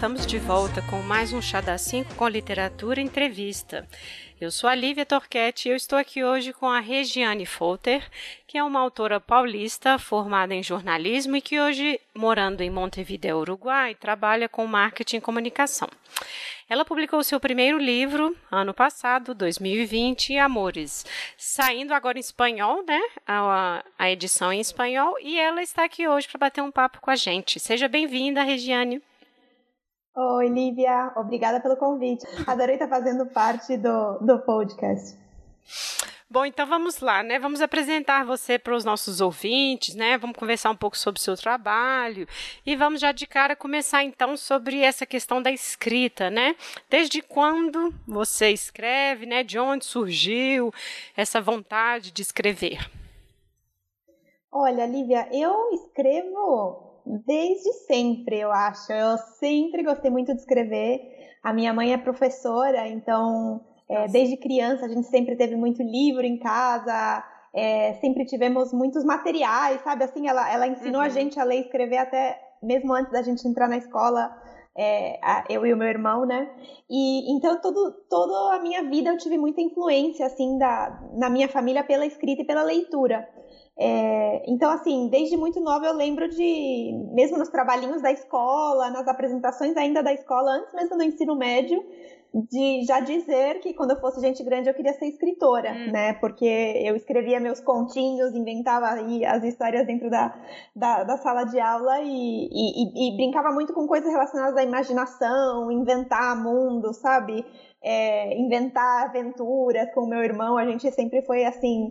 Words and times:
estamos 0.00 0.24
de 0.24 0.38
volta 0.38 0.80
com 0.80 1.02
mais 1.02 1.30
um 1.34 1.42
Chá 1.42 1.60
da 1.60 1.76
5 1.76 2.14
com 2.14 2.26
literatura 2.26 3.02
entrevista. 3.02 3.86
Eu 4.40 4.50
sou 4.50 4.70
a 4.70 4.74
Lívia 4.74 5.04
Torquete 5.04 5.68
e 5.68 5.72
eu 5.72 5.76
estou 5.76 5.98
aqui 5.98 6.24
hoje 6.24 6.54
com 6.54 6.66
a 6.70 6.80
Regiane 6.80 7.44
Folter, 7.44 8.02
que 8.46 8.56
é 8.56 8.64
uma 8.64 8.80
autora 8.80 9.20
paulista 9.20 9.98
formada 9.98 10.54
em 10.54 10.62
jornalismo 10.62 11.36
e 11.36 11.42
que 11.42 11.60
hoje, 11.60 12.00
morando 12.14 12.62
em 12.62 12.70
Montevideo, 12.70 13.40
Uruguai, 13.40 13.94
trabalha 13.94 14.48
com 14.48 14.66
marketing 14.66 15.18
e 15.18 15.20
comunicação. 15.20 15.88
Ela 16.66 16.82
publicou 16.82 17.22
seu 17.22 17.38
primeiro 17.38 17.76
livro 17.76 18.34
ano 18.50 18.72
passado, 18.72 19.34
2020, 19.34 20.38
Amores, 20.38 21.04
saindo 21.36 21.92
agora 21.92 22.16
em 22.16 22.22
espanhol, 22.22 22.82
né? 22.86 23.02
A, 23.26 23.84
a 23.98 24.10
edição 24.10 24.50
em 24.50 24.60
espanhol, 24.60 25.18
e 25.20 25.38
ela 25.38 25.60
está 25.60 25.84
aqui 25.84 26.08
hoje 26.08 26.26
para 26.26 26.38
bater 26.38 26.62
um 26.62 26.70
papo 26.70 27.02
com 27.02 27.10
a 27.10 27.16
gente. 27.16 27.60
Seja 27.60 27.86
bem-vinda, 27.86 28.42
Regiane. 28.42 29.02
Oi, 30.16 30.48
Lívia. 30.48 31.12
Obrigada 31.16 31.60
pelo 31.60 31.76
convite. 31.76 32.26
Adorei 32.46 32.74
estar 32.74 32.88
fazendo 32.88 33.26
parte 33.26 33.76
do, 33.76 34.18
do 34.18 34.40
podcast. 34.40 35.16
Bom, 36.28 36.44
então 36.44 36.64
vamos 36.64 37.00
lá, 37.00 37.22
né? 37.24 37.38
Vamos 37.40 37.60
apresentar 37.60 38.24
você 38.24 38.56
para 38.56 38.74
os 38.74 38.84
nossos 38.84 39.20
ouvintes, 39.20 39.94
né? 39.94 40.16
Vamos 40.16 40.36
conversar 40.36 40.70
um 40.70 40.76
pouco 40.76 40.96
sobre 40.96 41.18
o 41.18 41.22
seu 41.22 41.36
trabalho 41.36 42.26
e 42.64 42.76
vamos 42.76 43.00
já 43.00 43.10
de 43.10 43.26
cara 43.26 43.56
começar 43.56 44.04
então 44.04 44.36
sobre 44.36 44.80
essa 44.80 45.04
questão 45.04 45.42
da 45.42 45.50
escrita, 45.50 46.30
né? 46.30 46.54
Desde 46.88 47.20
quando 47.20 47.92
você 48.06 48.50
escreve, 48.50 49.26
né? 49.26 49.42
De 49.42 49.58
onde 49.58 49.84
surgiu 49.84 50.72
essa 51.16 51.40
vontade 51.40 52.12
de 52.12 52.22
escrever? 52.22 52.78
Olha, 54.52 54.86
Lívia, 54.86 55.28
eu 55.32 55.70
escrevo 55.72 56.89
desde 57.04 57.72
sempre, 57.86 58.38
eu 58.40 58.52
acho. 58.52 58.92
Eu 58.92 59.18
sempre 59.38 59.82
gostei 59.82 60.10
muito 60.10 60.32
de 60.32 60.40
escrever. 60.40 61.00
A 61.42 61.52
minha 61.52 61.72
mãe 61.72 61.92
é 61.92 61.98
professora, 61.98 62.86
então 62.88 63.60
é, 63.88 64.06
desde 64.06 64.36
criança 64.36 64.84
a 64.84 64.88
gente 64.88 65.06
sempre 65.06 65.36
teve 65.36 65.56
muito 65.56 65.82
livro 65.82 66.24
em 66.24 66.38
casa, 66.38 67.24
é, 67.52 67.94
sempre 67.94 68.24
tivemos 68.24 68.72
muitos 68.72 69.04
materiais, 69.04 69.80
sabe? 69.82 70.04
Assim, 70.04 70.28
ela, 70.28 70.52
ela 70.52 70.66
ensinou 70.66 71.00
uhum. 71.00 71.06
a 71.06 71.08
gente 71.08 71.40
a 71.40 71.44
ler 71.44 71.58
e 71.58 71.60
escrever 71.62 71.98
até 71.98 72.40
mesmo 72.62 72.92
antes 72.92 73.10
da 73.10 73.22
gente 73.22 73.46
entrar 73.46 73.68
na 73.68 73.78
escola. 73.78 74.30
É, 74.78 75.18
eu 75.48 75.66
e 75.66 75.74
o 75.74 75.76
meu 75.76 75.88
irmão, 75.88 76.24
né? 76.24 76.48
E 76.88 77.34
então 77.34 77.60
todo, 77.60 77.92
toda 78.08 78.54
a 78.54 78.60
minha 78.60 78.84
vida 78.84 79.10
eu 79.10 79.18
tive 79.18 79.36
muita 79.36 79.60
influência 79.60 80.24
assim 80.24 80.56
da, 80.58 81.00
na 81.14 81.28
minha 81.28 81.48
família 81.48 81.82
pela 81.82 82.06
escrita 82.06 82.42
e 82.42 82.46
pela 82.46 82.62
leitura. 82.62 83.28
É, 83.82 84.42
então, 84.46 84.70
assim, 84.70 85.08
desde 85.08 85.38
muito 85.38 85.58
nova 85.58 85.86
eu 85.86 85.94
lembro 85.94 86.28
de, 86.28 86.92
mesmo 87.14 87.38
nos 87.38 87.48
trabalhinhos 87.48 88.02
da 88.02 88.12
escola, 88.12 88.90
nas 88.90 89.08
apresentações 89.08 89.74
ainda 89.74 90.02
da 90.02 90.12
escola, 90.12 90.52
antes 90.52 90.74
mesmo 90.74 90.98
do 90.98 91.02
ensino 91.02 91.34
médio, 91.34 91.82
de 92.34 92.84
já 92.84 93.00
dizer 93.00 93.58
que 93.60 93.72
quando 93.72 93.92
eu 93.92 94.00
fosse 94.00 94.20
gente 94.20 94.44
grande 94.44 94.68
eu 94.68 94.74
queria 94.74 94.92
ser 94.92 95.06
escritora, 95.06 95.72
hum. 95.72 95.92
né? 95.92 96.12
Porque 96.12 96.44
eu 96.44 96.94
escrevia 96.94 97.40
meus 97.40 97.58
continhos, 97.58 98.34
inventava 98.34 98.90
aí 98.90 99.24
as 99.24 99.42
histórias 99.44 99.86
dentro 99.86 100.10
da, 100.10 100.38
da, 100.76 101.02
da 101.02 101.16
sala 101.16 101.44
de 101.44 101.58
aula 101.58 102.00
e, 102.02 102.48
e, 102.52 103.08
e, 103.08 103.16
brincava 103.16 103.50
muito 103.50 103.72
com 103.72 103.86
coisas 103.88 104.10
relacionadas 104.10 104.58
à 104.58 104.62
imaginação, 104.62 105.72
inventar 105.72 106.36
mundo, 106.36 106.92
sabe? 106.92 107.46
É, 107.82 108.38
inventar 108.38 109.06
aventuras 109.06 109.90
com 109.94 110.02
o 110.02 110.06
meu 110.06 110.22
irmão, 110.22 110.58
a 110.58 110.66
gente 110.66 110.90
sempre 110.92 111.22
foi 111.22 111.46
assim 111.46 111.90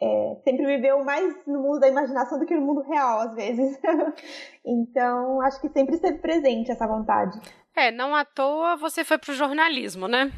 é, 0.00 0.36
sempre 0.44 0.66
viveu 0.66 1.02
mais 1.04 1.34
no 1.46 1.60
mundo 1.60 1.80
da 1.80 1.88
imaginação 1.88 2.38
do 2.38 2.46
que 2.46 2.54
no 2.54 2.62
mundo 2.62 2.82
real, 2.82 3.20
às 3.20 3.34
vezes. 3.34 3.78
então, 4.64 5.40
acho 5.42 5.60
que 5.60 5.68
sempre 5.70 5.96
esteve 5.96 6.18
presente 6.18 6.70
essa 6.70 6.86
vontade. 6.86 7.38
É, 7.74 7.90
não 7.90 8.14
à 8.14 8.24
toa 8.24 8.76
você 8.76 9.04
foi 9.04 9.18
para 9.18 9.32
o 9.32 9.34
jornalismo, 9.34 10.08
né? 10.08 10.32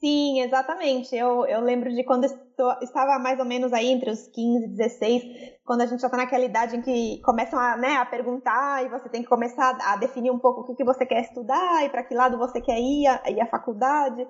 Sim, 0.00 0.40
exatamente. 0.40 1.14
Eu, 1.14 1.44
eu 1.44 1.60
lembro 1.60 1.92
de 1.94 2.02
quando 2.04 2.24
eu 2.24 2.70
estava 2.80 3.18
mais 3.18 3.38
ou 3.38 3.44
menos 3.44 3.70
aí 3.70 3.88
entre 3.88 4.10
os 4.10 4.26
15 4.28 4.64
e 4.64 4.68
16, 4.68 5.22
quando 5.62 5.82
a 5.82 5.86
gente 5.86 6.00
já 6.00 6.06
está 6.06 6.16
naquela 6.16 6.44
idade 6.44 6.76
em 6.76 6.80
que 6.80 7.20
começam 7.22 7.58
a, 7.58 7.76
né, 7.76 7.96
a 7.96 8.06
perguntar 8.06 8.82
e 8.84 8.88
você 8.88 9.10
tem 9.10 9.22
que 9.22 9.28
começar 9.28 9.76
a 9.82 9.96
definir 9.96 10.30
um 10.30 10.38
pouco 10.38 10.62
o 10.62 10.64
que, 10.64 10.74
que 10.74 10.84
você 10.84 11.04
quer 11.04 11.20
estudar 11.20 11.84
e 11.84 11.90
para 11.90 12.02
que 12.02 12.14
lado 12.14 12.38
você 12.38 12.62
quer 12.62 12.80
ir, 12.80 13.06
a, 13.06 13.30
ir 13.30 13.40
à 13.42 13.46
faculdade 13.46 14.26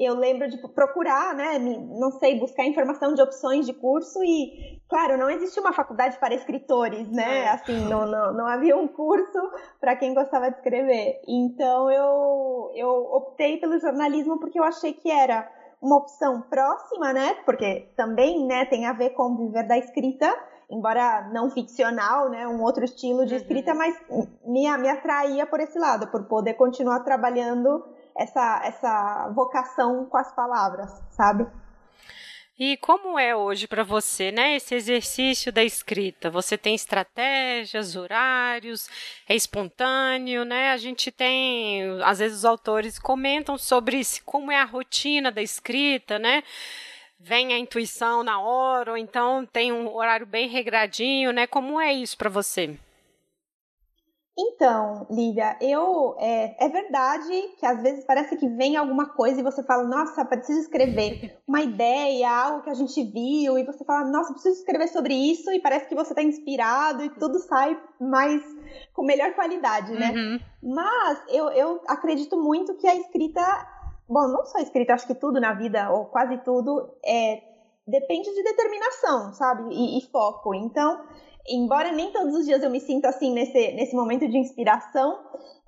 eu 0.00 0.14
lembro 0.14 0.48
de 0.48 0.56
procurar, 0.68 1.34
né, 1.34 1.58
não 1.58 2.10
sei, 2.12 2.38
buscar 2.38 2.64
informação 2.64 3.14
de 3.14 3.22
opções 3.22 3.66
de 3.66 3.74
curso 3.74 4.22
e, 4.24 4.80
claro, 4.88 5.18
não 5.18 5.30
existia 5.30 5.62
uma 5.62 5.72
faculdade 5.72 6.18
para 6.18 6.34
escritores, 6.34 7.08
né, 7.10 7.44
é. 7.44 7.48
assim, 7.50 7.88
não, 7.88 8.06
não, 8.06 8.32
não 8.32 8.46
havia 8.46 8.76
um 8.76 8.88
curso 8.88 9.38
para 9.80 9.94
quem 9.96 10.14
gostava 10.14 10.50
de 10.50 10.56
escrever. 10.56 11.20
Então 11.28 11.90
eu, 11.90 12.72
eu 12.74 12.90
optei 13.12 13.58
pelo 13.58 13.78
jornalismo 13.78 14.38
porque 14.38 14.58
eu 14.58 14.64
achei 14.64 14.92
que 14.94 15.10
era 15.10 15.48
uma 15.80 15.96
opção 15.96 16.40
próxima, 16.42 17.12
né, 17.12 17.34
porque 17.44 17.92
também, 17.96 18.46
né, 18.46 18.64
tem 18.64 18.86
a 18.86 18.92
ver 18.92 19.10
com 19.10 19.36
viver 19.36 19.66
da 19.66 19.76
escrita, 19.76 20.32
embora 20.70 21.28
não 21.32 21.50
ficcional, 21.50 22.30
né, 22.30 22.48
um 22.48 22.62
outro 22.62 22.82
estilo 22.82 23.26
de 23.26 23.34
uhum. 23.34 23.40
escrita, 23.40 23.72
uhum. 23.72 23.78
mas 23.78 24.00
me, 24.46 24.78
me 24.78 24.88
atraía 24.88 25.44
por 25.44 25.60
esse 25.60 25.78
lado, 25.78 26.06
por 26.06 26.24
poder 26.24 26.54
continuar 26.54 27.00
trabalhando 27.00 27.84
essa, 28.16 28.62
essa 28.64 29.32
vocação 29.34 30.06
com 30.06 30.16
as 30.16 30.32
palavras, 30.34 30.90
sabe? 31.10 31.46
E 32.58 32.76
como 32.76 33.18
é 33.18 33.34
hoje 33.34 33.66
para 33.66 33.82
você, 33.82 34.30
né, 34.30 34.56
esse 34.56 34.74
exercício 34.74 35.50
da 35.50 35.64
escrita? 35.64 36.30
Você 36.30 36.56
tem 36.56 36.74
estratégias, 36.74 37.96
horários, 37.96 38.88
é 39.28 39.34
espontâneo, 39.34 40.44
né? 40.44 40.70
A 40.70 40.76
gente 40.76 41.10
tem, 41.10 42.00
às 42.04 42.18
vezes 42.18 42.38
os 42.38 42.44
autores 42.44 42.98
comentam 42.98 43.58
sobre 43.58 43.96
isso, 43.96 44.22
como 44.24 44.52
é 44.52 44.60
a 44.60 44.64
rotina 44.64 45.32
da 45.32 45.42
escrita, 45.42 46.18
né? 46.18 46.44
Vem 47.18 47.52
a 47.52 47.58
intuição 47.58 48.22
na 48.22 48.38
hora, 48.40 48.92
ou 48.92 48.96
então 48.96 49.46
tem 49.46 49.72
um 49.72 49.92
horário 49.92 50.26
bem 50.26 50.48
regradinho, 50.48 51.32
né? 51.32 51.46
Como 51.46 51.80
é 51.80 51.92
isso 51.92 52.16
para 52.16 52.28
você? 52.28 52.78
Então, 54.38 55.06
Lívia, 55.10 55.58
eu 55.60 56.16
é, 56.18 56.64
é, 56.64 56.68
verdade 56.68 57.54
que 57.58 57.66
às 57.66 57.82
vezes 57.82 58.02
parece 58.04 58.34
que 58.36 58.48
vem 58.48 58.76
alguma 58.76 59.10
coisa 59.10 59.40
e 59.40 59.42
você 59.42 59.62
fala, 59.62 59.84
nossa, 59.84 60.24
preciso 60.24 60.60
escrever 60.60 61.38
uma 61.46 61.60
ideia, 61.60 62.30
algo 62.30 62.62
que 62.62 62.70
a 62.70 62.74
gente 62.74 63.02
viu, 63.04 63.58
e 63.58 63.64
você 63.64 63.84
fala, 63.84 64.08
nossa, 64.08 64.32
preciso 64.32 64.58
escrever 64.58 64.88
sobre 64.88 65.12
isso, 65.12 65.52
e 65.52 65.60
parece 65.60 65.86
que 65.86 65.94
você 65.94 66.12
está 66.12 66.22
inspirado 66.22 67.04
e 67.04 67.10
tudo 67.10 67.38
sai 67.40 67.78
mais 68.00 68.42
com 68.94 69.04
melhor 69.04 69.34
qualidade, 69.34 69.92
né? 69.92 70.12
Uhum. 70.12 70.40
Mas 70.74 71.22
eu, 71.28 71.50
eu 71.50 71.82
acredito 71.86 72.40
muito 72.40 72.74
que 72.76 72.86
a 72.86 72.96
escrita, 72.96 73.42
bom, 74.08 74.28
não 74.28 74.46
só 74.46 74.58
a 74.58 74.62
escrita, 74.62 74.94
acho 74.94 75.06
que 75.06 75.14
tudo 75.14 75.40
na 75.40 75.52
vida, 75.52 75.90
ou 75.90 76.06
quase 76.06 76.38
tudo, 76.38 76.90
é, 77.04 77.42
depende 77.86 78.32
de 78.32 78.42
determinação, 78.42 79.34
sabe? 79.34 79.74
e, 79.74 79.98
e 79.98 80.00
foco. 80.10 80.54
Então 80.54 81.04
embora 81.48 81.92
nem 81.92 82.12
todos 82.12 82.34
os 82.34 82.46
dias 82.46 82.62
eu 82.62 82.70
me 82.70 82.80
sinta 82.80 83.08
assim 83.08 83.32
nesse, 83.32 83.72
nesse 83.72 83.94
momento 83.94 84.28
de 84.28 84.38
inspiração, 84.38 85.18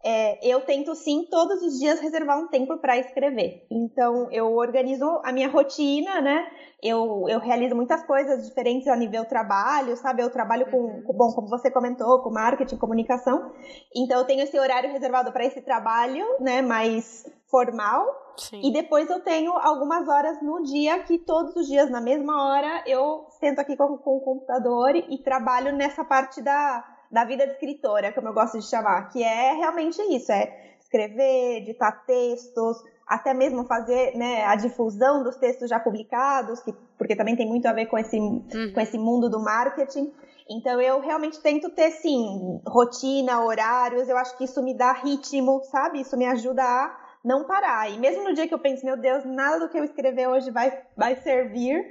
é, 0.05 0.39
eu 0.47 0.61
tento 0.61 0.95
sim 0.95 1.27
todos 1.31 1.63
os 1.63 1.79
dias 1.81 1.99
reservar 1.99 2.39
um 2.39 2.47
tempo 2.49 2.77
para 2.77 2.99
escrever. 2.99 3.67
Então 3.71 4.31
eu 4.31 4.55
organizo 4.55 5.07
a 5.25 5.33
minha 5.33 5.49
rotina, 5.49 6.21
né? 6.21 6.47
Eu, 6.83 7.25
eu 7.27 7.41
realizo 7.41 7.75
muitas 7.75 8.05
coisas 8.05 8.47
diferentes 8.47 8.87
a 8.87 8.97
nível 8.97 9.25
trabalho, 9.25 9.97
sabe? 9.97 10.23
Eu 10.23 10.31
trabalho 10.31 10.71
com, 10.71 10.77
uhum. 10.77 11.03
com 11.05 11.13
bom, 11.15 11.33
como 11.33 11.49
você 11.49 11.71
comentou, 11.71 12.23
com 12.23 12.31
marketing, 12.31 12.77
comunicação. 12.77 13.51
Então 13.97 14.19
eu 14.19 14.27
tenho 14.27 14.43
esse 14.43 14.59
horário 14.59 14.93
reservado 14.93 15.33
para 15.33 15.47
esse 15.47 15.63
trabalho, 15.63 16.23
né? 16.39 16.61
Mais 16.61 17.25
formal. 17.55 18.35
Sim. 18.37 18.61
E 18.65 18.73
depois 18.73 19.09
eu 19.09 19.21
tenho 19.21 19.53
algumas 19.53 20.09
horas 20.09 20.43
no 20.43 20.61
dia 20.65 20.99
que 21.05 21.19
todos 21.19 21.55
os 21.55 21.69
dias, 21.69 21.89
na 21.89 22.01
mesma 22.01 22.49
hora, 22.49 22.83
eu 22.85 23.27
sento 23.39 23.61
aqui 23.61 23.77
com, 23.77 23.97
com 23.97 24.17
o 24.17 24.21
computador 24.21 24.97
e, 24.97 25.07
e 25.15 25.19
trabalho 25.19 25.73
nessa 25.73 26.05
parte 26.05 26.43
da, 26.43 26.85
da 27.13 27.25
vida 27.25 27.47
de 27.47 27.53
escritora, 27.53 28.13
como 28.13 28.27
eu 28.27 28.35
gosto 28.35 28.59
de 28.59 28.67
chamar, 28.67 29.09
que 29.11 29.23
é 29.23 29.53
realmente 29.53 30.03
isso, 30.03 30.33
é 30.33 30.53
escrever, 30.81 31.59
editar 31.59 31.93
textos, 32.05 32.83
até 33.07 33.33
mesmo 33.33 33.65
fazer 33.67 34.17
né, 34.17 34.45
a 34.47 34.57
difusão 34.57 35.23
dos 35.23 35.37
textos 35.37 35.71
já 35.71 35.79
publicados, 35.79 36.61
que, 36.61 36.73
porque 36.99 37.15
também 37.15 37.37
tem 37.37 37.47
muito 37.47 37.67
a 37.67 37.73
ver 37.73 37.87
com 37.87 37.97
esse, 37.97 38.19
uhum. 38.19 38.73
com 38.75 38.81
esse 38.81 38.99
mundo 38.99 39.31
do 39.31 39.39
marketing. 39.39 40.13
Então 40.51 40.81
eu 40.81 41.01
realmente 41.01 41.41
tento 41.41 41.71
ter, 41.71 41.93
sim, 41.93 42.61
rotina, 42.67 43.45
horários, 43.45 44.09
eu 44.09 44.17
acho 44.19 44.37
que 44.37 44.45
isso 44.45 44.61
me 44.61 44.75
dá 44.75 44.93
ritmo, 44.93 45.63
sabe? 45.71 46.01
Isso 46.01 46.17
me 46.17 46.27
ajuda 46.27 46.65
a 46.65 47.04
não 47.25 47.45
parar. 47.45 47.91
E 47.91 47.99
mesmo 47.99 48.23
no 48.23 48.35
dia 48.35 48.47
que 48.47 48.53
eu 48.53 48.59
penso, 48.59 48.85
meu 48.85 48.97
Deus, 48.97 49.25
nada 49.25 49.59
do 49.59 49.69
que 49.71 49.79
eu 49.79 49.85
escrever 49.85 50.29
hoje 50.29 50.51
vai, 50.51 50.79
vai 50.97 51.17
servir, 51.17 51.83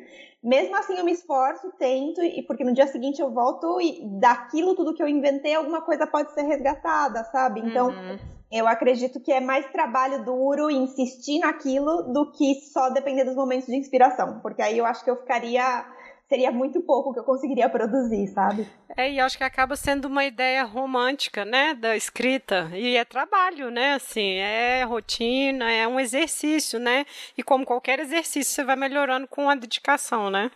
mesmo 0.44 0.76
assim 0.76 0.98
eu 0.98 1.06
me 1.06 1.12
esforço, 1.12 1.72
tento, 1.80 2.22
e 2.22 2.44
porque 2.44 2.64
no 2.64 2.74
dia 2.74 2.86
seguinte 2.86 3.22
eu 3.22 3.32
volto 3.32 3.82
e 3.82 4.02
daquilo 4.20 4.76
tudo 4.76 4.94
que 4.94 5.02
eu 5.02 5.08
inventei, 5.08 5.56
alguma 5.56 5.82
coisa 5.82 6.06
pode 6.06 6.34
ser 6.34 6.44
resgatada, 6.44 7.24
sabe? 7.26 7.62
Então, 7.62 7.88
uhum. 7.88 8.20
eu 8.52 8.68
acredito 8.68 9.20
que 9.20 9.32
é 9.32 9.40
mais 9.40 9.66
trabalho 9.72 10.24
duro 10.24 10.70
insistir 10.70 11.40
naquilo 11.40 12.04
do 12.14 12.32
que 12.32 12.56
só 12.72 12.90
depender 12.90 13.24
dos 13.24 13.36
momentos 13.36 13.68
de 13.68 13.76
inspiração, 13.76 14.40
porque 14.42 14.62
aí 14.62 14.78
eu 14.78 14.86
acho 14.86 15.04
que 15.04 15.10
eu 15.10 15.16
ficaria 15.16 15.86
seria 16.34 16.52
muito 16.52 16.82
pouco 16.82 17.14
que 17.14 17.20
eu 17.20 17.24
conseguiria 17.24 17.70
produzir, 17.70 18.26
sabe? 18.30 18.68
É, 18.98 19.12
e 19.12 19.20
acho 19.20 19.38
que 19.38 19.44
acaba 19.44 19.76
sendo 19.76 20.06
uma 20.06 20.26
ideia 20.26 20.64
romântica, 20.64 21.46
né, 21.46 21.76
da 21.76 21.96
escrita. 21.96 22.72
E 22.74 22.98
é 22.98 23.06
trabalho, 23.06 23.70
né, 23.70 23.94
assim, 23.94 24.38
é 24.38 24.84
rotina, 24.84 25.72
é 25.72 25.88
um 25.88 26.00
exercício, 26.00 26.80
né? 26.80 27.06
E 27.38 27.44
como 27.44 27.64
qualquer 27.64 28.00
exercício, 28.00 28.52
você 28.52 28.64
vai 28.64 28.76
melhorando 28.76 29.28
com 29.28 29.48
a 29.48 29.54
dedicação, 29.54 30.32
né? 30.32 30.50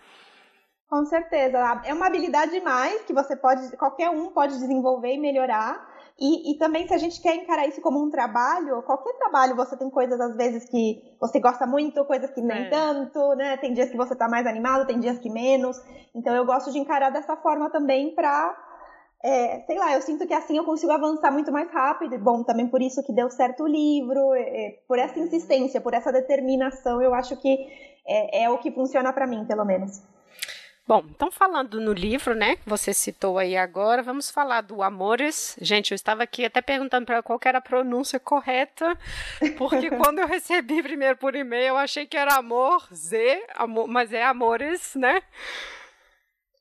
Com 0.90 1.06
certeza. 1.06 1.60
É 1.86 1.94
uma 1.94 2.08
habilidade 2.08 2.60
mais 2.62 3.04
que 3.04 3.14
você 3.14 3.36
pode, 3.36 3.76
qualquer 3.78 4.10
um 4.10 4.32
pode 4.32 4.58
desenvolver 4.58 5.14
e 5.14 5.20
melhorar. 5.20 5.87
E, 6.20 6.52
e, 6.52 6.58
também, 6.58 6.88
se 6.88 6.94
a 6.96 6.98
gente 6.98 7.22
quer 7.22 7.36
encarar 7.36 7.68
isso 7.68 7.80
como 7.80 8.04
um 8.04 8.10
trabalho, 8.10 8.82
qualquer 8.82 9.14
trabalho 9.18 9.56
você 9.56 9.78
tem 9.78 9.88
coisas 9.88 10.20
às 10.20 10.36
vezes 10.36 10.68
que 10.68 11.16
você 11.22 11.40
gosta 11.40 11.68
muito, 11.68 12.04
coisas 12.06 12.32
que 12.32 12.42
nem 12.42 12.66
é. 12.66 12.70
tanto, 12.70 13.36
né? 13.36 13.56
Tem 13.58 13.72
dias 13.72 13.92
que 13.92 13.98
você 13.98 14.16
tá 14.16 14.28
mais 14.28 14.48
animado, 14.48 14.88
tem 14.88 15.00
dias 15.00 15.20
que 15.20 15.30
menos. 15.30 15.78
Então 16.16 16.36
eu 16.36 16.44
gosto 16.44 16.72
de 16.72 16.80
encarar 16.80 17.12
dessa 17.12 17.38
forma 17.38 17.70
também 17.70 18.16
pra. 18.16 18.64
É, 19.24 19.62
sei 19.62 19.78
lá, 19.78 19.94
eu 19.94 20.02
sinto 20.02 20.26
que 20.26 20.34
assim 20.34 20.58
eu 20.58 20.64
consigo 20.64 20.92
avançar 20.92 21.32
muito 21.32 21.52
mais 21.52 21.72
rápido. 21.72 22.16
E, 22.16 22.18
bom, 22.18 22.44
também 22.44 22.68
por 22.68 22.82
isso 22.82 23.04
que 23.04 23.14
deu 23.14 23.30
certo 23.30 23.64
o 23.64 23.68
livro, 23.68 24.34
é, 24.34 24.42
é 24.42 24.80
por 24.88 24.98
essa 24.98 25.20
insistência, 25.20 25.80
por 25.80 25.94
essa 25.94 26.12
determinação, 26.12 27.00
eu 27.00 27.14
acho 27.14 27.38
que 27.38 27.60
é, 28.08 28.46
é 28.46 28.50
o 28.50 28.58
que 28.58 28.72
funciona 28.72 29.14
para 29.14 29.28
mim, 29.28 29.46
pelo 29.46 29.66
menos. 29.66 30.02
Bom, 30.88 31.04
então 31.10 31.30
falando 31.30 31.82
no 31.82 31.92
livro, 31.92 32.34
né, 32.34 32.56
que 32.56 32.62
você 32.66 32.94
citou 32.94 33.38
aí 33.38 33.58
agora, 33.58 34.02
vamos 34.02 34.32
falar 34.32 34.62
do 34.62 34.82
Amores. 34.82 35.58
Gente, 35.60 35.92
eu 35.92 35.96
estava 35.96 36.24
aqui 36.24 36.46
até 36.46 36.62
perguntando 36.62 37.06
para 37.06 37.22
qual 37.22 37.38
era 37.44 37.58
a 37.58 37.62
pronúncia 37.62 38.18
correta, 38.22 38.98
porque 39.58 39.90
quando 39.92 40.20
eu 40.20 40.28
recebi 40.28 40.82
primeiro 40.82 41.18
por 41.18 41.36
e-mail, 41.36 41.68
eu 41.68 41.78
achei 41.78 42.06
que 42.06 42.16
era 42.16 42.36
Amor, 42.36 42.88
Z, 42.94 43.44
amor, 43.56 43.86
mas 43.90 44.14
é 44.14 44.24
Amores, 44.24 44.96
né? 44.96 45.22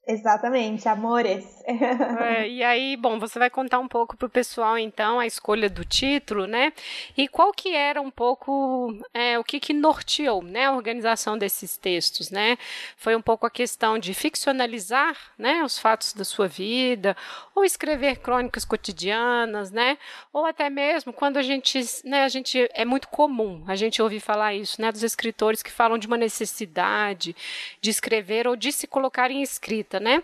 Exatamente, 0.08 0.88
amores. 0.88 1.44
é, 1.66 2.48
e 2.48 2.62
aí, 2.62 2.96
bom, 2.96 3.18
você 3.18 3.40
vai 3.40 3.50
contar 3.50 3.80
um 3.80 3.88
pouco 3.88 4.16
para 4.16 4.26
o 4.26 4.30
pessoal, 4.30 4.78
então, 4.78 5.18
a 5.18 5.26
escolha 5.26 5.68
do 5.68 5.84
título, 5.84 6.46
né? 6.46 6.72
E 7.16 7.26
qual 7.26 7.52
que 7.52 7.74
era 7.74 8.00
um 8.00 8.10
pouco 8.10 8.96
é, 9.12 9.36
o 9.36 9.42
que, 9.42 9.58
que 9.58 9.72
norteou 9.72 10.42
né, 10.42 10.66
a 10.66 10.72
organização 10.72 11.36
desses 11.36 11.76
textos, 11.76 12.30
né? 12.30 12.56
Foi 12.96 13.16
um 13.16 13.20
pouco 13.20 13.46
a 13.46 13.50
questão 13.50 13.98
de 13.98 14.14
ficcionalizar 14.14 15.16
né, 15.36 15.64
os 15.64 15.76
fatos 15.76 16.12
da 16.12 16.24
sua 16.24 16.46
vida, 16.46 17.16
ou 17.52 17.64
escrever 17.64 18.18
crônicas 18.18 18.64
cotidianas, 18.64 19.72
né? 19.72 19.98
Ou 20.32 20.46
até 20.46 20.70
mesmo 20.70 21.12
quando 21.12 21.36
a 21.36 21.42
gente, 21.42 21.80
né, 22.04 22.22
a 22.22 22.28
gente 22.28 22.70
é 22.74 22.84
muito 22.84 23.08
comum 23.08 23.64
a 23.66 23.74
gente 23.74 24.00
ouvir 24.00 24.20
falar 24.20 24.54
isso, 24.54 24.80
né? 24.80 24.92
Dos 24.92 25.02
escritores 25.02 25.64
que 25.64 25.72
falam 25.72 25.98
de 25.98 26.06
uma 26.06 26.16
necessidade 26.16 27.34
de 27.80 27.90
escrever 27.90 28.46
ou 28.46 28.54
de 28.54 28.70
se 28.70 28.86
colocar 28.86 29.32
em 29.32 29.42
escrita 29.42 29.95
né? 30.00 30.22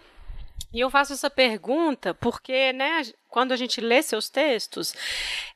E 0.72 0.80
eu 0.80 0.88
faço 0.88 1.12
essa 1.12 1.28
pergunta 1.28 2.14
porque, 2.14 2.72
né, 2.72 3.02
quando 3.28 3.52
a 3.52 3.56
gente 3.56 3.78
lê 3.78 4.02
seus 4.02 4.30
textos, 4.30 4.94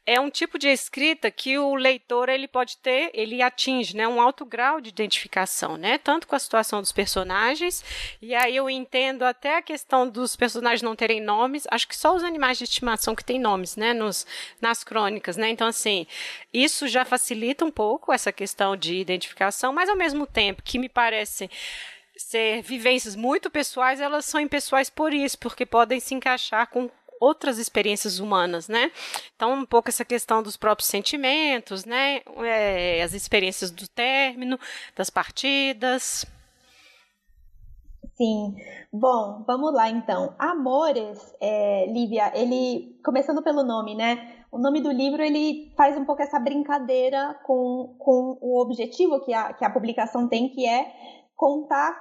é 0.04 0.20
um 0.20 0.28
tipo 0.28 0.58
de 0.58 0.68
escrita 0.68 1.30
que 1.30 1.58
o 1.58 1.74
leitor 1.74 2.28
ele 2.28 2.46
pode 2.46 2.76
ter, 2.78 3.10
ele 3.14 3.40
atinge, 3.40 3.96
né, 3.96 4.06
um 4.06 4.20
alto 4.20 4.44
grau 4.44 4.78
de 4.78 4.90
identificação, 4.90 5.78
né, 5.78 5.96
tanto 5.96 6.26
com 6.26 6.36
a 6.36 6.38
situação 6.38 6.82
dos 6.82 6.92
personagens, 6.92 7.82
e 8.20 8.34
aí 8.34 8.56
eu 8.56 8.68
entendo 8.68 9.22
até 9.22 9.56
a 9.56 9.62
questão 9.62 10.06
dos 10.06 10.36
personagens 10.36 10.82
não 10.82 10.94
terem 10.94 11.20
nomes, 11.20 11.66
acho 11.70 11.88
que 11.88 11.96
só 11.96 12.14
os 12.14 12.22
animais 12.22 12.58
de 12.58 12.64
estimação 12.64 13.14
que 13.14 13.24
têm 13.24 13.40
nomes, 13.40 13.74
né, 13.74 13.94
nos, 13.94 14.26
nas 14.60 14.84
crônicas, 14.84 15.38
né, 15.38 15.48
então 15.48 15.66
assim, 15.66 16.06
isso 16.52 16.86
já 16.88 17.06
facilita 17.06 17.64
um 17.64 17.70
pouco 17.70 18.12
essa 18.12 18.30
questão 18.30 18.76
de 18.76 18.96
identificação, 18.96 19.72
mas 19.72 19.88
ao 19.88 19.96
mesmo 19.96 20.26
tempo 20.26 20.62
que 20.62 20.78
me 20.78 20.90
parece 20.90 21.50
ser 22.16 22.62
vivências 22.62 23.14
muito 23.14 23.50
pessoais, 23.50 24.00
elas 24.00 24.24
são 24.24 24.40
impessoais 24.40 24.88
por 24.88 25.12
isso, 25.12 25.38
porque 25.38 25.66
podem 25.66 26.00
se 26.00 26.14
encaixar 26.14 26.68
com 26.70 26.90
outras 27.20 27.58
experiências 27.58 28.18
humanas, 28.18 28.68
né? 28.68 28.90
Então, 29.34 29.52
um 29.52 29.66
pouco 29.66 29.88
essa 29.88 30.04
questão 30.04 30.42
dos 30.42 30.56
próprios 30.56 30.88
sentimentos, 30.88 31.84
né? 31.84 32.20
É, 32.44 33.02
as 33.02 33.12
experiências 33.14 33.70
do 33.70 33.88
término, 33.88 34.58
das 34.94 35.10
partidas. 35.10 36.26
Sim. 38.16 38.54
Bom, 38.92 39.44
vamos 39.46 39.74
lá 39.74 39.90
então. 39.90 40.34
Amores, 40.38 41.34
é, 41.40 41.86
Lívia, 41.86 42.32
ele, 42.34 42.98
começando 43.04 43.42
pelo 43.42 43.62
nome, 43.62 43.94
né? 43.94 44.44
O 44.50 44.58
nome 44.58 44.80
do 44.80 44.90
livro, 44.90 45.22
ele 45.22 45.70
faz 45.76 45.98
um 45.98 46.04
pouco 46.04 46.22
essa 46.22 46.38
brincadeira 46.38 47.38
com, 47.44 47.94
com 47.98 48.38
o 48.40 48.60
objetivo 48.60 49.20
que 49.20 49.34
a, 49.34 49.52
que 49.52 49.64
a 49.64 49.70
publicação 49.70 50.28
tem, 50.28 50.48
que 50.48 50.66
é 50.66 50.94
contar 51.36 51.96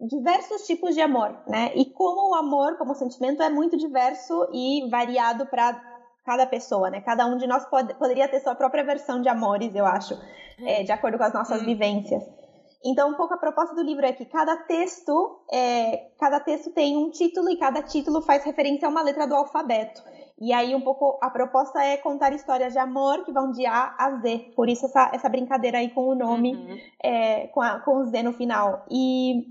diversos 0.00 0.66
tipos 0.66 0.94
de 0.94 1.00
amor, 1.00 1.36
né? 1.46 1.72
E 1.74 1.84
como 1.86 2.30
o 2.30 2.34
amor, 2.34 2.76
como 2.76 2.94
sentimento, 2.94 3.42
é 3.42 3.50
muito 3.50 3.76
diverso 3.76 4.48
e 4.52 4.88
variado 4.90 5.46
para 5.46 5.80
cada 6.24 6.46
pessoa, 6.46 6.90
né? 6.90 7.00
Cada 7.00 7.26
um 7.26 7.36
de 7.36 7.46
nós 7.46 7.64
pode, 7.66 7.94
poderia 7.94 8.28
ter 8.28 8.40
sua 8.40 8.54
própria 8.54 8.84
versão 8.84 9.20
de 9.20 9.28
amores, 9.28 9.74
eu 9.74 9.86
acho, 9.86 10.14
é, 10.60 10.82
de 10.82 10.92
acordo 10.92 11.18
com 11.18 11.24
as 11.24 11.32
nossas 11.32 11.62
vivências. 11.62 12.22
Então, 12.84 13.10
um 13.10 13.14
pouco 13.14 13.34
a 13.34 13.38
proposta 13.38 13.76
do 13.76 13.82
livro 13.82 14.04
é 14.04 14.12
que 14.12 14.24
cada 14.24 14.56
texto, 14.56 15.40
é, 15.52 16.10
cada 16.18 16.40
texto 16.40 16.70
tem 16.72 16.96
um 16.96 17.10
título 17.10 17.48
e 17.48 17.56
cada 17.56 17.80
título 17.80 18.20
faz 18.22 18.44
referência 18.44 18.88
a 18.88 18.90
uma 18.90 19.02
letra 19.02 19.26
do 19.26 19.36
alfabeto. 19.36 20.02
E 20.40 20.52
aí, 20.52 20.74
um 20.74 20.80
pouco, 20.80 21.18
a 21.22 21.30
proposta 21.30 21.82
é 21.82 21.96
contar 21.96 22.32
histórias 22.32 22.72
de 22.72 22.78
amor 22.78 23.24
que 23.24 23.32
vão 23.32 23.50
de 23.52 23.64
A 23.66 23.94
a 23.98 24.16
Z. 24.20 24.52
Por 24.56 24.68
isso, 24.68 24.86
essa, 24.86 25.10
essa 25.12 25.28
brincadeira 25.28 25.78
aí 25.78 25.90
com 25.90 26.08
o 26.08 26.14
nome, 26.14 26.54
uhum. 26.54 26.78
é, 27.02 27.46
com, 27.48 27.60
a, 27.60 27.80
com 27.80 27.98
o 27.98 28.04
Z 28.06 28.22
no 28.22 28.32
final. 28.32 28.84
E, 28.90 29.46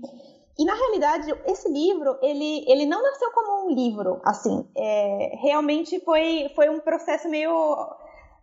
e, 0.58 0.64
na 0.64 0.74
realidade, 0.74 1.32
esse 1.46 1.70
livro, 1.70 2.18
ele, 2.20 2.64
ele 2.68 2.84
não 2.86 3.02
nasceu 3.02 3.30
como 3.32 3.66
um 3.66 3.74
livro, 3.74 4.20
assim. 4.24 4.68
É, 4.76 5.36
realmente 5.40 5.98
foi, 6.00 6.50
foi 6.54 6.68
um 6.68 6.80
processo 6.80 7.28
meio 7.28 7.52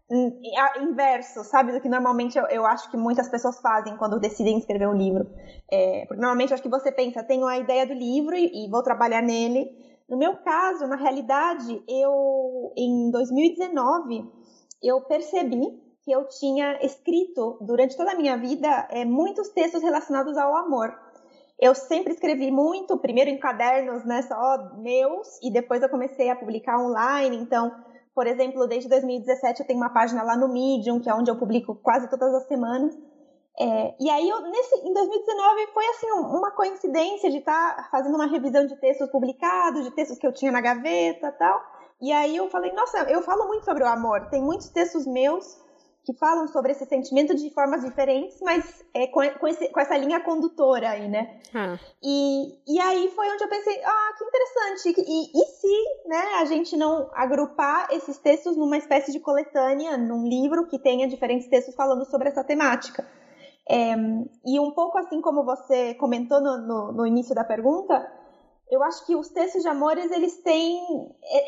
hum, 0.10 0.41
inverso, 0.81 1.43
sabe, 1.43 1.72
do 1.72 1.81
que 1.81 1.88
normalmente 1.88 2.38
eu, 2.38 2.46
eu, 2.48 2.65
acho 2.65 2.89
que 2.89 2.98
muitas 2.98 3.29
pessoas 3.29 3.60
fazem 3.62 3.96
quando 3.98 4.19
decidem 4.19 4.58
escrever 4.58 4.88
um 4.88 4.96
livro. 4.96 5.29
É, 5.72 6.05
porque 6.08 6.19
normalmente 6.19 6.50
eu 6.50 6.55
acho 6.55 6.63
que 6.63 6.69
você 6.69 6.91
pensa, 6.91 7.24
tenho 7.24 7.46
a 7.46 7.58
ideia 7.58 7.86
do 7.86 7.93
livro 7.93 8.36
e, 8.36 8.65
e 8.65 8.69
vou 8.69 8.81
trabalhar 8.81 9.22
nele, 9.22 9.69
no 10.10 10.18
meu 10.18 10.38
caso, 10.38 10.88
na 10.88 10.96
realidade, 10.96 11.84
eu 11.88 12.74
em 12.75 13.12
2019 13.12 14.25
eu 14.82 15.01
percebi 15.01 15.80
que 16.04 16.12
eu 16.12 16.28
tinha 16.28 16.84
escrito 16.84 17.58
durante 17.62 17.96
toda 17.96 18.12
a 18.13 18.16
minha 18.16 18.38
vida 18.38 18.88
é, 18.89 19.06
muitos 19.06 19.50
textos 19.50 19.84
relacionados 19.84 20.36
ao 20.38 20.56
amor. 20.56 20.98
Eu 21.60 21.75
sempre 21.75 22.13
escrevi 22.13 22.50
muito, 22.50 22.98
primeiro 22.98 23.30
em 23.30 23.38
cadernos, 23.38 24.06
né, 24.06 24.22
só 24.22 24.78
meus, 24.78 25.28
e 25.44 25.51
depois 25.51 25.82
eu 25.84 25.89
comecei 25.89 26.30
a 26.30 26.36
publicar 26.36 26.80
online. 26.80 27.36
Então, 27.36 27.72
por 28.16 28.25
exemplo, 28.25 28.66
desde 28.66 28.89
2017 28.89 29.60
eu 29.60 29.68
tenho 29.68 29.80
uma 29.80 29.94
página 29.94 30.24
lá 30.24 30.38
no 30.38 30.48
Medium, 30.48 31.00
que 31.00 31.10
é 31.10 31.13
onde 31.13 31.30
eu 31.30 31.38
publico 31.38 31.75
quase 31.75 32.10
todas 32.10 32.34
as 32.34 32.48
semanas. 32.48 32.98
É, 33.62 33.94
e 34.00 34.10
aí, 34.10 34.30
eu, 34.30 34.39
nesse, 34.42 34.75
em 34.75 34.94
2019, 34.94 35.68
foi 35.74 35.86
assim 35.88 36.10
uma 36.12 36.51
coincidência 36.51 37.30
de 37.30 37.39
estar 37.39 37.75
tá 37.75 37.88
fazendo 37.92 38.16
uma 38.16 38.25
revisão 38.25 38.66
de 38.66 38.75
textos 38.78 39.10
publicados, 39.10 39.84
de 39.84 39.92
textos 39.92 40.18
que 40.18 40.25
eu 40.25 40.32
tinha 40.32 40.51
na 40.51 40.62
gaveta 40.62 41.32
tal. 41.34 41.62
E 42.01 42.13
aí 42.13 42.38
eu 42.38 42.50
falei, 42.50 42.72
nossa, 42.72 43.00
eu 43.10 43.22
falo 43.22 43.48
muito 43.48 43.66
sobre 43.66 43.84
o 43.84 43.88
amor. 43.88 44.30
Tem 44.30 44.42
muitos 44.42 44.70
textos 44.70 45.06
meus 45.06 45.60
que 46.06 46.13
falam 46.13 46.48
sobre 46.48 46.72
esse 46.72 46.86
sentimento 46.86 47.36
de 47.36 47.50
formas 47.50 47.84
diferentes, 47.84 48.39
mas 48.42 48.84
é, 48.94 49.08
com, 49.08 49.22
com, 49.32 49.48
esse, 49.48 49.68
com 49.70 49.80
essa 49.82 49.98
linha 49.98 50.22
condutora 50.22 50.92
aí, 50.92 51.10
né? 51.10 51.39
Hum. 51.54 51.78
E, 52.01 52.75
e 52.75 52.80
aí 52.80 53.12
foi 53.13 53.30
onde 53.30 53.44
eu 53.44 53.50
pensei, 53.50 53.84
ah, 53.84 54.13
que 54.18 54.24
interessante. 54.24 55.04
E, 55.06 55.42
e 55.42 55.46
se 55.46 56.08
né, 56.08 56.24
a 56.39 56.46
gente 56.46 56.78
não 56.78 57.12
agrupar 57.13 57.89
esses 57.92 58.18
textos 58.18 58.56
numa 58.56 58.78
espécie 58.78 59.12
de 59.12 59.20
coletânea, 59.20 59.98
num 59.98 60.25
livro 60.25 60.66
que 60.68 60.80
tenha 60.80 61.08
diferentes 61.08 61.48
textos 61.50 61.75
falando 61.75 62.06
sobre 62.06 62.30
essa 62.30 62.44
temática? 62.44 63.06
É, 63.70 63.94
e 64.46 64.60
um 64.60 64.72
pouco 64.72 64.98
assim 64.98 65.22
como 65.22 65.44
você 65.44 65.94
comentou 65.94 66.42
no, 66.42 66.58
no, 66.58 66.92
no, 66.92 67.06
início 67.06 67.36
da 67.36 67.44
pergunta, 67.44 68.12
eu 68.72 68.82
acho 68.82 69.06
que 69.06 69.16
os 69.16 69.30
textos 69.30 69.62
de 69.62 69.68
amores 69.68 70.12
eles 70.12 70.38
têm 70.42 70.82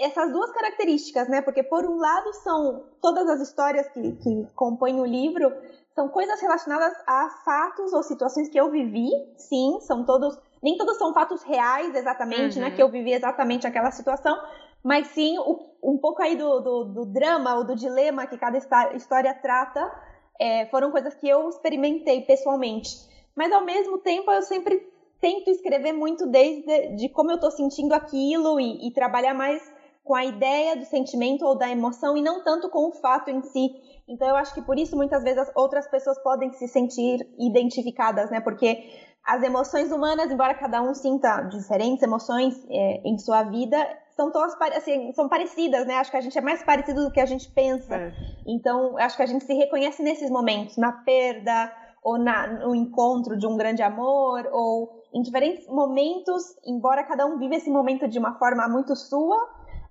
essas 0.01 0.31
duas 0.31 0.51
características, 0.51 1.27
né? 1.27 1.41
Porque 1.41 1.63
por 1.63 1.83
um 1.83 1.97
lado 1.97 2.31
são 2.43 2.85
todas 3.01 3.27
as 3.27 3.41
histórias 3.41 3.87
que, 3.89 4.11
que 4.17 4.47
compõem 4.53 5.01
o 5.01 5.05
livro 5.05 5.51
são 5.95 6.07
coisas 6.09 6.39
relacionadas 6.39 6.93
a 7.07 7.29
fatos 7.43 7.91
ou 7.91 8.03
situações 8.03 8.47
que 8.47 8.59
eu 8.59 8.69
vivi, 8.69 9.09
sim, 9.37 9.79
são 9.81 10.05
todos 10.05 10.37
nem 10.61 10.77
todos 10.77 10.97
são 10.97 11.11
fatos 11.11 11.41
reais 11.41 11.95
exatamente, 11.95 12.59
né? 12.59 12.65
uhum. 12.65 12.69
né? 12.69 12.75
Que 12.75 12.83
eu 12.83 12.89
vivi 12.89 13.13
exatamente 13.13 13.65
aquela 13.65 13.89
situação, 13.89 14.37
mas 14.83 15.07
sim 15.07 15.39
o, 15.39 15.59
um 15.83 15.97
pouco 15.97 16.21
aí 16.21 16.35
do, 16.35 16.59
do, 16.59 16.83
do 16.83 17.05
drama 17.07 17.55
ou 17.55 17.63
do 17.63 17.75
dilema 17.75 18.27
que 18.27 18.37
cada 18.37 18.59
história 18.95 19.33
trata 19.33 19.91
é, 20.41 20.65
foram 20.65 20.89
coisas 20.89 21.13
que 21.13 21.29
eu 21.29 21.47
experimentei 21.49 22.21
pessoalmente. 22.21 22.97
Mas 23.35 23.53
ao 23.53 23.63
mesmo 23.63 23.99
tempo 23.99 24.31
eu 24.31 24.41
sempre 24.41 24.81
tento 25.19 25.51
escrever 25.51 25.93
muito 25.93 26.25
desde 26.25 26.95
de 26.95 27.07
como 27.09 27.29
eu 27.29 27.35
estou 27.35 27.51
sentindo 27.51 27.93
aquilo 27.93 28.59
e, 28.59 28.87
e, 28.87 28.91
trabalhar 28.91 29.35
mais 29.35 29.61
com 30.03 30.15
a 30.15 30.25
ideia 30.25 30.75
do 30.75 30.83
sentimento 30.83 31.45
ou 31.45 31.55
da 31.55 31.69
emoção 31.69 32.17
e 32.17 32.23
não 32.23 32.43
tanto 32.43 32.69
com 32.69 32.89
o 32.89 32.91
fato 32.91 33.29
em 33.29 33.43
si. 33.43 33.69
Então 34.07 34.27
eu 34.27 34.35
acho 34.35 34.51
que 34.55 34.63
por 34.63 34.79
isso 34.79 34.97
muitas 34.97 35.23
vezes 35.23 35.47
outras 35.55 35.87
pessoas 35.87 36.17
podem 36.23 36.51
se 36.53 36.67
sentir 36.67 37.19
identificadas, 37.37 38.31
né? 38.31 38.41
Porque 38.41 38.83
as 39.25 39.43
emoções 39.43 39.91
humanas, 39.91 40.31
embora 40.31 40.53
cada 40.53 40.81
um 40.81 40.93
sinta 40.93 41.41
diferentes 41.43 42.01
emoções 42.01 42.65
é, 42.69 43.01
em 43.05 43.17
sua 43.17 43.43
vida, 43.43 43.77
são 44.15 44.31
todas 44.31 44.55
assim, 44.75 45.11
são 45.13 45.29
parecidas, 45.29 45.85
né? 45.85 45.95
Acho 45.95 46.11
que 46.11 46.17
a 46.17 46.21
gente 46.21 46.37
é 46.37 46.41
mais 46.41 46.63
parecido 46.63 47.05
do 47.05 47.11
que 47.11 47.19
a 47.19 47.25
gente 47.25 47.49
pensa. 47.49 47.95
É. 47.95 48.13
Então, 48.47 48.97
acho 48.97 49.15
que 49.15 49.23
a 49.23 49.27
gente 49.27 49.43
se 49.45 49.53
reconhece 49.53 50.01
nesses 50.03 50.29
momentos, 50.29 50.77
na 50.77 50.91
perda 50.91 51.71
ou 52.03 52.17
na, 52.17 52.47
no 52.47 52.75
encontro 52.75 53.37
de 53.37 53.45
um 53.45 53.55
grande 53.55 53.83
amor 53.83 54.47
ou 54.51 55.01
em 55.13 55.21
diferentes 55.21 55.67
momentos, 55.67 56.43
embora 56.65 57.03
cada 57.03 57.25
um 57.25 57.37
viva 57.37 57.55
esse 57.55 57.69
momento 57.69 58.07
de 58.07 58.17
uma 58.17 58.37
forma 58.39 58.67
muito 58.67 58.95
sua, 58.95 59.37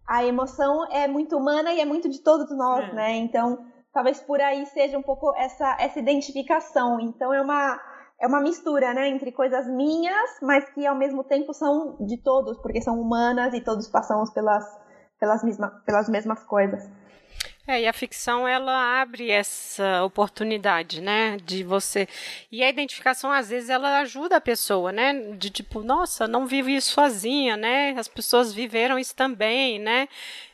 a 0.07 0.25
emoção 0.25 0.85
é 0.91 1.07
muito 1.07 1.37
humana 1.37 1.73
e 1.73 1.81
é 1.81 1.85
muito 1.85 2.09
de 2.09 2.21
todos 2.21 2.51
nós, 2.57 2.89
é. 2.91 2.93
né? 2.93 3.17
Então, 3.17 3.65
talvez 3.93 4.21
por 4.21 4.41
aí 4.41 4.67
seja 4.67 4.99
um 4.99 5.03
pouco 5.03 5.33
essa 5.37 5.77
essa 5.79 5.99
identificação. 6.01 6.99
Então, 6.99 7.33
é 7.33 7.41
uma 7.41 7.81
é 8.21 8.27
uma 8.27 8.41
mistura, 8.41 8.93
né, 8.93 9.09
entre 9.09 9.33
coisas 9.33 9.67
minhas, 9.67 10.31
mas 10.43 10.69
que 10.71 10.87
ao 10.87 10.95
mesmo 10.95 11.25
tempo 11.25 11.55
são 11.55 11.97
de 12.01 12.19
todos, 12.19 12.59
porque 12.59 12.83
são 12.83 13.01
humanas 13.01 13.55
e 13.55 13.61
todos 13.63 13.89
passamos 13.89 14.31
pelas, 14.31 14.65
pelas, 15.19 15.43
mesma, 15.43 15.69
pelas 15.87 16.09
mesmas 16.09 16.45
coisas. 16.45 16.87
É, 17.67 17.83
e 17.83 17.87
a 17.87 17.93
ficção 17.93 18.49
ela 18.49 19.01
abre 19.01 19.31
essa 19.31 20.03
oportunidade, 20.03 21.01
né, 21.01 21.37
de 21.45 21.63
você. 21.63 22.09
E 22.51 22.63
a 22.63 22.69
identificação 22.69 23.31
às 23.31 23.49
vezes 23.49 23.71
ela 23.71 24.01
ajuda 24.01 24.37
a 24.37 24.41
pessoa, 24.41 24.93
né, 24.93 25.15
de 25.37 25.51
tipo, 25.51 25.83
nossa, 25.83 26.27
não 26.27 26.47
vivo 26.47 26.69
isso 26.69 26.91
sozinha, 26.93 27.57
né? 27.57 27.95
As 27.97 28.09
pessoas 28.09 28.53
viveram 28.53 28.99
isso 28.99 29.15
também, 29.15 29.79
né? 29.79 30.09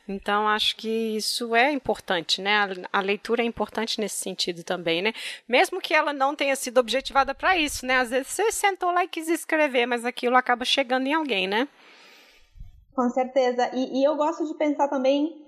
Então 0.07 0.47
acho 0.47 0.75
que 0.77 0.87
isso 1.17 1.55
é 1.55 1.71
importante, 1.71 2.41
né? 2.41 2.57
A, 2.91 2.99
a 2.99 3.01
leitura 3.01 3.41
é 3.41 3.45
importante 3.45 3.99
nesse 3.99 4.15
sentido 4.15 4.63
também, 4.63 5.01
né? 5.01 5.13
Mesmo 5.47 5.81
que 5.81 5.93
ela 5.93 6.13
não 6.13 6.35
tenha 6.35 6.55
sido 6.55 6.77
objetivada 6.77 7.35
para 7.35 7.57
isso, 7.57 7.85
né? 7.85 7.97
Às 7.97 8.09
vezes 8.09 8.27
você 8.27 8.51
sentou 8.51 8.91
lá 8.91 9.03
e 9.03 9.07
quis 9.07 9.27
escrever, 9.27 9.85
mas 9.85 10.05
aquilo 10.05 10.37
acaba 10.37 10.63
chegando 10.63 11.07
em 11.07 11.13
alguém, 11.13 11.47
né? 11.47 11.67
Com 12.95 13.09
certeza. 13.09 13.69
E, 13.73 13.99
e 13.99 14.03
eu 14.03 14.15
gosto 14.15 14.45
de 14.47 14.53
pensar 14.55 14.87
também 14.87 15.45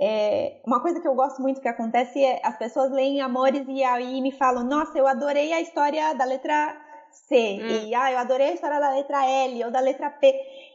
é, 0.00 0.60
uma 0.66 0.80
coisa 0.80 1.00
que 1.00 1.06
eu 1.06 1.14
gosto 1.14 1.40
muito 1.40 1.60
que 1.60 1.68
acontece 1.68 2.22
é 2.22 2.40
as 2.44 2.56
pessoas 2.58 2.90
leem 2.90 3.20
Amores 3.20 3.64
e 3.68 3.84
aí 3.84 4.20
me 4.20 4.32
falam, 4.32 4.64
nossa, 4.64 4.98
eu 4.98 5.06
adorei 5.06 5.52
a 5.52 5.60
história 5.60 6.12
da 6.14 6.24
letra 6.24 6.76
C, 7.12 7.36
hum. 7.36 7.86
e 7.88 7.94
ah, 7.94 8.10
eu 8.10 8.18
adorei 8.18 8.48
a 8.48 8.54
história 8.54 8.80
da 8.80 8.90
letra 8.90 9.24
L 9.24 9.64
ou 9.64 9.70
da 9.70 9.80
letra 9.80 10.10
P. 10.10 10.34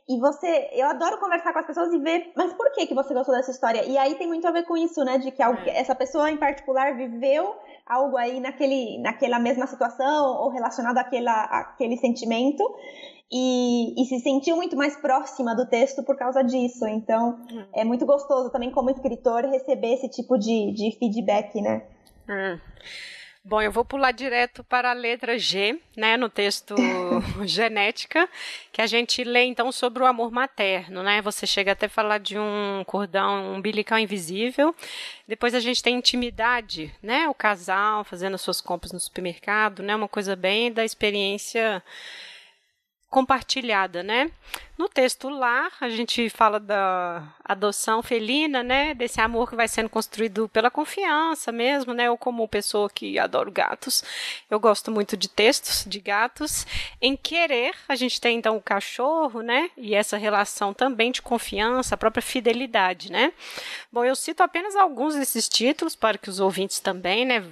E 0.10 0.18
você, 0.20 0.70
eu 0.72 0.88
adoro 0.88 1.20
conversar 1.20 1.52
com 1.52 1.60
as 1.60 1.68
pessoas 1.68 1.94
e 1.94 2.00
ver, 2.00 2.32
mas 2.36 2.54
por 2.54 2.72
que 2.72 2.88
que 2.88 2.96
você 2.96 3.14
gostou 3.14 3.36
dessa 3.36 3.52
história? 3.52 3.84
E 3.86 3.98
aí 3.98 4.16
tem 4.16 4.26
muito 4.26 4.48
a 4.48 4.52
ver 4.52 4.64
com 4.64 4.78
isso, 4.78 5.04
né, 5.04 5.18
de 5.18 5.32
que 5.32 5.44
é. 5.44 5.80
essa 5.80 5.94
pessoa 5.94 6.32
em 6.32 6.38
particular 6.38 6.96
viveu 6.96 7.56
algo 7.86 8.16
aí 8.16 8.40
naquele, 8.40 9.00
naquela 9.00 9.38
mesma 9.38 9.68
situação 9.68 10.38
ou 10.38 10.50
relacionado 10.50 10.98
àquela, 10.98 11.44
àquele 11.44 11.98
sentimento 11.98 12.64
e, 13.32 14.02
e, 14.02 14.06
se 14.06 14.20
sentiu 14.20 14.56
muito 14.56 14.78
mais 14.78 14.96
próxima 14.96 15.54
do 15.54 15.66
texto 15.66 16.02
por 16.04 16.16
causa 16.16 16.42
disso. 16.42 16.88
Então, 16.88 17.38
hum. 17.52 17.66
é 17.74 17.84
muito 17.84 18.06
gostoso 18.06 18.50
também, 18.50 18.72
como 18.72 18.90
escritor, 18.90 19.44
receber 19.46 19.96
esse 19.96 20.08
tipo 20.08 20.38
de, 20.38 20.72
de 20.72 20.98
feedback, 20.98 21.62
né? 21.62 21.84
Hum. 22.30 22.58
Bom, 23.48 23.62
eu 23.62 23.72
vou 23.72 23.86
pular 23.86 24.12
direto 24.12 24.62
para 24.62 24.90
a 24.92 24.94
letra 24.94 25.40
G, 25.40 25.80
né, 25.96 26.18
no 26.18 26.28
texto 26.28 26.76
Genética, 27.48 28.28
que 28.74 28.82
a 28.82 28.86
gente 28.86 29.24
lê 29.24 29.46
então 29.46 29.72
sobre 29.72 30.04
o 30.04 30.06
amor 30.06 30.30
materno, 30.30 31.02
né? 31.02 31.22
Você 31.22 31.48
chega 31.48 31.72
até 31.72 31.86
a 31.86 31.90
falar 31.90 32.18
de 32.18 32.38
um 32.38 32.84
cordão 32.86 33.54
umbilical 33.56 33.98
invisível. 33.98 34.76
Depois 35.26 35.56
a 35.56 35.62
gente 35.62 35.82
tem 35.82 35.96
intimidade, 35.96 36.94
né? 37.02 37.30
O 37.30 37.34
casal 37.34 38.04
fazendo 38.04 38.38
suas 38.38 38.60
compras 38.60 38.92
no 38.92 39.00
supermercado, 39.00 39.82
né? 39.82 39.96
Uma 39.96 40.10
coisa 40.10 40.36
bem 40.36 40.70
da 40.70 40.84
experiência 40.84 41.82
compartilhada, 43.10 44.04
né? 44.04 44.30
No 44.78 44.88
texto 44.88 45.30
lá, 45.30 45.72
a 45.80 45.90
gente 45.90 46.30
fala 46.30 46.60
da 46.60 47.24
adoção 47.44 48.04
felina, 48.04 48.62
né? 48.62 48.94
Desse 48.94 49.20
amor 49.22 49.50
que 49.50 49.56
vai 49.56 49.68
sendo 49.68 49.90
construído 49.90 50.48
pela 50.50 50.70
confiança 50.70 51.52
mesmo, 51.52 51.94
né? 51.94 52.06
Eu 52.06 52.18
como 52.18 52.48
pessoa 52.48 52.90
que 52.90 53.18
adoro 53.18 53.52
gatos, 53.52 54.04
eu 54.50 54.60
gosto 54.60 54.92
muito 54.92 55.16
de 55.16 55.30
textos 55.30 55.86
de 55.88 56.00
gatos. 56.00 56.68
Em 57.02 57.16
querer, 57.16 57.74
a 57.88 57.96
gente 57.96 58.20
tem 58.20 58.38
então 58.38 58.58
o 58.58 58.62
cachorro, 58.62 59.42
né? 59.42 59.72
E 59.78 59.96
essa 59.96 60.18
relação 60.18 60.74
também 60.74 61.12
de 61.12 61.22
confiança, 61.22 61.96
a 61.96 61.98
própria 61.98 62.22
fidelidade, 62.22 63.12
né? 63.12 63.34
Bom, 63.92 64.04
eu 64.04 64.16
cito 64.16 64.44
apenas 64.44 64.76
alguns 64.76 65.16
desses 65.16 65.48
títulos 65.48 65.96
para 65.96 66.18
que 66.18 66.30
os 66.30 66.40
ouvintes 66.40 66.80
também, 66.80 67.26
né? 67.26 67.44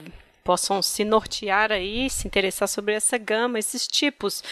Possam 0.46 0.80
se 0.80 1.04
nortear 1.04 1.72
aí, 1.72 2.08
se 2.08 2.28
interessar 2.28 2.70
sobre 2.70 2.94
essa 2.94 3.18
gama, 3.18 3.58
esses 3.58 3.88
tipos 3.88 4.44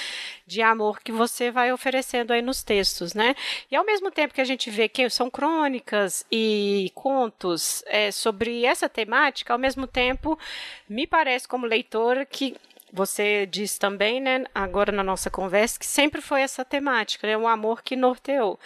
de 0.46 0.60
amor 0.60 1.00
que 1.00 1.12
você 1.12 1.52
vai 1.52 1.72
oferecendo 1.72 2.34
aí 2.34 2.42
nos 2.42 2.64
textos, 2.64 3.14
né? 3.14 3.36
E 3.70 3.76
ao 3.76 3.86
mesmo 3.86 4.10
tempo 4.10 4.34
que 4.34 4.42
a 4.42 4.46
gente 4.46 4.72
vê 4.72 4.90
que 4.90 5.08
são 5.12 5.30
crônicas 5.30 6.26
e 6.32 6.92
contos 6.96 7.84
é, 7.86 8.12
sobre 8.12 8.66
essa 8.66 8.90
temática, 8.90 9.54
ao 9.54 9.60
mesmo 9.60 9.86
tempo 9.86 10.38
me 10.90 11.06
parece 11.06 11.48
como 11.48 11.68
leitora 11.68 12.26
que 12.26 12.56
você 12.92 13.46
diz 13.46 13.78
também, 13.78 14.20
né, 14.20 14.46
agora 14.54 14.92
na 14.92 15.04
nossa 15.04 15.30
conversa, 15.30 15.80
que 15.80 15.86
sempre 15.86 16.22
foi 16.22 16.42
essa 16.42 16.64
temática, 16.66 17.26
né, 17.28 17.36
um 17.36 17.48
amor 17.48 17.82
que 17.82 17.96
norteou. 17.96 18.60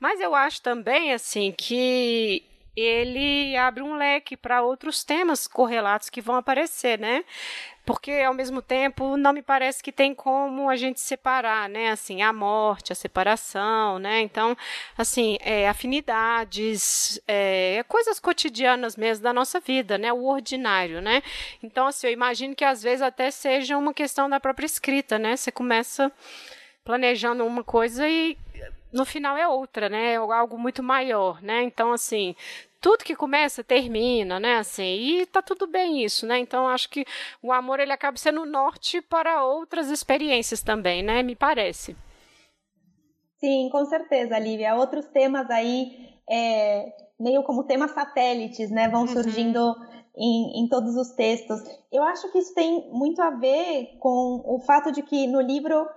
Mas 0.00 0.20
eu 0.20 0.34
acho 0.34 0.60
também, 0.60 1.12
assim, 1.12 1.52
que 1.56 2.42
ele 2.76 3.56
abre 3.56 3.82
um 3.82 3.96
leque 3.96 4.36
para 4.36 4.62
outros 4.62 5.04
temas 5.04 5.46
correlatos 5.46 6.08
que 6.08 6.20
vão 6.20 6.36
aparecer, 6.36 6.98
né? 6.98 7.24
Porque 7.84 8.12
ao 8.12 8.32
mesmo 8.32 8.62
tempo 8.62 9.16
não 9.16 9.32
me 9.32 9.42
parece 9.42 9.82
que 9.82 9.90
tem 9.90 10.14
como 10.14 10.70
a 10.70 10.76
gente 10.76 11.00
separar, 11.00 11.68
né? 11.68 11.90
Assim, 11.90 12.22
a 12.22 12.32
morte, 12.32 12.92
a 12.92 12.96
separação, 12.96 13.98
né? 13.98 14.20
Então, 14.20 14.56
assim, 14.96 15.36
é, 15.40 15.68
afinidades, 15.68 17.20
é, 17.26 17.84
coisas 17.88 18.20
cotidianas 18.20 18.96
mesmo 18.96 19.24
da 19.24 19.32
nossa 19.32 19.58
vida, 19.58 19.98
né? 19.98 20.12
O 20.12 20.24
ordinário, 20.24 21.02
né? 21.02 21.22
Então, 21.62 21.86
assim, 21.88 22.06
eu 22.06 22.12
imagino 22.12 22.54
que 22.54 22.64
às 22.64 22.82
vezes 22.82 23.02
até 23.02 23.30
seja 23.30 23.76
uma 23.76 23.92
questão 23.92 24.30
da 24.30 24.38
própria 24.38 24.66
escrita, 24.66 25.18
né? 25.18 25.36
Você 25.36 25.50
começa 25.50 26.10
planejando 26.84 27.44
uma 27.44 27.64
coisa 27.64 28.08
e 28.08 28.36
no 28.92 29.04
final 29.04 29.36
é 29.36 29.48
outra, 29.48 29.88
né? 29.88 30.12
É 30.12 30.16
algo 30.16 30.58
muito 30.58 30.82
maior, 30.82 31.42
né? 31.42 31.62
Então, 31.62 31.92
assim, 31.92 32.34
tudo 32.80 33.04
que 33.04 33.16
começa 33.16 33.64
termina, 33.64 34.38
né? 34.38 34.56
Assim, 34.56 34.82
e 34.82 35.26
tá 35.26 35.40
tudo 35.40 35.66
bem 35.66 36.04
isso, 36.04 36.26
né? 36.26 36.38
Então, 36.38 36.68
acho 36.68 36.90
que 36.90 37.06
o 37.42 37.52
amor 37.52 37.80
ele 37.80 37.92
acaba 37.92 38.16
sendo 38.16 38.44
norte 38.44 39.00
para 39.00 39.44
outras 39.44 39.88
experiências 39.88 40.62
também, 40.62 41.02
né? 41.02 41.22
Me 41.22 41.36
parece. 41.36 41.96
Sim, 43.38 43.68
com 43.70 43.84
certeza, 43.86 44.38
Lívia. 44.38 44.76
Outros 44.76 45.06
temas 45.06 45.48
aí, 45.50 46.14
é, 46.28 46.92
meio 47.18 47.42
como 47.42 47.64
temas 47.64 47.92
satélites, 47.92 48.70
né? 48.70 48.88
Vão 48.88 49.02
uhum. 49.02 49.08
surgindo 49.08 49.74
em, 50.16 50.62
em, 50.62 50.68
todos 50.68 50.96
os 50.96 51.10
textos. 51.10 51.60
Eu 51.90 52.02
acho 52.02 52.30
que 52.30 52.38
isso 52.38 52.54
tem 52.54 52.88
muito 52.92 53.22
a 53.22 53.30
ver 53.30 53.96
com 53.98 54.42
o 54.44 54.60
fato 54.60 54.92
de 54.92 55.02
que 55.02 55.26
no 55.26 55.40
livro 55.40 55.88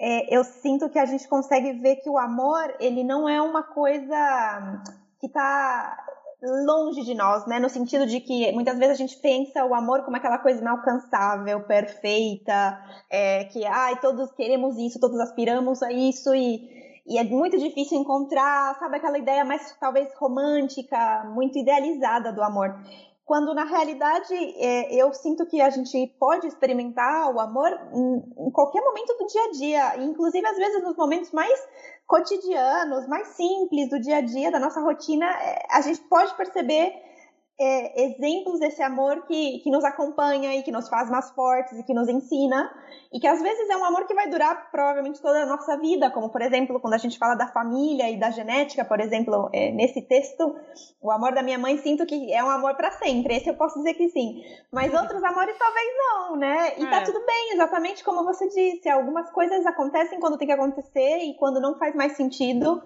é, 0.00 0.34
eu 0.34 0.42
sinto 0.42 0.88
que 0.88 0.98
a 0.98 1.04
gente 1.04 1.28
consegue 1.28 1.74
ver 1.74 1.96
que 1.96 2.08
o 2.08 2.16
amor, 2.16 2.74
ele 2.80 3.04
não 3.04 3.28
é 3.28 3.40
uma 3.42 3.62
coisa 3.62 4.82
que 5.20 5.26
está 5.26 6.06
longe 6.42 7.02
de 7.02 7.14
nós, 7.14 7.46
né? 7.46 7.60
No 7.60 7.68
sentido 7.68 8.06
de 8.06 8.18
que 8.18 8.50
muitas 8.52 8.78
vezes 8.78 8.94
a 8.94 8.96
gente 8.96 9.16
pensa 9.18 9.62
o 9.62 9.74
amor 9.74 10.02
como 10.02 10.16
aquela 10.16 10.38
coisa 10.38 10.58
inalcançável, 10.58 11.60
perfeita, 11.64 12.82
é, 13.10 13.44
que 13.44 13.62
ai, 13.66 14.00
todos 14.00 14.32
queremos 14.32 14.78
isso, 14.78 14.98
todos 14.98 15.20
aspiramos 15.20 15.82
a 15.82 15.92
isso 15.92 16.34
e 16.34 16.80
e 17.06 17.18
é 17.18 17.24
muito 17.24 17.58
difícil 17.58 17.98
encontrar, 17.98 18.78
sabe, 18.78 18.98
aquela 18.98 19.18
ideia 19.18 19.44
mais 19.44 19.76
talvez 19.80 20.14
romântica, 20.14 21.24
muito 21.34 21.58
idealizada 21.58 22.32
do 22.32 22.40
amor 22.40 22.72
quando 23.30 23.54
na 23.54 23.62
realidade 23.62 24.34
é, 24.34 24.92
eu 24.92 25.14
sinto 25.14 25.46
que 25.46 25.60
a 25.60 25.70
gente 25.70 26.12
pode 26.18 26.48
experimentar 26.48 27.32
o 27.32 27.38
amor 27.38 27.70
em, 27.94 28.46
em, 28.48 28.50
qualquer 28.50 28.82
momento 28.82 29.16
do 29.16 29.24
dia 29.24 29.44
a 29.44 29.50
dia, 29.52 30.02
inclusive 30.02 30.44
às 30.44 30.56
vezes 30.56 30.82
nos 30.82 30.96
momentos 30.96 31.30
mais 31.30 31.56
cotidianos, 32.08 33.06
mais 33.06 33.28
simples 33.28 33.88
do 33.88 34.00
dia 34.00 34.16
a 34.16 34.20
dia, 34.20 34.50
da 34.50 34.58
nossa 34.58 34.80
rotina, 34.80 35.26
é, 35.26 35.64
a 35.70 35.80
gente 35.80 36.00
pode 36.08 36.34
perceber 36.34 36.92
é, 37.60 38.04
exemplos 38.04 38.58
desse 38.58 38.82
amor 38.82 39.26
que, 39.26 39.58
que 39.58 39.70
nos 39.70 39.84
acompanha 39.84 40.56
e 40.56 40.62
que 40.62 40.72
nos 40.72 40.88
faz 40.88 41.10
mais 41.10 41.30
fortes 41.32 41.78
e 41.78 41.82
que 41.82 41.92
nos 41.92 42.08
ensina, 42.08 42.72
e 43.12 43.20
que 43.20 43.26
às 43.26 43.42
vezes 43.42 43.68
é 43.68 43.76
um 43.76 43.84
amor 43.84 44.06
que 44.06 44.14
vai 44.14 44.30
durar 44.30 44.70
provavelmente 44.70 45.20
toda 45.20 45.42
a 45.42 45.46
nossa 45.46 45.76
vida, 45.76 46.10
como 46.10 46.30
por 46.30 46.40
exemplo, 46.40 46.80
quando 46.80 46.94
a 46.94 46.98
gente 46.98 47.18
fala 47.18 47.34
da 47.34 47.46
família 47.48 48.08
e 48.08 48.18
da 48.18 48.30
genética, 48.30 48.82
por 48.82 48.98
exemplo, 48.98 49.50
é, 49.52 49.70
nesse 49.72 50.00
texto, 50.00 50.56
o 51.02 51.10
amor 51.10 51.34
da 51.34 51.42
minha 51.42 51.58
mãe 51.58 51.76
sinto 51.76 52.06
que 52.06 52.32
é 52.32 52.42
um 52.42 52.48
amor 52.48 52.74
para 52.76 52.92
sempre, 52.92 53.36
esse 53.36 53.50
eu 53.50 53.54
posso 53.54 53.76
dizer 53.78 53.92
que 53.92 54.08
sim, 54.08 54.42
mas 54.72 54.92
outros 54.94 55.22
amores 55.22 55.54
talvez 55.58 55.88
não, 55.98 56.36
né? 56.36 56.72
E 56.78 56.86
tá 56.86 56.96
é. 56.96 57.00
tá 57.00 57.04
tudo 57.04 57.26
bem, 57.26 57.52
exatamente 57.52 58.02
como 58.02 58.24
você 58.24 58.48
disse, 58.48 58.88
algumas 58.88 59.30
coisas 59.30 59.66
acontecem 59.66 60.18
quando 60.18 60.38
tem 60.38 60.48
que 60.48 60.54
acontecer 60.54 61.18
e 61.18 61.34
quando 61.34 61.60
não 61.60 61.78
faz 61.78 61.94
mais 61.94 62.12
sentido, 62.12 62.82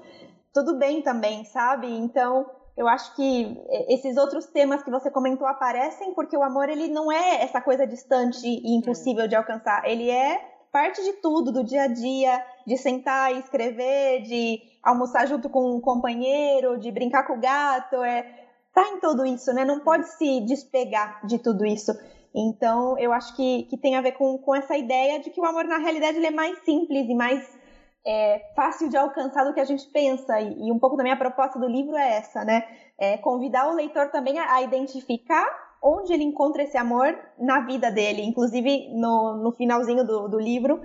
tudo 0.52 0.76
bem 0.78 1.00
também, 1.00 1.44
sabe? 1.44 1.86
Então, 1.86 2.44
eu 2.76 2.88
acho 2.88 3.14
que 3.14 3.56
esses 3.88 4.16
outros 4.16 4.46
temas 4.46 4.82
que 4.82 4.90
você 4.90 5.10
comentou 5.10 5.46
aparecem 5.46 6.12
porque 6.14 6.36
o 6.36 6.42
amor 6.42 6.68
ele 6.68 6.88
não 6.88 7.10
é 7.10 7.42
essa 7.42 7.60
coisa 7.60 7.86
distante 7.86 8.46
e 8.46 8.76
impossível 8.76 9.28
de 9.28 9.36
alcançar. 9.36 9.88
Ele 9.88 10.10
é 10.10 10.40
parte 10.72 11.02
de 11.04 11.12
tudo, 11.14 11.52
do 11.52 11.62
dia 11.62 11.82
a 11.82 11.86
dia, 11.86 12.44
de 12.66 12.76
sentar 12.76 13.32
e 13.32 13.38
escrever, 13.38 14.22
de 14.22 14.60
almoçar 14.82 15.26
junto 15.26 15.48
com 15.48 15.76
um 15.76 15.80
companheiro, 15.80 16.76
de 16.78 16.90
brincar 16.90 17.24
com 17.24 17.34
o 17.34 17.40
gato, 17.40 18.02
é 18.02 18.44
tá 18.74 18.82
em 18.88 18.98
tudo 18.98 19.24
isso, 19.24 19.52
né? 19.52 19.64
Não 19.64 19.80
pode 19.80 20.08
se 20.08 20.40
despegar 20.40 21.24
de 21.24 21.38
tudo 21.38 21.64
isso. 21.64 21.92
Então, 22.34 22.98
eu 22.98 23.12
acho 23.12 23.36
que, 23.36 23.62
que 23.70 23.76
tem 23.78 23.94
a 23.94 24.00
ver 24.00 24.12
com, 24.12 24.36
com 24.36 24.52
essa 24.52 24.76
ideia 24.76 25.20
de 25.20 25.30
que 25.30 25.40
o 25.40 25.44
amor, 25.44 25.64
na 25.64 25.78
realidade, 25.78 26.16
ele 26.16 26.26
é 26.26 26.32
mais 26.32 26.58
simples 26.64 27.08
e 27.08 27.14
mais 27.14 27.48
é, 28.06 28.50
fácil 28.54 28.88
de 28.88 28.96
alcançar 28.96 29.44
do 29.44 29.54
que 29.54 29.60
a 29.60 29.64
gente 29.64 29.86
pensa. 29.88 30.40
E, 30.40 30.68
e, 30.68 30.72
um 30.72 30.78
pouco 30.78 30.96
da 30.96 31.02
minha 31.02 31.16
proposta 31.16 31.58
do 31.58 31.66
livro 31.66 31.96
é 31.96 32.16
essa, 32.16 32.44
né? 32.44 32.64
É 32.98 33.16
convidar 33.16 33.68
o 33.68 33.74
leitor 33.74 34.10
também 34.10 34.38
a, 34.38 34.54
a 34.54 34.62
identificar 34.62 35.46
onde 35.82 36.14
ele 36.14 36.24
encontra 36.24 36.62
esse 36.62 36.78
amor 36.78 37.14
na 37.38 37.60
vida 37.60 37.90
dele. 37.90 38.22
Inclusive, 38.22 38.88
no, 38.94 39.36
no 39.36 39.52
finalzinho 39.52 40.04
do, 40.04 40.28
do 40.28 40.40
livro, 40.40 40.80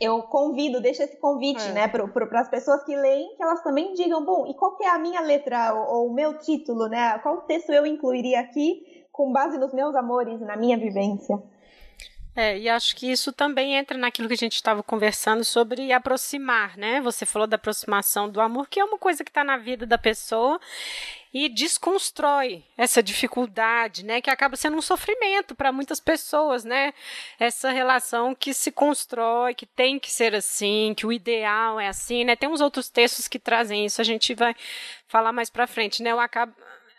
eu 0.00 0.22
convido, 0.22 0.80
deixo 0.80 1.02
esse 1.02 1.16
convite, 1.16 1.62
é. 1.62 1.72
né, 1.72 1.88
para 1.88 2.40
as 2.40 2.48
pessoas 2.48 2.84
que 2.84 2.94
leem, 2.94 3.34
que 3.36 3.42
elas 3.42 3.62
também 3.62 3.92
digam, 3.94 4.24
bom, 4.24 4.46
e 4.46 4.54
qual 4.54 4.76
que 4.76 4.84
é 4.84 4.90
a 4.90 4.98
minha 4.98 5.20
letra 5.20 5.74
ou, 5.74 5.96
ou 5.96 6.08
o 6.08 6.14
meu 6.14 6.38
título, 6.38 6.86
né? 6.88 7.18
Qual 7.18 7.42
texto 7.42 7.70
eu 7.70 7.84
incluiria 7.84 8.40
aqui 8.40 9.04
com 9.10 9.32
base 9.32 9.58
nos 9.58 9.72
meus 9.72 9.94
amores, 9.94 10.40
na 10.40 10.56
minha 10.56 10.76
vivência. 10.76 11.40
É, 12.36 12.58
e 12.58 12.68
acho 12.68 12.96
que 12.96 13.10
isso 13.10 13.32
também 13.32 13.76
entra 13.76 13.96
naquilo 13.96 14.26
que 14.26 14.34
a 14.34 14.36
gente 14.36 14.56
estava 14.56 14.82
conversando 14.82 15.44
sobre 15.44 15.92
aproximar, 15.92 16.76
né? 16.76 17.00
Você 17.00 17.24
falou 17.24 17.46
da 17.46 17.54
aproximação 17.54 18.28
do 18.28 18.40
amor, 18.40 18.68
que 18.68 18.80
é 18.80 18.84
uma 18.84 18.98
coisa 18.98 19.22
que 19.22 19.30
está 19.30 19.44
na 19.44 19.56
vida 19.56 19.86
da 19.86 19.96
pessoa 19.96 20.60
e 21.32 21.48
desconstrói 21.48 22.64
essa 22.76 23.00
dificuldade, 23.00 24.04
né? 24.04 24.20
Que 24.20 24.30
acaba 24.30 24.56
sendo 24.56 24.76
um 24.76 24.82
sofrimento 24.82 25.54
para 25.54 25.70
muitas 25.70 26.00
pessoas, 26.00 26.64
né? 26.64 26.92
Essa 27.38 27.70
relação 27.70 28.34
que 28.34 28.52
se 28.52 28.72
constrói, 28.72 29.54
que 29.54 29.66
tem 29.66 30.00
que 30.00 30.10
ser 30.10 30.34
assim, 30.34 30.92
que 30.96 31.06
o 31.06 31.12
ideal 31.12 31.78
é 31.78 31.86
assim, 31.86 32.24
né? 32.24 32.34
Tem 32.34 32.48
uns 32.48 32.60
outros 32.60 32.88
textos 32.88 33.28
que 33.28 33.38
trazem 33.38 33.86
isso, 33.86 34.00
a 34.00 34.04
gente 34.04 34.34
vai 34.34 34.56
falar 35.06 35.32
mais 35.32 35.50
para 35.50 35.68
frente, 35.68 36.02
né? 36.02 36.10
Eu 36.10 36.18
acabo 36.18 36.52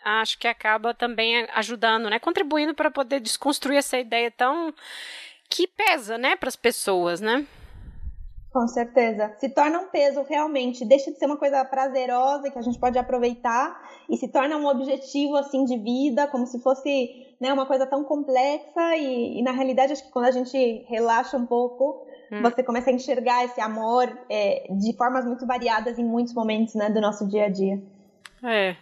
acho 0.06 0.38
que 0.38 0.46
acaba 0.46 0.94
também 0.94 1.46
ajudando, 1.52 2.08
né, 2.08 2.20
contribuindo 2.20 2.72
para 2.72 2.92
poder 2.92 3.18
desconstruir 3.18 3.78
essa 3.78 3.98
ideia 3.98 4.30
tão 4.30 4.72
que 5.48 5.66
pesa, 5.66 6.18
né, 6.18 6.36
para 6.36 6.48
as 6.48 6.56
pessoas, 6.56 7.20
né? 7.20 7.46
Com 8.56 8.66
certeza. 8.68 9.34
Se 9.38 9.50
torna 9.50 9.80
um 9.80 9.88
peso 9.88 10.22
realmente, 10.22 10.82
deixa 10.82 11.10
de 11.10 11.18
ser 11.18 11.26
uma 11.26 11.36
coisa 11.36 11.62
prazerosa 11.62 12.50
que 12.50 12.58
a 12.58 12.62
gente 12.62 12.78
pode 12.78 12.98
aproveitar 12.98 13.78
e 14.08 14.16
se 14.16 14.28
torna 14.28 14.56
um 14.56 14.66
objetivo 14.66 15.36
assim 15.36 15.66
de 15.66 15.76
vida, 15.76 16.26
como 16.26 16.46
se 16.46 16.58
fosse 16.62 17.26
né, 17.38 17.52
uma 17.52 17.66
coisa 17.66 17.86
tão 17.86 18.02
complexa 18.02 18.96
e, 18.96 19.38
e 19.38 19.42
na 19.42 19.52
realidade 19.52 19.92
acho 19.92 20.04
que 20.04 20.10
quando 20.10 20.24
a 20.24 20.30
gente 20.30 20.86
relaxa 20.88 21.36
um 21.36 21.44
pouco, 21.44 22.06
hum. 22.32 22.40
você 22.40 22.62
começa 22.62 22.88
a 22.88 22.94
enxergar 22.94 23.44
esse 23.44 23.60
amor 23.60 24.08
é, 24.30 24.66
de 24.70 24.96
formas 24.96 25.26
muito 25.26 25.46
variadas 25.46 25.98
em 25.98 26.04
muitos 26.04 26.32
momentos 26.32 26.74
né, 26.74 26.88
do 26.88 27.00
nosso 27.00 27.28
dia 27.28 27.44
a 27.44 27.48
dia. 27.50 27.78
É. 28.42 28.74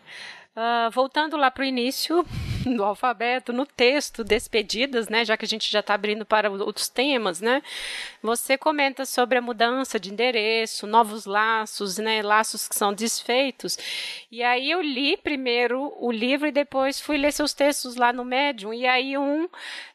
Uh, 0.57 0.89
voltando 0.93 1.37
lá 1.37 1.51
para 1.51 1.63
o 1.63 1.65
início 1.65 2.25
do 2.65 2.85
alfabeto, 2.85 3.53
no 3.53 3.67
texto 3.67 4.23
Despedidas, 4.23 5.09
né, 5.09 5.25
já 5.25 5.37
que 5.37 5.45
a 5.45 5.49
gente 5.49 5.71
já 5.71 5.81
está 5.81 5.95
abrindo 5.95 6.25
para 6.25 6.49
outros 6.49 6.89
temas, 6.89 7.41
né, 7.41 7.61
você 8.23 8.57
comenta 8.57 9.05
sobre 9.05 9.37
a 9.37 9.43
mudança 9.43 9.99
de 9.99 10.13
endereço, 10.13 10.87
novos 10.87 11.27
laços, 11.27 11.99
né, 11.99 12.23
laços 12.23 12.69
que 12.69 12.77
são 12.77 12.95
desfeitos. 12.95 13.77
E 14.31 14.45
aí 14.45 14.71
eu 14.71 14.81
li 14.81 15.17
primeiro 15.17 15.93
o 15.99 16.13
livro 16.13 16.47
e 16.47 16.53
depois 16.53 17.01
fui 17.01 17.17
ler 17.17 17.33
seus 17.33 17.53
textos 17.53 17.97
lá 17.97 18.13
no 18.13 18.25
Medium. 18.25 18.73
E 18.73 18.87
aí 18.87 19.19
um, 19.19 19.49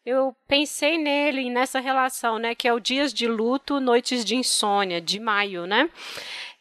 eu 0.09 0.35
pensei 0.47 0.97
nele, 0.97 1.49
nessa 1.49 1.79
relação, 1.79 2.39
né, 2.39 2.55
que 2.55 2.67
é 2.67 2.73
o 2.73 2.79
Dias 2.79 3.13
de 3.13 3.27
Luto, 3.27 3.79
Noites 3.79 4.25
de 4.25 4.35
Insônia, 4.35 4.99
de 4.99 5.19
maio, 5.19 5.65
né. 5.65 5.89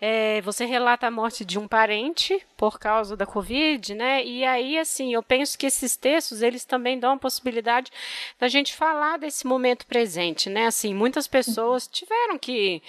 É, 0.01 0.41
você 0.43 0.65
relata 0.65 1.09
a 1.09 1.11
morte 1.11 1.45
de 1.45 1.59
um 1.59 1.67
parente 1.67 2.41
por 2.57 2.79
causa 2.79 3.17
da 3.17 3.27
Covid, 3.27 3.95
né? 3.95 4.25
E 4.25 4.45
aí, 4.45 4.79
assim, 4.79 5.13
eu 5.13 5.25
penso 5.25 5.59
que 5.59 5.67
esses 5.67 5.97
textos, 5.97 6.41
eles 6.41 6.65
também 6.65 7.01
dão 7.01 7.15
a 7.15 7.19
possibilidade 7.19 7.91
da 8.39 8.47
gente 8.47 8.77
falar 8.77 9.19
desse 9.19 9.45
momento 9.45 9.85
presente, 9.87 10.49
né? 10.49 10.67
Assim, 10.67 10.95
muitas 10.95 11.27
pessoas 11.27 11.89
tiveram 11.89 12.39
que 12.39 12.81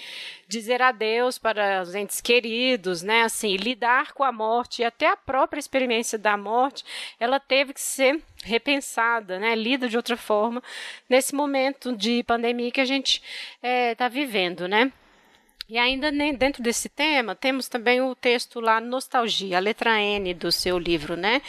dizer 0.50 0.82
adeus 0.82 1.38
para 1.38 1.80
os 1.80 1.94
entes 1.94 2.20
queridos, 2.20 3.02
né? 3.02 3.22
Assim, 3.22 3.56
lidar 3.56 4.12
com 4.12 4.24
a 4.24 4.32
morte 4.32 4.82
e 4.82 4.84
até 4.84 5.06
a 5.06 5.16
própria 5.16 5.60
experiência 5.60 6.18
da 6.18 6.36
morte, 6.36 6.84
ela 7.18 7.38
teve 7.38 7.72
que 7.72 7.80
ser 7.80 8.20
repensada, 8.44 9.38
né? 9.38 9.54
Lida 9.54 9.88
de 9.88 9.96
outra 9.96 10.16
forma 10.16 10.62
nesse 11.08 11.34
momento 11.34 11.96
de 11.96 12.22
pandemia 12.24 12.72
que 12.72 12.80
a 12.80 12.84
gente 12.84 13.22
está 13.56 13.68
é, 13.68 13.94
tá 13.94 14.08
vivendo, 14.08 14.66
né? 14.66 14.92
E 15.68 15.78
ainda 15.78 16.10
dentro 16.10 16.64
desse 16.64 16.88
tema, 16.88 17.36
temos 17.36 17.68
também 17.68 18.00
o 18.00 18.12
texto 18.12 18.58
lá 18.58 18.80
Nostalgia, 18.80 19.56
a 19.56 19.60
letra 19.60 20.00
N 20.00 20.34
do 20.34 20.50
seu 20.50 20.76
livro, 20.76 21.16
né? 21.16 21.40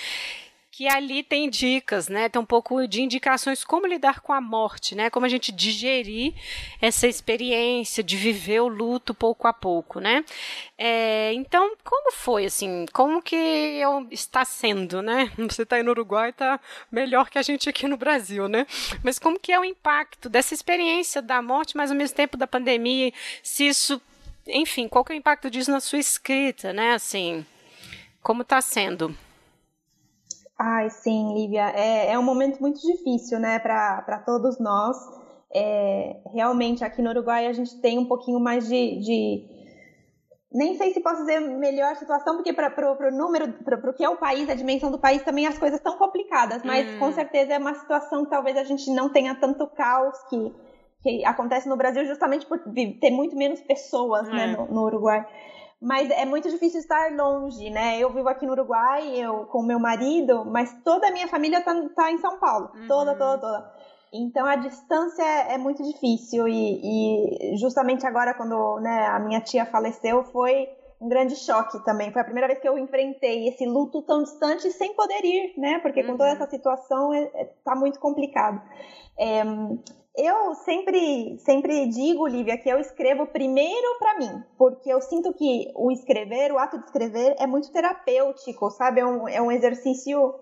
Que 0.72 0.88
ali 0.88 1.22
tem 1.22 1.50
dicas, 1.50 2.08
né? 2.08 2.30
Tem 2.30 2.42
um 2.42 2.46
pouco 2.46 2.88
de 2.88 3.02
indicações 3.02 3.62
como 3.62 3.86
lidar 3.86 4.22
com 4.22 4.32
a 4.32 4.40
morte, 4.40 4.96
né? 4.96 5.10
Como 5.10 5.26
a 5.26 5.30
gente 5.30 5.52
digerir 5.52 6.34
essa 6.82 7.08
experiência 7.08 8.02
de 8.02 8.16
viver 8.16 8.62
o 8.62 8.70
luto 8.70 9.14
pouco 9.14 9.50
a 9.50 9.54
pouco, 9.54 10.00
né? 10.00 10.24
É, 10.78 11.34
então, 11.34 11.76
como 11.84 12.14
foi 12.14 12.46
assim? 12.46 12.86
Como 12.94 13.22
que 13.22 13.36
eu, 13.36 14.08
está 14.12 14.46
sendo, 14.46 15.02
né? 15.02 15.30
Você 15.38 15.64
está 15.64 15.76
aí 15.76 15.84
no 15.84 15.92
Uruguai, 15.92 16.30
está 16.30 16.58
melhor 16.90 17.30
que 17.30 17.38
a 17.38 17.42
gente 17.42 17.68
aqui 17.68 17.86
no 17.86 17.98
Brasil, 17.98 18.48
né? 18.48 18.66
Mas 19.04 19.20
como 19.20 19.38
que 19.38 19.52
é 19.52 19.60
o 19.60 19.66
impacto 19.66 20.30
dessa 20.30 20.54
experiência 20.54 21.22
da 21.22 21.42
morte, 21.42 21.76
mas 21.76 21.92
ao 21.92 21.98
mesmo 21.98 22.16
tempo 22.16 22.38
da 22.38 22.48
pandemia? 22.48 23.12
Se 23.44 23.68
isso 23.68 24.02
enfim, 24.48 24.88
qual 24.88 25.04
que 25.04 25.12
é 25.12 25.16
o 25.16 25.18
impacto 25.18 25.52
disso 25.52 25.70
na 25.70 25.80
sua 25.80 26.00
escrita, 26.00 26.72
né? 26.74 26.94
Assim, 26.94 27.46
como 28.24 28.42
está 28.42 28.60
sendo? 28.62 29.16
Ai, 30.64 30.92
sim, 30.92 31.34
Lívia. 31.34 31.72
É, 31.76 32.12
é 32.12 32.20
um 32.20 32.24
momento 32.24 32.60
muito 32.60 32.80
difícil, 32.80 33.40
né, 33.40 33.58
para 33.58 34.22
todos 34.24 34.60
nós. 34.60 34.96
É, 35.52 36.18
realmente, 36.32 36.84
aqui 36.84 37.02
no 37.02 37.10
Uruguai, 37.10 37.48
a 37.48 37.52
gente 37.52 37.82
tem 37.82 37.98
um 37.98 38.06
pouquinho 38.06 38.40
mais 38.40 38.68
de. 38.68 39.00
de 39.00 39.62
nem 40.54 40.76
sei 40.76 40.92
se 40.92 41.02
posso 41.02 41.22
dizer 41.22 41.40
melhor 41.40 41.96
situação, 41.96 42.36
porque 42.36 42.54
para 42.54 43.08
o 43.08 43.12
número, 43.12 43.52
para 43.64 43.90
o 43.90 43.94
que 43.94 44.04
é 44.04 44.10
o 44.10 44.18
país, 44.18 44.50
a 44.50 44.54
dimensão 44.54 44.92
do 44.92 45.00
país, 45.00 45.24
também 45.24 45.48
as 45.48 45.58
coisas 45.58 45.80
estão 45.80 45.98
complicadas, 45.98 46.62
mas 46.62 46.86
hum. 46.88 47.00
com 47.00 47.12
certeza 47.12 47.54
é 47.54 47.58
uma 47.58 47.74
situação 47.74 48.26
que 48.26 48.30
talvez 48.30 48.56
a 48.58 48.64
gente 48.64 48.92
não 48.92 49.10
tenha 49.10 49.34
tanto 49.34 49.66
caos 49.68 50.22
que 50.30 50.54
que 51.02 51.26
acontece 51.26 51.68
no 51.68 51.76
Brasil 51.76 52.06
justamente 52.06 52.46
por 52.46 52.60
ter 52.60 53.10
muito 53.10 53.36
menos 53.36 53.60
pessoas 53.62 54.28
né, 54.28 54.44
é. 54.44 54.48
né, 54.48 54.56
no, 54.56 54.68
no, 54.68 54.84
Uruguai. 54.84 55.26
Mas 55.82 56.12
é 56.12 56.26
muito 56.26 56.48
difícil 56.48 56.80
estar 56.80 57.12
longe, 57.12 57.72
né? 57.72 57.98
Eu 57.98 58.14
vivo 58.14 58.30
aqui 58.30 58.46
no 58.46 58.52
Uruguai, 58.52 59.16
eu 59.16 59.48
com 59.48 59.64
meu 59.64 59.80
marido, 59.80 60.46
mas 60.46 60.72
toda 60.84 61.08
a 61.08 61.12
minha 61.12 61.28
família 61.28 61.62
tá, 61.62 61.74
tá 61.96 62.12
em 62.12 62.20
São 62.20 62.38
Paulo. 62.38 62.70
Uhum. 62.76 62.88
Toda, 62.88 63.16
toda, 63.16 63.38
toda. 63.40 63.74
Então 64.14 64.46
a 64.46 64.58
distância 64.58 65.24
é 65.24 65.58
muito 65.58 65.82
difícil 65.82 66.48
e, 66.48 67.54
e 67.54 67.58
justamente 67.58 68.06
agora 68.06 68.34
quando 68.34 68.80
né, 68.82 69.08
a 69.08 69.20
minha 69.20 69.40
tia 69.40 69.66
faleceu 69.66 70.24
foi 70.26 70.68
um 71.02 71.10
grande 71.10 71.36
choque 71.36 71.84
também. 71.84 72.12
Foi 72.12 72.22
a 72.22 72.26
primeira 72.26 72.48
vez 72.48 72.60
que 72.60 72.70
eu 72.70 72.78
enfrentei 72.78 73.48
esse 73.48 73.66
luto 73.66 74.04
tão 74.04 74.22
distante 74.22 74.70
sem 74.70 74.94
poder 74.94 75.26
ir, 75.26 75.54
né? 75.58 75.80
Porque 75.80 76.04
com 76.04 76.12
toda 76.12 76.26
uhum. 76.26 76.36
essa 76.36 76.48
situação 76.48 77.12
é, 77.12 77.24
é, 77.34 77.46
tá 77.66 77.76
muito 77.76 78.00
complicado. 78.00 78.62
É, 79.18 79.42
eu 80.16 80.56
sempre, 80.56 81.38
sempre 81.40 81.88
digo, 81.88 82.28
Lívia, 82.28 82.58
que 82.58 82.70
eu 82.70 82.80
escrevo 82.80 83.28
primeiro 83.28 83.98
para 83.98 84.18
mim, 84.18 84.44
porque 84.58 84.92
eu 84.92 85.02
sinto 85.02 85.34
que 85.34 85.72
o 85.76 85.92
escrever, 85.92 86.52
o 86.52 86.60
ato 86.60 86.78
de 86.78 86.86
escrever, 86.86 87.36
é 87.40 87.48
muito 87.48 87.72
terapêutico, 87.72 88.70
sabe? 88.72 89.00
É 89.00 89.06
um, 89.06 89.28
é 89.28 89.42
um 89.42 89.52
exercício 89.52 90.36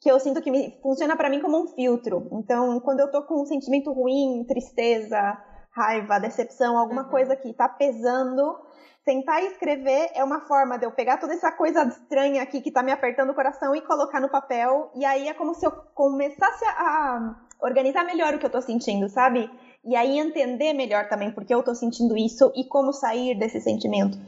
que 0.00 0.10
eu 0.10 0.20
sinto 0.20 0.42
que 0.42 0.50
me, 0.50 0.78
funciona 0.82 1.16
para 1.16 1.30
mim 1.30 1.40
como 1.40 1.62
um 1.62 1.68
filtro. 1.68 2.28
Então, 2.32 2.78
quando 2.80 3.00
eu 3.00 3.10
tô 3.10 3.22
com 3.22 3.42
um 3.42 3.46
sentimento 3.46 3.90
ruim, 3.90 4.44
tristeza, 4.46 5.38
raiva, 5.70 6.20
decepção, 6.20 6.76
alguma 6.76 7.04
uhum. 7.04 7.10
coisa 7.10 7.34
que 7.34 7.54
tá 7.54 7.66
pesando, 7.66 8.58
sentar 9.02 9.42
e 9.42 9.46
escrever 9.46 10.10
é 10.14 10.22
uma 10.22 10.42
forma 10.42 10.78
de 10.78 10.84
eu 10.84 10.92
pegar 10.92 11.16
toda 11.16 11.32
essa 11.32 11.50
coisa 11.50 11.84
estranha 11.84 12.42
aqui 12.42 12.60
que 12.60 12.70
tá 12.70 12.82
me 12.82 12.92
apertando 12.92 13.30
o 13.30 13.34
coração 13.34 13.74
e 13.74 13.80
colocar 13.80 14.20
no 14.20 14.30
papel. 14.30 14.90
E 14.94 15.04
aí 15.04 15.28
é 15.28 15.32
como 15.34 15.54
se 15.54 15.66
eu 15.66 15.72
começasse 15.94 16.64
a 16.66 17.34
organizar 17.64 18.04
melhor 18.04 18.34
o 18.34 18.38
que 18.38 18.44
eu 18.44 18.50
tô 18.50 18.60
sentindo, 18.60 19.08
sabe? 19.08 19.50
E 19.84 19.96
aí 19.96 20.18
entender 20.18 20.74
melhor 20.74 21.08
também 21.08 21.30
porque 21.30 21.54
eu 21.54 21.62
tô 21.62 21.74
sentindo 21.74 22.16
isso 22.16 22.52
e 22.54 22.64
como 22.64 22.92
sair 22.92 23.34
desse 23.38 23.60
sentimento. 23.60 24.18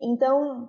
Então, 0.00 0.68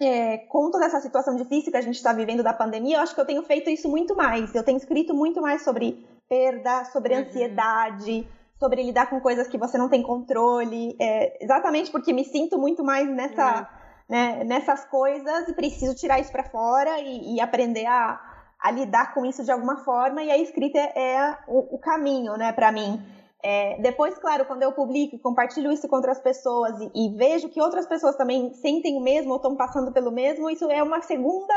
é, 0.00 0.38
com 0.38 0.70
toda 0.70 0.86
essa 0.86 1.00
situação 1.00 1.36
difícil 1.36 1.70
que 1.70 1.76
a 1.76 1.82
gente 1.82 1.96
está 1.96 2.12
vivendo 2.12 2.42
da 2.42 2.52
pandemia, 2.52 2.96
eu 2.96 3.00
acho 3.00 3.14
que 3.14 3.20
eu 3.20 3.26
tenho 3.26 3.42
feito 3.42 3.68
isso 3.68 3.88
muito 3.88 4.16
mais. 4.16 4.54
Eu 4.54 4.62
tenho 4.62 4.78
escrito 4.78 5.14
muito 5.14 5.42
mais 5.42 5.62
sobre 5.62 6.06
perda, 6.28 6.84
sobre 6.86 7.14
uhum. 7.14 7.20
ansiedade, 7.20 8.26
sobre 8.58 8.82
lidar 8.82 9.10
com 9.10 9.20
coisas 9.20 9.46
que 9.46 9.58
você 9.58 9.76
não 9.76 9.88
tem 9.88 10.02
controle. 10.02 10.96
É, 10.98 11.44
exatamente 11.44 11.90
porque 11.90 12.12
me 12.12 12.24
sinto 12.24 12.58
muito 12.58 12.82
mais 12.82 13.08
nessa, 13.08 13.60
uhum. 13.60 13.66
né, 14.08 14.44
nessas 14.44 14.84
coisas 14.86 15.48
e 15.48 15.52
preciso 15.52 15.94
tirar 15.94 16.18
isso 16.18 16.32
para 16.32 16.44
fora 16.44 16.98
e, 17.00 17.36
e 17.36 17.40
aprender 17.40 17.86
a 17.86 18.27
a 18.60 18.70
lidar 18.70 19.14
com 19.14 19.24
isso 19.24 19.44
de 19.44 19.52
alguma 19.52 19.84
forma 19.84 20.22
e 20.22 20.30
a 20.30 20.38
escrita 20.38 20.78
é, 20.78 20.92
é 20.96 21.38
o, 21.46 21.76
o, 21.76 21.78
caminho, 21.78 22.36
né, 22.36 22.52
para 22.52 22.72
mim. 22.72 23.00
É, 23.40 23.80
depois, 23.80 24.18
claro, 24.18 24.44
quando 24.46 24.64
eu 24.64 24.72
publico 24.72 25.14
e 25.14 25.18
compartilho 25.18 25.70
isso 25.70 25.86
com 25.86 25.94
outras 25.94 26.18
pessoas 26.18 26.74
e, 26.80 26.90
e, 26.92 27.16
vejo 27.16 27.48
que 27.48 27.60
outras 27.60 27.86
pessoas 27.86 28.16
também 28.16 28.52
sentem 28.54 28.96
o 28.96 29.00
mesmo 29.00 29.30
ou 29.30 29.36
estão 29.36 29.54
passando 29.54 29.92
pelo 29.92 30.10
mesmo, 30.10 30.50
isso 30.50 30.68
é 30.68 30.82
uma 30.82 31.00
segunda 31.02 31.54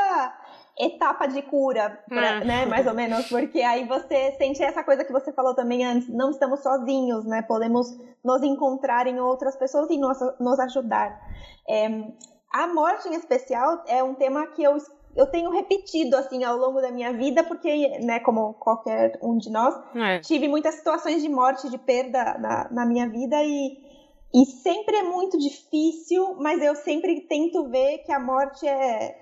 etapa 0.78 1.26
de 1.26 1.42
cura, 1.42 1.98
pra, 2.08 2.38
hum. 2.38 2.44
né, 2.44 2.66
mais 2.66 2.86
ou 2.86 2.94
menos, 2.94 3.28
porque 3.28 3.60
aí 3.62 3.84
você 3.84 4.32
sente 4.38 4.62
essa 4.62 4.84
coisa 4.84 5.04
que 5.04 5.12
você 5.12 5.32
falou 5.32 5.54
também 5.56 5.84
antes, 5.84 6.08
não 6.08 6.30
estamos 6.30 6.60
sozinhos, 6.60 7.24
né, 7.24 7.42
podemos 7.42 7.88
nos 8.24 8.42
encontrar 8.44 9.08
em 9.08 9.18
outras 9.18 9.56
pessoas 9.56 9.90
e 9.90 9.98
nos, 9.98 10.18
nos 10.38 10.60
ajudar. 10.60 11.20
É, 11.68 11.88
a 12.52 12.68
morte 12.68 13.08
em 13.08 13.14
especial 13.14 13.82
é 13.88 14.04
um 14.04 14.14
tema 14.14 14.46
que 14.46 14.62
eu 14.62 14.76
eu 15.14 15.26
tenho 15.26 15.50
repetido 15.50 16.16
assim 16.16 16.42
ao 16.42 16.56
longo 16.56 16.80
da 16.80 16.90
minha 16.90 17.12
vida, 17.12 17.44
porque, 17.44 17.98
né, 18.00 18.20
como 18.20 18.54
qualquer 18.54 19.18
um 19.22 19.36
de 19.36 19.50
nós, 19.50 19.74
é. 19.94 20.18
tive 20.20 20.48
muitas 20.48 20.76
situações 20.76 21.22
de 21.22 21.28
morte, 21.28 21.70
de 21.70 21.78
perda 21.78 22.38
na, 22.38 22.68
na 22.70 22.86
minha 22.86 23.08
vida 23.08 23.36
e, 23.42 23.78
e 24.34 24.46
sempre 24.46 24.96
é 24.96 25.02
muito 25.02 25.38
difícil, 25.38 26.36
mas 26.40 26.62
eu 26.62 26.74
sempre 26.74 27.20
tento 27.22 27.68
ver 27.68 27.98
que 27.98 28.12
a 28.12 28.18
morte 28.18 28.66
é 28.66 29.18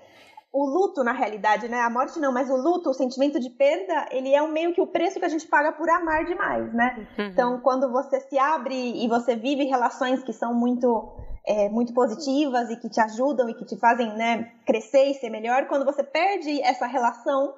o 0.53 0.65
luto 0.65 1.03
na 1.03 1.13
realidade, 1.13 1.69
né? 1.69 1.79
A 1.79 1.89
morte 1.89 2.19
não, 2.19 2.31
mas 2.31 2.49
o 2.49 2.57
luto, 2.57 2.89
o 2.89 2.93
sentimento 2.93 3.39
de 3.39 3.49
perda, 3.49 4.07
ele 4.11 4.33
é 4.33 4.41
um 4.41 4.51
meio 4.51 4.73
que 4.73 4.81
o 4.81 4.87
preço 4.87 5.17
que 5.17 5.25
a 5.25 5.29
gente 5.29 5.47
paga 5.47 5.71
por 5.71 5.89
amar 5.89 6.25
demais, 6.25 6.73
né? 6.73 7.07
Uhum. 7.17 7.25
Então, 7.27 7.61
quando 7.61 7.89
você 7.89 8.19
se 8.19 8.37
abre 8.37 8.75
e 8.75 9.07
você 9.07 9.35
vive 9.35 9.63
relações 9.63 10.21
que 10.23 10.33
são 10.33 10.53
muito 10.53 11.09
é, 11.45 11.69
muito 11.69 11.93
positivas 11.93 12.69
e 12.69 12.75
que 12.77 12.89
te 12.89 12.99
ajudam 12.99 13.49
e 13.49 13.53
que 13.53 13.65
te 13.65 13.77
fazem 13.77 14.15
né, 14.15 14.51
crescer 14.65 15.05
e 15.05 15.13
ser 15.15 15.29
melhor, 15.29 15.67
quando 15.67 15.85
você 15.85 16.03
perde 16.03 16.61
essa 16.61 16.85
relação, 16.85 17.53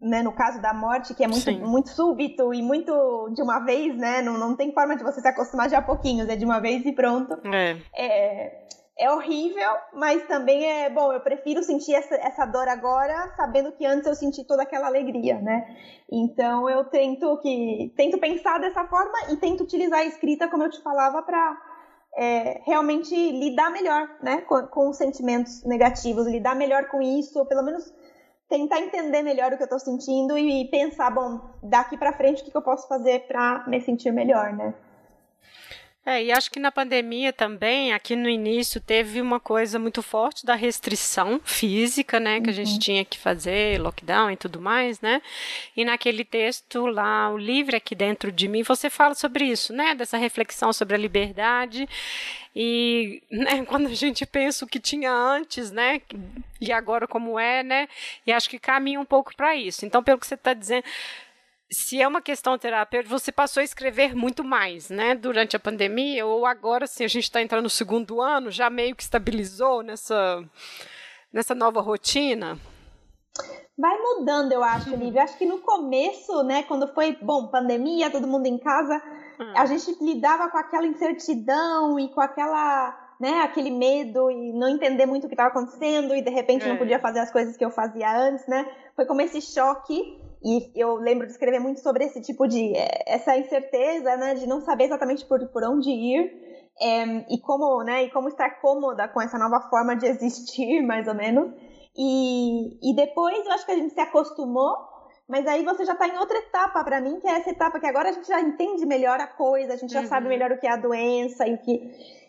né, 0.00 0.22
no 0.22 0.32
caso 0.32 0.60
da 0.60 0.74
morte, 0.74 1.14
que 1.14 1.24
é 1.24 1.28
muito, 1.28 1.50
muito 1.52 1.88
súbito 1.90 2.52
e 2.52 2.62
muito 2.62 3.30
de 3.34 3.42
uma 3.42 3.60
vez, 3.60 3.96
né? 3.96 4.22
Não, 4.22 4.38
não 4.38 4.56
tem 4.56 4.72
forma 4.72 4.96
de 4.96 5.02
você 5.02 5.20
se 5.20 5.28
acostumar 5.28 5.70
já 5.70 5.78
a 5.78 5.82
pouquinhos, 5.82 6.28
é 6.28 6.36
de 6.36 6.44
uma 6.44 6.60
vez 6.60 6.84
e 6.84 6.92
pronto. 6.92 7.34
É. 7.52 7.76
é 7.94 8.66
é 8.98 9.10
horrível, 9.12 9.70
mas 9.92 10.26
também 10.26 10.64
é 10.64 10.88
bom. 10.88 11.12
Eu 11.12 11.20
prefiro 11.20 11.62
sentir 11.62 11.94
essa, 11.94 12.14
essa 12.14 12.46
dor 12.46 12.66
agora, 12.66 13.30
sabendo 13.36 13.72
que 13.72 13.84
antes 13.84 14.06
eu 14.06 14.14
senti 14.14 14.42
toda 14.44 14.62
aquela 14.62 14.86
alegria, 14.86 15.38
né? 15.38 15.76
Então 16.10 16.68
eu 16.70 16.82
tento 16.84 17.38
que 17.40 17.92
tento 17.94 18.18
pensar 18.18 18.58
dessa 18.58 18.86
forma 18.86 19.30
e 19.30 19.36
tento 19.36 19.64
utilizar 19.64 19.98
a 19.98 20.04
escrita, 20.04 20.48
como 20.48 20.62
eu 20.62 20.70
te 20.70 20.82
falava, 20.82 21.22
para 21.22 21.56
é, 22.16 22.60
realmente 22.64 23.14
lidar 23.14 23.70
melhor, 23.70 24.08
né, 24.22 24.40
com, 24.42 24.66
com 24.68 24.88
os 24.88 24.96
sentimentos 24.96 25.62
negativos, 25.64 26.26
lidar 26.26 26.56
melhor 26.56 26.88
com 26.88 27.02
isso, 27.02 27.38
ou 27.38 27.46
pelo 27.46 27.62
menos 27.62 27.92
tentar 28.48 28.80
entender 28.80 29.22
melhor 29.22 29.52
o 29.52 29.56
que 29.56 29.62
eu 29.62 29.66
estou 29.66 29.78
sentindo 29.78 30.38
e 30.38 30.68
pensar, 30.70 31.10
bom, 31.10 31.40
daqui 31.62 31.96
para 31.96 32.12
frente 32.12 32.40
o 32.40 32.44
que, 32.44 32.50
que 32.50 32.56
eu 32.56 32.62
posso 32.62 32.88
fazer 32.88 33.26
para 33.26 33.64
me 33.66 33.80
sentir 33.80 34.12
melhor, 34.12 34.52
né? 34.52 34.74
É, 36.08 36.22
e 36.22 36.30
acho 36.30 36.52
que 36.52 36.60
na 36.60 36.70
pandemia 36.70 37.32
também, 37.32 37.92
aqui 37.92 38.14
no 38.14 38.28
início, 38.28 38.80
teve 38.80 39.20
uma 39.20 39.40
coisa 39.40 39.76
muito 39.76 40.00
forte 40.04 40.46
da 40.46 40.54
restrição 40.54 41.40
física, 41.44 42.20
né, 42.20 42.38
que 42.40 42.44
uhum. 42.44 42.50
a 42.50 42.52
gente 42.52 42.74
uhum. 42.74 42.78
tinha 42.78 43.04
que 43.04 43.18
fazer, 43.18 43.80
lockdown 43.80 44.30
e 44.30 44.36
tudo 44.36 44.60
mais, 44.60 45.00
né? 45.00 45.20
E 45.76 45.84
naquele 45.84 46.24
texto 46.24 46.86
lá, 46.86 47.28
o 47.32 47.36
livre 47.36 47.74
aqui 47.74 47.96
dentro 47.96 48.30
de 48.30 48.46
mim, 48.46 48.62
você 48.62 48.88
fala 48.88 49.16
sobre 49.16 49.46
isso, 49.46 49.72
né, 49.72 49.96
dessa 49.96 50.16
reflexão 50.16 50.72
sobre 50.72 50.94
a 50.94 50.98
liberdade. 50.98 51.88
E 52.54 53.20
né, 53.28 53.64
quando 53.64 53.88
a 53.88 53.94
gente 53.94 54.24
pensa 54.24 54.64
o 54.64 54.68
que 54.68 54.78
tinha 54.78 55.12
antes, 55.12 55.72
né, 55.72 56.00
e 56.60 56.70
agora 56.70 57.08
como 57.08 57.36
é, 57.36 57.64
né, 57.64 57.88
e 58.24 58.30
acho 58.30 58.48
que 58.48 58.60
caminha 58.60 59.00
um 59.00 59.04
pouco 59.04 59.34
para 59.34 59.56
isso. 59.56 59.84
Então, 59.84 60.04
pelo 60.04 60.20
que 60.20 60.26
você 60.28 60.34
está 60.34 60.54
dizendo, 60.54 60.84
se 61.70 62.00
é 62.00 62.06
uma 62.06 62.22
questão 62.22 62.56
terapêutica, 62.56 63.18
você 63.18 63.32
passou 63.32 63.60
a 63.60 63.64
escrever 63.64 64.14
muito 64.14 64.44
mais, 64.44 64.88
né, 64.88 65.14
durante 65.14 65.56
a 65.56 65.60
pandemia, 65.60 66.24
ou 66.24 66.46
agora, 66.46 66.86
sim, 66.86 67.04
a 67.04 67.08
gente 67.08 67.24
está 67.24 67.42
entrando 67.42 67.64
no 67.64 67.70
segundo 67.70 68.20
ano, 68.20 68.50
já 68.50 68.70
meio 68.70 68.94
que 68.94 69.02
estabilizou 69.02 69.82
nessa, 69.82 70.44
nessa 71.32 71.54
nova 71.54 71.80
rotina? 71.80 72.58
Vai 73.78 73.98
mudando, 73.98 74.52
eu 74.52 74.64
acho, 74.64 74.88
Lívia. 74.96 75.22
Acho 75.22 75.36
que 75.36 75.44
no 75.44 75.58
começo, 75.58 76.42
né, 76.44 76.62
quando 76.62 76.88
foi, 76.94 77.16
bom, 77.20 77.48
pandemia, 77.48 78.10
todo 78.10 78.26
mundo 78.26 78.46
em 78.46 78.58
casa, 78.58 79.02
hum. 79.38 79.52
a 79.54 79.66
gente 79.66 80.02
lidava 80.02 80.48
com 80.48 80.56
aquela 80.56 80.86
incertidão 80.86 81.98
e 82.00 82.08
com 82.08 82.20
aquela, 82.20 82.96
né, 83.20 83.42
aquele 83.42 83.70
medo 83.70 84.30
e 84.30 84.52
não 84.52 84.68
entender 84.68 85.04
muito 85.04 85.24
o 85.24 85.28
que 85.28 85.34
estava 85.34 85.50
acontecendo 85.50 86.14
e 86.14 86.22
de 86.22 86.30
repente 86.30 86.64
é. 86.64 86.68
não 86.68 86.78
podia 86.78 86.98
fazer 86.98 87.18
as 87.18 87.30
coisas 87.30 87.54
que 87.54 87.64
eu 87.64 87.70
fazia 87.70 88.10
antes, 88.16 88.46
né? 88.46 88.66
Foi 88.94 89.04
como 89.04 89.20
esse 89.20 89.42
choque 89.42 90.18
e 90.46 90.70
eu 90.76 90.94
lembro 90.94 91.26
de 91.26 91.32
escrever 91.32 91.58
muito 91.58 91.80
sobre 91.80 92.04
esse 92.04 92.20
tipo 92.20 92.46
de 92.46 92.72
eh, 92.76 93.02
essa 93.04 93.36
incerteza, 93.36 94.16
né, 94.16 94.34
de 94.34 94.46
não 94.46 94.60
saber 94.60 94.84
exatamente 94.84 95.26
por, 95.26 95.44
por 95.48 95.64
onde 95.64 95.90
ir 95.90 96.46
é, 96.80 97.34
e 97.34 97.40
como, 97.40 97.82
né, 97.82 98.04
e 98.04 98.10
como 98.10 98.28
estar 98.28 98.60
cômoda 98.60 99.08
com 99.08 99.20
essa 99.20 99.36
nova 99.38 99.68
forma 99.68 99.96
de 99.96 100.06
existir, 100.06 100.82
mais 100.86 101.08
ou 101.08 101.14
menos. 101.14 101.52
E, 101.96 102.78
e 102.80 102.94
depois 102.94 103.44
eu 103.44 103.52
acho 103.52 103.66
que 103.66 103.72
a 103.72 103.76
gente 103.76 103.92
se 103.92 104.00
acostumou, 104.00 104.76
mas 105.28 105.44
aí 105.48 105.64
você 105.64 105.84
já 105.84 105.94
está 105.94 106.06
em 106.06 106.16
outra 106.16 106.38
etapa 106.38 106.84
para 106.84 107.00
mim, 107.00 107.18
que 107.18 107.26
é 107.26 107.38
essa 107.38 107.50
etapa 107.50 107.80
que 107.80 107.86
agora 107.86 108.10
a 108.10 108.12
gente 108.12 108.28
já 108.28 108.40
entende 108.40 108.86
melhor 108.86 109.18
a 109.18 109.26
coisa, 109.26 109.72
a 109.72 109.76
gente 109.76 109.92
já 109.92 110.02
uhum. 110.02 110.06
sabe 110.06 110.28
melhor 110.28 110.52
o 110.52 110.60
que 110.60 110.66
é 110.68 110.70
a 110.70 110.76
doença 110.76 111.44
e 111.48 111.54
o 111.54 111.58
que 111.58 112.25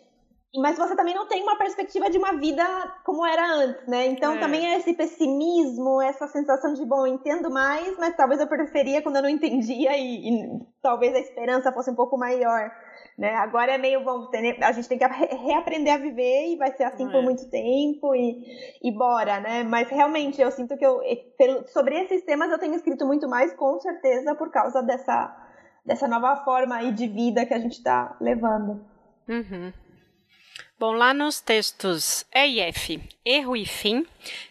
mas 0.56 0.78
você 0.78 0.96
também 0.96 1.14
não 1.14 1.26
tem 1.28 1.42
uma 1.42 1.58
perspectiva 1.58 2.08
de 2.08 2.16
uma 2.16 2.32
vida 2.38 2.64
como 3.04 3.26
era 3.26 3.46
antes, 3.54 3.86
né? 3.86 4.06
Então 4.06 4.34
é. 4.34 4.38
também 4.38 4.66
é 4.66 4.78
esse 4.78 4.94
pessimismo, 4.94 6.00
essa 6.00 6.26
sensação 6.26 6.72
de, 6.72 6.86
bom, 6.86 7.06
entendo 7.06 7.50
mais, 7.50 7.98
mas 7.98 8.16
talvez 8.16 8.40
eu 8.40 8.46
preferia 8.46 9.02
quando 9.02 9.16
eu 9.16 9.22
não 9.22 9.28
entendia 9.28 9.94
e, 9.96 10.28
e 10.28 10.60
talvez 10.82 11.14
a 11.14 11.18
esperança 11.18 11.70
fosse 11.70 11.90
um 11.90 11.94
pouco 11.94 12.16
maior, 12.16 12.70
né? 13.18 13.34
Agora 13.34 13.72
é 13.72 13.78
meio, 13.78 14.02
bom, 14.02 14.26
a 14.62 14.72
gente 14.72 14.88
tem 14.88 14.96
que 14.96 15.04
reaprender 15.04 15.92
a 15.92 15.98
viver 15.98 16.54
e 16.54 16.56
vai 16.56 16.72
ser 16.72 16.84
assim 16.84 17.06
é. 17.06 17.12
por 17.12 17.22
muito 17.22 17.50
tempo 17.50 18.14
e, 18.14 18.42
e 18.82 18.90
bora, 18.90 19.40
né? 19.40 19.64
Mas 19.64 19.90
realmente 19.90 20.40
eu 20.40 20.50
sinto 20.50 20.78
que 20.78 20.86
eu, 20.86 21.02
sobre 21.66 22.00
esses 22.00 22.24
temas 22.24 22.50
eu 22.50 22.58
tenho 22.58 22.74
escrito 22.74 23.04
muito 23.04 23.28
mais, 23.28 23.52
com 23.52 23.78
certeza, 23.80 24.34
por 24.34 24.50
causa 24.50 24.82
dessa, 24.82 25.36
dessa 25.84 26.08
nova 26.08 26.36
forma 26.42 26.76
aí 26.76 26.90
de 26.90 27.06
vida 27.06 27.44
que 27.44 27.52
a 27.52 27.58
gente 27.58 27.72
está 27.72 28.16
levando. 28.18 28.80
Uhum. 29.28 29.72
Bom, 30.78 30.92
lá 30.92 31.12
nos 31.12 31.40
textos 31.40 32.24
E 32.32 32.46
e 32.46 32.60
F, 32.60 33.00
erro 33.24 33.56
e 33.56 33.66
fim, 33.66 34.06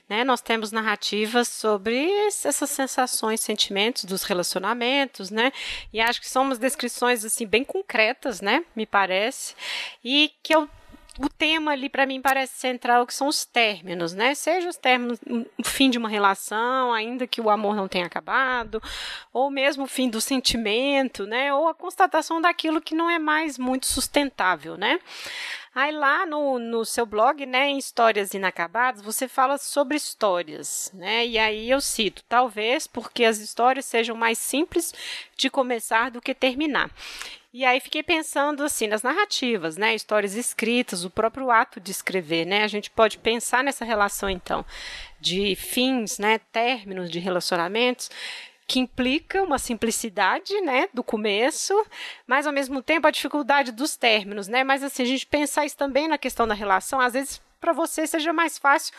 né, 0.09 0.25
nós 0.25 0.41
temos 0.41 0.73
narrativas 0.73 1.47
sobre 1.47 2.11
essas 2.27 2.69
sensações, 2.69 3.39
sentimentos 3.39 4.03
dos 4.03 4.23
relacionamentos, 4.23 5.31
né, 5.31 5.53
e 5.93 6.01
acho 6.01 6.19
que 6.19 6.27
são 6.27 6.43
umas 6.43 6.59
descrições 6.59 7.23
assim 7.23 7.47
bem 7.47 7.63
concretas, 7.63 8.41
né, 8.41 8.65
me 8.75 8.85
parece, 8.85 9.55
e 10.03 10.33
que 10.43 10.53
eu 10.53 10.67
o 11.19 11.29
tema 11.29 11.71
ali 11.71 11.89
para 11.89 12.05
mim 12.05 12.21
parece 12.21 12.59
central 12.59 13.07
que 13.07 13.13
são 13.13 13.27
os 13.27 13.43
términos, 13.43 14.13
né? 14.13 14.35
Seja 14.35 14.69
os 14.69 14.77
términos, 14.77 15.19
o 15.57 15.63
fim 15.63 15.89
de 15.89 15.97
uma 15.97 16.07
relação, 16.07 16.93
ainda 16.93 17.25
que 17.25 17.41
o 17.41 17.49
amor 17.49 17.75
não 17.75 17.87
tenha 17.87 18.05
acabado, 18.05 18.81
ou 19.33 19.49
mesmo 19.49 19.85
o 19.85 19.87
fim 19.87 20.09
do 20.09 20.21
sentimento, 20.21 21.25
né? 21.25 21.51
Ou 21.53 21.67
a 21.67 21.73
constatação 21.73 22.39
daquilo 22.39 22.81
que 22.81 22.93
não 22.93 23.09
é 23.09 23.17
mais 23.17 23.57
muito 23.57 23.87
sustentável, 23.87 24.77
né? 24.77 24.99
Aí 25.77 25.91
lá 25.91 26.25
no, 26.25 26.57
no 26.57 26.83
seu 26.83 27.05
blog, 27.05 27.45
né, 27.45 27.69
em 27.69 27.77
Histórias 27.77 28.33
Inacabadas, 28.33 28.99
você 28.99 29.27
fala 29.27 29.59
sobre 29.59 29.95
histórias, 29.95 30.91
né? 30.91 31.23
E 31.23 31.37
aí 31.37 31.69
eu 31.69 31.79
cito, 31.79 32.23
talvez 32.27 32.87
porque 32.87 33.23
as 33.23 33.37
histórias 33.37 33.85
sejam 33.85 34.15
mais 34.15 34.39
simples 34.39 34.91
de 35.37 35.51
começar 35.51 36.09
do 36.09 36.19
que 36.19 36.33
terminar. 36.33 36.89
E 37.53 37.63
aí 37.63 37.79
fiquei 37.79 38.01
pensando 38.01 38.63
assim 38.63 38.87
nas 38.87 39.03
narrativas, 39.03 39.77
né, 39.77 39.93
histórias 39.93 40.33
escritas, 40.33 41.05
o 41.05 41.11
próprio 41.11 41.51
ato 41.51 41.79
de 41.79 41.91
escrever, 41.91 42.43
né? 42.43 42.63
A 42.63 42.67
gente 42.67 42.89
pode 42.89 43.19
pensar 43.19 43.63
nessa 43.63 43.85
relação 43.85 44.27
então 44.31 44.65
de 45.19 45.55
fins, 45.55 46.17
né, 46.17 46.39
términos 46.51 47.11
de 47.11 47.19
relacionamentos 47.19 48.09
que 48.67 48.79
implica 48.79 49.41
uma 49.41 49.57
simplicidade, 49.57 50.59
né, 50.61 50.89
do 50.93 51.01
começo, 51.01 51.73
mas 52.27 52.45
ao 52.45 52.51
mesmo 52.51 52.83
tempo 52.83 53.07
a 53.07 53.11
dificuldade 53.11 53.71
dos 53.71 53.95
términos, 53.95 54.49
né? 54.49 54.63
Mas 54.63 54.83
assim, 54.83 55.03
a 55.03 55.05
gente 55.05 55.25
pensar 55.25 55.65
isso 55.65 55.77
também 55.77 56.07
na 56.07 56.17
questão 56.17 56.45
da 56.45 56.53
relação, 56.53 56.99
às 56.99 57.13
vezes 57.13 57.41
para 57.59 57.73
você 57.73 58.05
seja 58.05 58.31
mais 58.31 58.57
fácil 58.57 58.93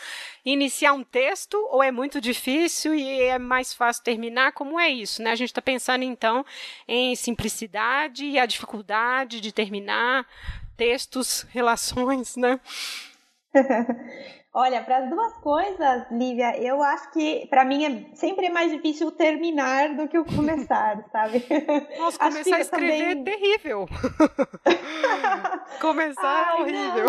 iniciar 0.44 0.92
um 0.92 1.04
texto 1.04 1.54
ou 1.70 1.82
é 1.82 1.92
muito 1.92 2.20
difícil 2.20 2.94
e 2.94 3.22
é 3.22 3.38
mais 3.38 3.72
fácil 3.72 4.02
terminar? 4.02 4.52
Como 4.52 4.80
é 4.80 4.88
isso? 4.88 5.22
Né? 5.22 5.30
A 5.30 5.36
gente 5.36 5.50
está 5.50 5.62
pensando 5.62 6.02
então 6.02 6.44
em 6.88 7.14
simplicidade 7.14 8.24
e 8.24 8.38
a 8.38 8.46
dificuldade 8.46 9.40
de 9.40 9.52
terminar 9.52 10.26
textos, 10.76 11.46
relações, 11.50 12.36
né? 12.36 12.58
Olha, 14.54 14.82
para 14.82 14.98
as 14.98 15.10
duas 15.10 15.34
coisas, 15.40 16.06
Lívia, 16.10 16.56
eu 16.58 16.82
acho 16.82 17.10
que 17.12 17.46
para 17.48 17.66
mim 17.66 17.84
é 17.84 18.16
sempre 18.16 18.48
mais 18.48 18.72
difícil 18.72 19.12
terminar 19.12 19.94
do 19.94 20.08
que 20.08 20.18
o 20.18 20.24
começar, 20.24 21.04
sabe? 21.12 21.44
Nossa, 21.98 22.18
começar 22.18 22.56
a 22.56 22.60
escrever 22.60 23.14
também... 23.14 23.34
é 23.34 23.36
terrível. 23.36 23.86
começar 25.82 26.22
Ai, 26.24 26.58
é 26.58 26.62
horrível. 26.62 27.06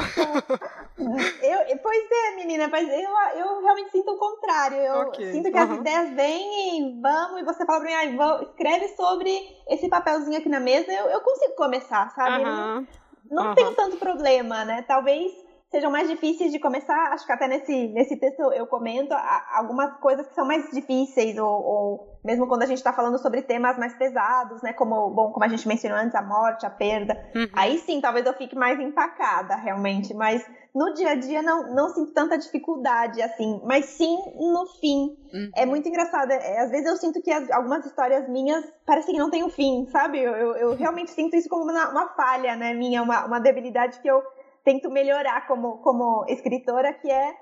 eu, 1.42 1.78
pois 1.82 2.12
é, 2.12 2.36
menina, 2.36 2.68
mas 2.68 2.90
eu, 2.90 3.40
eu 3.40 3.62
realmente 3.64 3.92
sinto 3.92 4.12
o 4.12 4.18
contrário. 4.18 4.78
Eu 4.78 5.08
okay. 5.08 5.32
sinto 5.32 5.50
que 5.50 5.58
uhum. 5.58 5.64
as 5.64 5.80
ideias 5.80 6.10
vêm 6.16 6.78
e 6.78 7.02
vamos, 7.02 7.40
e 7.40 7.46
você 7.46 7.66
fala 7.66 7.80
para 7.80 8.06
mim, 8.06 8.20
ah, 8.20 8.42
escreve 8.44 8.90
sobre 8.90 9.32
esse 9.70 9.88
papelzinho 9.88 10.38
aqui 10.38 10.50
na 10.50 10.60
mesa, 10.60 10.92
eu, 10.92 11.06
eu 11.06 11.22
consigo 11.22 11.56
começar, 11.56 12.10
sabe? 12.10 12.44
Uhum. 12.44 12.46
Não, 12.46 12.88
não 13.32 13.48
uhum. 13.48 13.56
tenho 13.56 13.74
tanto 13.76 13.96
problema, 13.96 14.66
né? 14.66 14.84
Talvez 14.86 15.49
sejam 15.72 15.92
mais 15.92 16.10
difíceis 16.10 16.52
de 16.52 16.60
começar. 16.60 17.14
Acho 17.14 17.26
que 17.26 17.32
até 17.32 17.48
nesse, 17.48 17.88
nesse 17.90 18.18
texto 18.18 18.42
eu 18.54 18.66
comento 18.68 19.14
algumas 19.54 19.96
coisas 20.00 20.28
que 20.28 20.34
são 20.34 20.46
mais 20.46 20.70
difíceis, 20.72 21.38
ou, 21.38 21.48
ou 21.48 22.20
mesmo 22.24 22.48
quando 22.48 22.64
a 22.64 22.66
gente 22.66 22.80
está 22.80 22.92
falando 22.92 23.18
sobre 23.20 23.42
temas 23.42 23.78
mais 23.78 23.94
pesados, 23.96 24.62
né? 24.62 24.74
Como, 24.74 25.10
bom, 25.12 25.32
como 25.32 25.44
a 25.44 25.48
gente 25.48 25.68
mencionou 25.68 25.98
antes, 25.98 26.16
a 26.16 26.22
morte, 26.22 26.66
a 26.66 26.70
perda. 26.70 27.14
Uhum. 27.36 27.48
Aí 27.54 27.78
sim, 27.80 28.02
talvez 28.02 28.26
eu 28.26 28.34
fique 28.34 28.56
mais 28.56 28.80
empacada, 28.80 29.56
realmente. 29.56 30.14
Mas 30.14 30.46
no 30.74 30.94
dia 30.94 31.12
a 31.12 31.16
dia 31.16 31.42
não, 31.42 31.74
não 31.74 31.90
sinto 31.90 32.14
tanta 32.14 32.38
dificuldade, 32.38 33.22
assim. 33.22 33.62
Mas 33.64 33.86
sim 33.86 34.18
no 34.36 34.66
fim. 34.80 35.16
Uhum. 35.34 35.52
É 35.56 35.66
muito 35.66 35.88
engraçado. 35.88 36.32
É, 36.32 36.60
às 36.60 36.72
vezes 36.72 36.88
eu 36.88 36.98
sinto 36.98 37.22
que 37.22 37.32
as, 37.32 37.50
algumas 37.52 37.86
histórias 37.86 38.28
minhas 38.28 38.66
parecem 38.86 39.14
que 39.14 39.20
não 39.20 39.30
têm 39.30 39.44
um 39.44 39.50
fim, 39.50 39.86
sabe? 39.92 40.20
Eu, 40.20 40.34
eu, 40.34 40.56
eu 40.56 40.76
realmente 40.76 41.12
sinto 41.12 41.36
isso 41.36 41.48
como 41.48 41.64
uma, 41.64 41.90
uma 41.90 42.08
falha, 42.10 42.56
né? 42.56 42.74
Minha, 42.74 43.04
uma, 43.04 43.26
uma 43.26 43.40
debilidade 43.40 44.00
que 44.02 44.08
eu 44.10 44.22
tento 44.70 44.92
melhorar 44.92 45.48
como, 45.48 45.80
como 45.80 46.26
escritora, 46.28 46.94
que 46.94 47.10
é 47.10 47.34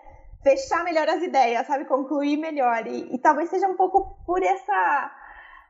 fechar 0.41 0.85
melhor 0.85 1.09
as 1.09 1.21
ideias, 1.21 1.67
sabe? 1.67 1.83
Concluir 1.83 2.37
melhor. 2.37 2.87
E, 2.87 3.13
e 3.13 3.19
talvez 3.19 3.49
seja 3.49 3.67
um 3.67 3.75
pouco 3.75 4.17
por 4.25 4.41
essa. 4.41 5.11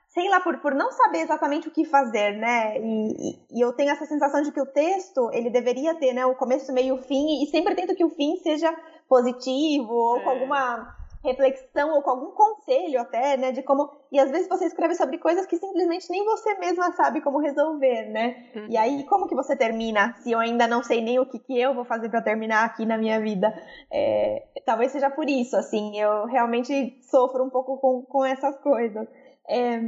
Sei 0.09 0.29
lá, 0.29 0.39
por, 0.39 0.59
por 0.59 0.73
não 0.73 0.91
saber 0.91 1.19
exatamente 1.19 1.67
o 1.67 1.71
que 1.71 1.83
fazer, 1.83 2.37
né? 2.37 2.77
E, 2.77 3.29
e, 3.29 3.57
e 3.57 3.61
eu 3.61 3.73
tenho 3.73 3.91
essa 3.91 4.05
sensação 4.05 4.41
de 4.41 4.51
que 4.51 4.61
o 4.61 4.65
texto, 4.65 5.29
ele 5.33 5.49
deveria 5.49 5.95
ter, 5.95 6.13
né? 6.13 6.25
O 6.25 6.35
começo, 6.35 6.71
meio 6.71 6.95
e 6.95 6.99
o 6.99 7.01
fim, 7.01 7.43
e 7.43 7.47
sempre 7.47 7.75
tento 7.75 7.95
que 7.95 8.05
o 8.05 8.09
fim 8.09 8.37
seja 8.37 8.71
positivo, 9.09 9.93
ou 9.93 10.17
é. 10.17 10.23
com 10.23 10.29
alguma 10.29 10.95
reflexão 11.23 11.95
ou 11.95 12.01
com 12.01 12.09
algum 12.09 12.31
conselho 12.31 13.01
até, 13.01 13.37
né, 13.37 13.51
de 13.51 13.61
como 13.63 13.89
e 14.11 14.19
às 14.19 14.31
vezes 14.31 14.47
você 14.47 14.65
escreve 14.65 14.95
sobre 14.95 15.17
coisas 15.17 15.45
que 15.45 15.57
simplesmente 15.57 16.09
nem 16.09 16.23
você 16.23 16.55
mesma 16.55 16.91
sabe 16.93 17.21
como 17.21 17.39
resolver, 17.39 18.09
né? 18.09 18.49
Uhum. 18.55 18.67
E 18.69 18.77
aí 18.77 19.03
como 19.05 19.27
que 19.27 19.35
você 19.35 19.55
termina 19.55 20.13
se 20.19 20.31
eu 20.31 20.39
ainda 20.39 20.67
não 20.67 20.83
sei 20.83 21.01
nem 21.01 21.19
o 21.19 21.25
que, 21.25 21.39
que 21.39 21.59
eu 21.59 21.73
vou 21.73 21.85
fazer 21.85 22.09
para 22.09 22.21
terminar 22.21 22.65
aqui 22.65 22.85
na 22.85 22.97
minha 22.97 23.19
vida? 23.19 23.53
É, 23.91 24.47
talvez 24.65 24.91
seja 24.91 25.09
por 25.09 25.29
isso, 25.29 25.57
assim, 25.57 25.99
eu 25.99 26.25
realmente 26.25 26.97
sofro 27.01 27.43
um 27.43 27.49
pouco 27.49 27.77
com, 27.77 28.01
com 28.03 28.25
essas 28.25 28.57
coisas. 28.59 29.07
É, 29.49 29.79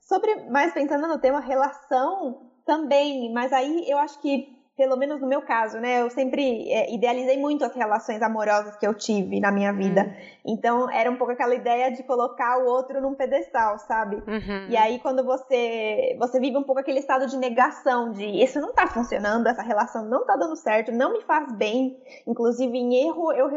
sobre, 0.00 0.50
mais 0.50 0.72
pensando 0.72 1.06
no 1.08 1.18
tema 1.18 1.40
relação 1.40 2.50
também, 2.66 3.32
mas 3.32 3.52
aí 3.52 3.88
eu 3.88 3.98
acho 3.98 4.20
que 4.20 4.61
pelo 4.76 4.96
menos 4.96 5.20
no 5.20 5.26
meu 5.26 5.42
caso, 5.42 5.78
né? 5.78 6.00
Eu 6.00 6.08
sempre 6.08 6.70
é, 6.70 6.94
idealizei 6.94 7.38
muito 7.38 7.64
as 7.64 7.74
relações 7.74 8.22
amorosas 8.22 8.76
que 8.76 8.86
eu 8.86 8.94
tive 8.94 9.38
na 9.38 9.52
minha 9.52 9.72
vida. 9.72 10.02
Uhum. 10.02 10.54
Então, 10.54 10.90
era 10.90 11.10
um 11.10 11.16
pouco 11.16 11.32
aquela 11.32 11.54
ideia 11.54 11.90
de 11.92 12.02
colocar 12.02 12.58
o 12.58 12.66
outro 12.66 13.00
num 13.00 13.14
pedestal, 13.14 13.78
sabe? 13.78 14.16
Uhum. 14.16 14.68
E 14.70 14.76
aí, 14.76 14.98
quando 14.98 15.22
você, 15.24 16.16
você 16.18 16.40
vive 16.40 16.56
um 16.56 16.62
pouco 16.62 16.80
aquele 16.80 17.00
estado 17.00 17.26
de 17.26 17.36
negação, 17.36 18.12
de 18.12 18.24
isso 18.24 18.60
não 18.60 18.72
tá 18.72 18.86
funcionando, 18.86 19.46
essa 19.46 19.62
relação 19.62 20.06
não 20.06 20.24
tá 20.24 20.36
dando 20.36 20.56
certo, 20.56 20.90
não 20.90 21.12
me 21.12 21.22
faz 21.22 21.52
bem. 21.52 21.98
Inclusive, 22.26 22.76
em 22.76 23.06
erro, 23.06 23.30
eu 23.32 23.48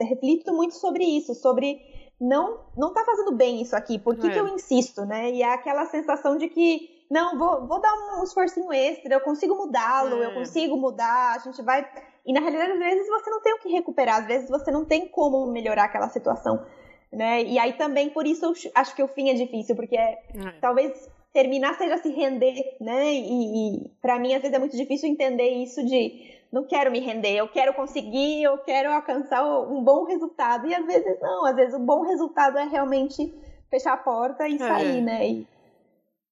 reflito 0.00 0.54
muito 0.54 0.74
sobre 0.74 1.04
isso, 1.04 1.34
sobre 1.34 1.80
não 2.18 2.60
não 2.76 2.92
tá 2.92 3.04
fazendo 3.04 3.32
bem 3.32 3.60
isso 3.60 3.74
aqui, 3.74 3.98
por 3.98 4.16
que, 4.16 4.28
é. 4.28 4.30
que 4.30 4.38
eu 4.38 4.46
insisto, 4.48 5.04
né? 5.04 5.30
E 5.32 5.42
é 5.42 5.52
aquela 5.52 5.84
sensação 5.86 6.36
de 6.36 6.48
que 6.48 6.91
não, 7.12 7.38
vou, 7.38 7.66
vou 7.66 7.78
dar 7.78 7.92
um 7.92 8.24
esforcinho 8.24 8.72
extra, 8.72 9.12
eu 9.12 9.20
consigo 9.20 9.54
mudá-lo, 9.54 10.22
é. 10.22 10.26
eu 10.26 10.32
consigo 10.32 10.78
mudar, 10.78 11.34
a 11.36 11.38
gente 11.40 11.60
vai. 11.60 11.86
E 12.24 12.32
na 12.32 12.40
realidade, 12.40 12.72
às 12.72 12.78
vezes 12.78 13.06
você 13.06 13.28
não 13.28 13.42
tem 13.42 13.52
o 13.52 13.58
que 13.58 13.68
recuperar, 13.68 14.20
às 14.20 14.26
vezes 14.26 14.48
você 14.48 14.70
não 14.70 14.82
tem 14.86 15.06
como 15.08 15.46
melhorar 15.46 15.84
aquela 15.84 16.08
situação. 16.08 16.64
Né? 17.12 17.42
E 17.42 17.58
aí 17.58 17.74
também 17.74 18.08
por 18.08 18.26
isso 18.26 18.46
eu 18.46 18.54
acho 18.74 18.96
que 18.96 19.02
o 19.02 19.08
fim 19.08 19.28
é 19.28 19.34
difícil, 19.34 19.76
porque 19.76 19.94
é, 19.94 20.12
é. 20.34 20.52
talvez 20.58 21.06
terminar 21.34 21.74
seja 21.74 21.98
se 21.98 22.08
render, 22.08 22.78
né? 22.80 23.12
E, 23.12 23.76
e 23.76 23.90
para 24.00 24.18
mim 24.18 24.32
às 24.32 24.40
vezes 24.40 24.56
é 24.56 24.58
muito 24.58 24.74
difícil 24.74 25.10
entender 25.10 25.50
isso 25.50 25.84
de 25.84 26.40
não 26.50 26.64
quero 26.64 26.90
me 26.90 27.00
render, 27.00 27.34
eu 27.36 27.48
quero 27.48 27.74
conseguir, 27.74 28.42
eu 28.42 28.56
quero 28.58 28.90
alcançar 28.90 29.44
um 29.44 29.84
bom 29.84 30.04
resultado. 30.04 30.66
E 30.66 30.74
às 30.74 30.86
vezes 30.86 31.20
não, 31.20 31.44
às 31.44 31.56
vezes 31.56 31.74
o 31.74 31.78
bom 31.78 32.04
resultado 32.04 32.56
é 32.56 32.64
realmente 32.64 33.30
fechar 33.68 33.92
a 33.92 33.98
porta 33.98 34.48
e 34.48 34.54
é. 34.54 34.58
sair, 34.58 35.02
né? 35.02 35.28
E, 35.28 35.46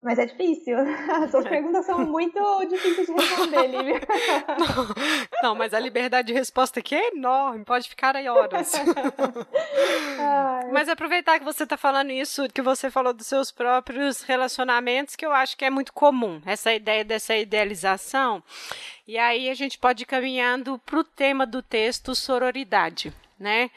mas 0.06 0.20
é 0.20 0.26
difícil. 0.26 0.78
As 1.10 1.32
suas 1.32 1.44
é. 1.46 1.48
perguntas 1.48 1.84
são 1.84 1.98
muito 2.06 2.38
difíceis 2.66 3.08
de 3.08 3.12
responder, 3.12 3.66
Lívia. 3.76 4.00
Não, 4.56 4.86
não, 5.42 5.54
mas 5.56 5.74
a 5.74 5.80
liberdade 5.80 6.28
de 6.28 6.32
resposta 6.32 6.78
aqui 6.78 6.94
é 6.94 7.08
enorme, 7.08 7.64
pode 7.64 7.88
ficar 7.88 8.14
aí 8.14 8.28
horas. 8.28 8.72
mas 10.72 10.88
aproveitar 10.88 11.40
que 11.40 11.44
você 11.44 11.64
está 11.64 11.76
falando 11.76 12.12
isso, 12.12 12.48
que 12.50 12.62
você 12.62 12.88
falou 12.88 13.12
dos 13.12 13.26
seus 13.26 13.50
próprios 13.50 14.22
relacionamentos, 14.22 15.16
que 15.16 15.26
eu 15.26 15.32
acho 15.32 15.56
que 15.56 15.64
é 15.64 15.70
muito 15.70 15.92
comum, 15.92 16.40
essa 16.46 16.72
ideia 16.72 17.04
dessa 17.04 17.36
idealização. 17.36 18.40
E 19.08 19.18
aí 19.18 19.50
a 19.50 19.54
gente 19.54 19.76
pode 19.76 20.04
ir 20.04 20.06
caminhando 20.06 20.78
para 20.86 21.00
o 21.00 21.04
tema 21.04 21.44
do 21.44 21.60
texto 21.62 22.14
sororidade, 22.14 23.12
né? 23.40 23.70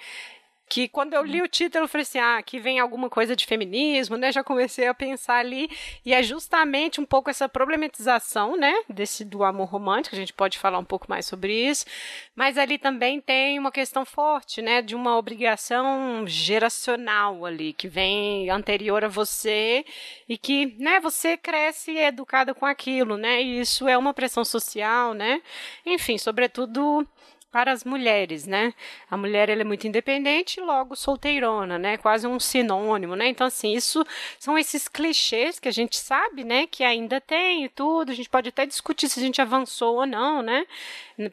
Que 0.69 0.87
quando 0.87 1.15
eu 1.15 1.23
li 1.25 1.41
o 1.41 1.47
título, 1.47 1.85
eu 1.85 1.87
falei 1.87 2.03
assim, 2.03 2.19
ah, 2.19 2.37
aqui 2.37 2.59
vem 2.59 2.79
alguma 2.79 3.09
coisa 3.09 3.35
de 3.35 3.45
feminismo, 3.45 4.15
né? 4.17 4.31
Já 4.31 4.43
comecei 4.43 4.87
a 4.87 4.93
pensar 4.93 5.37
ali, 5.37 5.67
e 6.05 6.13
é 6.13 6.21
justamente 6.21 7.01
um 7.01 7.05
pouco 7.05 7.29
essa 7.29 7.49
problematização, 7.49 8.55
né, 8.55 8.73
desse 8.87 9.25
do 9.25 9.43
amor 9.43 9.67
romântico, 9.67 10.15
a 10.15 10.19
gente 10.19 10.31
pode 10.31 10.59
falar 10.59 10.77
um 10.77 10.85
pouco 10.85 11.07
mais 11.09 11.25
sobre 11.25 11.53
isso, 11.53 11.85
mas 12.35 12.57
ali 12.57 12.77
também 12.77 13.19
tem 13.19 13.57
uma 13.57 13.71
questão 13.71 14.05
forte, 14.05 14.61
né, 14.61 14.81
de 14.81 14.95
uma 14.95 15.17
obrigação 15.17 16.25
geracional 16.27 17.45
ali, 17.45 17.73
que 17.73 17.87
vem 17.87 18.49
anterior 18.49 19.03
a 19.03 19.07
você, 19.07 19.83
e 20.27 20.37
que, 20.37 20.75
né, 20.77 20.99
você 20.99 21.35
cresce 21.35 21.97
educada 21.97 22.53
com 22.53 22.65
aquilo, 22.65 23.17
né, 23.17 23.41
e 23.41 23.59
isso 23.59 23.87
é 23.87 23.97
uma 23.97 24.13
pressão 24.13 24.45
social, 24.45 25.15
né, 25.15 25.41
enfim, 25.85 26.17
sobretudo 26.17 27.07
para 27.51 27.71
as 27.71 27.83
mulheres, 27.83 28.45
né? 28.45 28.73
A 29.09 29.17
mulher 29.17 29.49
ela 29.49 29.61
é 29.61 29.63
muito 29.63 29.87
independente, 29.87 30.59
logo 30.61 30.95
solteirona, 30.95 31.79
né? 31.79 31.97
Quase 31.97 32.27
um 32.27 32.39
sinônimo, 32.39 33.15
né? 33.15 33.27
Então 33.27 33.47
assim, 33.47 33.73
isso 33.73 34.05
são 34.37 34.57
esses 34.57 34.87
clichês 34.87 35.59
que 35.59 35.67
a 35.67 35.71
gente 35.71 35.97
sabe, 35.97 36.43
né, 36.43 36.67
que 36.67 36.83
ainda 36.83 37.19
tem 37.19 37.65
e 37.65 37.69
tudo. 37.69 38.11
A 38.11 38.15
gente 38.15 38.29
pode 38.29 38.49
até 38.49 38.65
discutir 38.65 39.09
se 39.09 39.19
a 39.19 39.23
gente 39.23 39.41
avançou 39.41 39.95
ou 39.97 40.05
não, 40.05 40.41
né? 40.41 40.65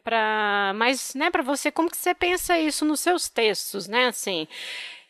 Para, 0.03 0.73
mas, 0.75 1.13
né, 1.15 1.29
para 1.31 1.43
você 1.43 1.71
como 1.71 1.89
que 1.89 1.97
você 1.97 2.13
pensa 2.13 2.59
isso 2.59 2.83
nos 2.85 2.99
seus 2.99 3.29
textos, 3.29 3.87
né? 3.87 4.07
Assim, 4.07 4.47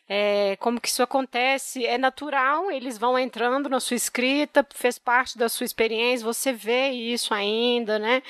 é, 0.08 0.56
como 0.56 0.80
que 0.80 0.88
isso 0.88 1.02
acontece, 1.02 1.84
é 1.84 1.98
natural, 1.98 2.70
eles 2.70 2.96
vão 2.96 3.18
entrando 3.18 3.68
na 3.68 3.78
sua 3.78 3.96
escrita, 3.96 4.66
fez 4.72 4.98
parte 4.98 5.36
da 5.36 5.48
sua 5.48 5.66
experiência, 5.66 6.24
você 6.24 6.52
vê 6.52 6.88
isso 6.88 7.34
ainda, 7.34 7.98
né? 7.98 8.22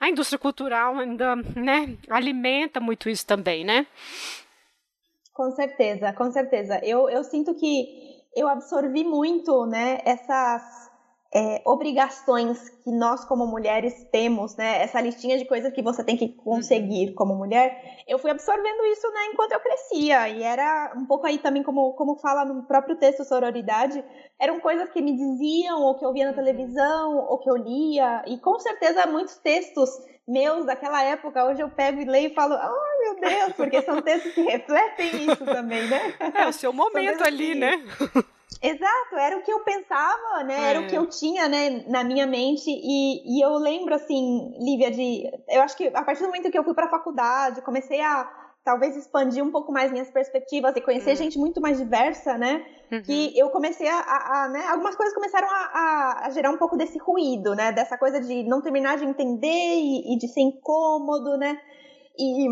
A 0.00 0.08
indústria 0.08 0.38
cultural 0.38 0.98
ainda, 0.98 1.36
né, 1.54 1.96
alimenta 2.08 2.80
muito 2.80 3.10
isso 3.10 3.26
também, 3.26 3.64
né? 3.64 3.86
Com 5.34 5.50
certeza, 5.50 6.12
com 6.14 6.30
certeza. 6.32 6.80
Eu, 6.82 7.10
eu 7.10 7.22
sinto 7.22 7.54
que 7.54 8.16
eu 8.34 8.48
absorvi 8.48 9.04
muito, 9.04 9.66
né, 9.66 10.00
essas 10.06 10.85
é, 11.36 11.60
obrigações 11.66 12.70
que 12.82 12.90
nós 12.90 13.22
como 13.26 13.46
mulheres 13.46 14.08
temos, 14.10 14.56
né? 14.56 14.82
Essa 14.82 15.02
listinha 15.02 15.36
de 15.36 15.44
coisas 15.44 15.70
que 15.70 15.82
você 15.82 16.02
tem 16.02 16.16
que 16.16 16.28
conseguir 16.28 17.12
como 17.12 17.34
mulher, 17.34 18.02
eu 18.08 18.18
fui 18.18 18.30
absorvendo 18.30 18.86
isso, 18.86 19.06
né, 19.12 19.26
enquanto 19.34 19.52
eu 19.52 19.60
crescia 19.60 20.30
e 20.30 20.42
era 20.42 20.94
um 20.96 21.04
pouco 21.04 21.26
aí 21.26 21.36
também 21.36 21.62
como 21.62 21.92
como 21.92 22.16
fala 22.16 22.46
no 22.46 22.62
próprio 22.62 22.96
texto 22.96 23.22
sororidade, 23.22 24.02
eram 24.40 24.60
coisas 24.60 24.88
que 24.88 25.02
me 25.02 25.14
diziam 25.14 25.82
ou 25.82 25.98
que 25.98 26.06
eu 26.06 26.12
via 26.14 26.24
na 26.24 26.32
televisão 26.32 27.18
ou 27.28 27.38
que 27.38 27.50
eu 27.50 27.56
lia 27.56 28.24
e 28.26 28.38
com 28.38 28.58
certeza 28.58 29.06
muitos 29.06 29.36
textos 29.36 29.90
meus 30.26 30.64
daquela 30.64 31.02
época, 31.02 31.44
hoje 31.44 31.60
eu 31.60 31.68
pego 31.68 32.00
e 32.00 32.06
leio 32.06 32.30
e 32.30 32.34
falo, 32.34 32.54
oh 32.54 33.00
meu 33.02 33.20
Deus, 33.20 33.52
porque 33.52 33.82
são 33.82 34.00
textos 34.02 34.32
que 34.32 34.40
refletem 34.40 35.30
isso 35.30 35.44
também, 35.44 35.86
né? 35.86 36.14
É 36.34 36.48
o 36.48 36.52
seu 36.52 36.72
momento 36.72 37.22
ali, 37.22 37.52
que... 37.52 37.54
né? 37.54 37.84
Exato, 38.62 39.16
era 39.16 39.36
o 39.36 39.42
que 39.42 39.52
eu 39.52 39.60
pensava, 39.60 40.44
né? 40.44 40.54
É. 40.54 40.70
Era 40.70 40.80
o 40.80 40.86
que 40.86 40.96
eu 40.96 41.06
tinha, 41.06 41.48
né, 41.48 41.84
na 41.88 42.04
minha 42.04 42.26
mente. 42.26 42.70
E, 42.70 43.38
e 43.38 43.44
eu 43.44 43.54
lembro, 43.58 43.94
assim, 43.94 44.54
Lívia, 44.58 44.90
de. 44.90 45.24
Eu 45.48 45.62
acho 45.62 45.76
que 45.76 45.88
a 45.88 46.02
partir 46.02 46.22
do 46.22 46.26
momento 46.26 46.50
que 46.50 46.58
eu 46.58 46.64
fui 46.64 46.74
para 46.74 46.86
a 46.86 46.90
faculdade, 46.90 47.60
comecei 47.62 48.00
a 48.00 48.46
talvez 48.64 48.96
expandir 48.96 49.44
um 49.44 49.50
pouco 49.52 49.70
mais 49.70 49.92
minhas 49.92 50.10
perspectivas 50.10 50.74
e 50.74 50.80
conhecer 50.80 51.10
uhum. 51.10 51.16
gente 51.16 51.38
muito 51.38 51.60
mais 51.60 51.78
diversa, 51.78 52.36
né? 52.36 52.66
Uhum. 52.90 53.02
Que 53.02 53.38
eu 53.38 53.48
comecei 53.50 53.88
a, 53.88 54.00
a, 54.00 54.44
a, 54.44 54.48
né? 54.48 54.66
Algumas 54.68 54.96
coisas 54.96 55.14
começaram 55.14 55.46
a, 55.48 56.26
a, 56.26 56.30
gerar 56.30 56.50
um 56.50 56.58
pouco 56.58 56.76
desse 56.76 56.98
ruído, 56.98 57.54
né? 57.54 57.70
Dessa 57.70 57.96
coisa 57.96 58.20
de 58.20 58.42
não 58.42 58.60
terminar 58.60 58.96
de 58.96 59.04
entender 59.04 59.46
e, 59.46 60.14
e 60.14 60.18
de 60.18 60.26
ser 60.26 60.40
incômodo, 60.40 61.36
né? 61.36 61.60
E, 62.18 62.48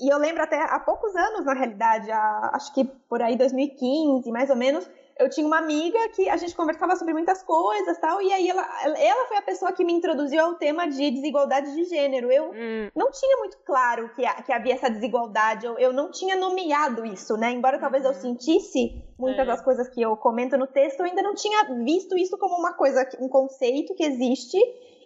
e 0.00 0.12
eu 0.12 0.18
lembro 0.18 0.42
até 0.42 0.60
há 0.60 0.78
poucos 0.80 1.16
anos, 1.16 1.46
na 1.46 1.54
realidade, 1.54 2.10
acho 2.10 2.74
que 2.74 2.84
por 3.08 3.22
aí 3.22 3.36
2015, 3.36 4.30
mais 4.30 4.50
ou 4.50 4.56
menos, 4.56 4.86
eu 5.18 5.30
tinha 5.30 5.46
uma 5.46 5.58
amiga 5.58 5.98
que 6.10 6.28
a 6.28 6.36
gente 6.36 6.54
conversava 6.54 6.96
sobre 6.96 7.14
muitas 7.14 7.42
coisas 7.42 7.98
tal, 7.98 8.20
e 8.20 8.32
aí 8.32 8.48
ela, 8.48 8.66
ela 8.84 9.26
foi 9.26 9.36
a 9.36 9.42
pessoa 9.42 9.72
que 9.72 9.84
me 9.84 9.92
introduziu 9.92 10.42
ao 10.42 10.54
tema 10.54 10.88
de 10.88 11.10
desigualdade 11.10 11.72
de 11.74 11.84
gênero. 11.84 12.32
Eu 12.32 12.50
hum. 12.50 12.90
não 12.94 13.10
tinha 13.10 13.36
muito 13.38 13.56
claro 13.64 14.10
que, 14.14 14.22
que 14.42 14.52
havia 14.52 14.74
essa 14.74 14.90
desigualdade, 14.90 15.66
eu, 15.66 15.78
eu 15.78 15.92
não 15.92 16.10
tinha 16.10 16.36
nomeado 16.36 17.04
isso, 17.06 17.36
né? 17.36 17.52
Embora 17.52 17.78
talvez 17.78 18.04
eu 18.04 18.10
uhum. 18.10 18.20
sentisse 18.20 19.02
muitas 19.18 19.44
é. 19.44 19.46
das 19.46 19.60
coisas 19.60 19.88
que 19.88 20.02
eu 20.02 20.16
comento 20.16 20.58
no 20.58 20.66
texto, 20.66 21.00
eu 21.00 21.06
ainda 21.06 21.22
não 21.22 21.34
tinha 21.34 21.64
visto 21.84 22.16
isso 22.16 22.36
como 22.36 22.56
uma 22.56 22.72
coisa, 22.72 23.08
um 23.20 23.28
conceito 23.28 23.94
que 23.94 24.04
existe 24.04 24.58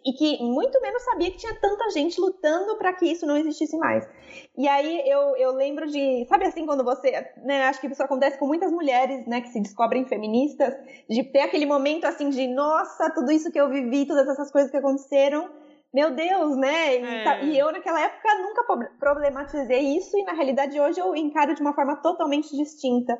e 0.05 0.13
que 0.13 0.43
muito 0.43 0.81
menos 0.81 1.03
sabia 1.03 1.31
que 1.31 1.39
tinha 1.39 1.55
tanta 1.61 1.91
gente 1.91 2.21
lutando 2.21 2.77
para 2.77 2.93
que 2.93 3.07
isso 3.07 3.27
não 3.27 3.37
existisse 3.37 3.77
mais. 3.77 4.09
E 4.57 4.69
aí 4.69 5.03
eu, 5.09 5.37
eu 5.37 5.53
lembro 5.53 5.87
de, 5.87 6.27
sabe 6.29 6.45
assim, 6.47 6.67
quando 6.67 6.85
você, 6.85 7.11
né, 7.45 7.65
acho 7.65 7.81
que 7.81 7.87
isso 7.87 8.03
acontece 8.03 8.39
com 8.39 8.47
muitas 8.47 8.71
mulheres, 8.71 9.27
né, 9.27 9.41
que 9.41 9.49
se 9.49 9.61
descobrem 9.61 10.07
feministas, 10.07 10.75
de 11.09 11.23
ter 11.25 11.41
aquele 11.41 11.67
momento 11.67 12.05
assim 12.05 12.29
de, 12.29 12.47
nossa, 12.49 13.11
tudo 13.11 13.31
isso 13.33 13.51
que 13.51 13.61
eu 13.61 13.69
vivi, 13.69 14.07
todas 14.07 14.29
essas 14.29 14.51
coisas 14.51 14.71
que 14.71 14.77
aconteceram, 14.77 15.49
meu 15.93 16.11
Deus, 16.11 16.57
né? 16.57 16.97
E, 16.97 17.25
tá, 17.25 17.39
é. 17.39 17.45
e, 17.45 17.59
eu 17.59 17.73
naquela 17.73 18.01
época 18.01 18.29
nunca 18.39 18.91
problematizei 18.99 19.97
isso 19.97 20.19
e 20.19 20.25
na 20.25 20.35
realidade 20.35 20.79
hoje 20.79 21.01
eu 21.01 21.17
encaro 21.17 21.55
de 21.55 21.63
uma 21.63 21.75
forma 21.75 21.97
totalmente 21.97 22.55
distinta. 22.55 23.19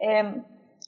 É, 0.00 0.34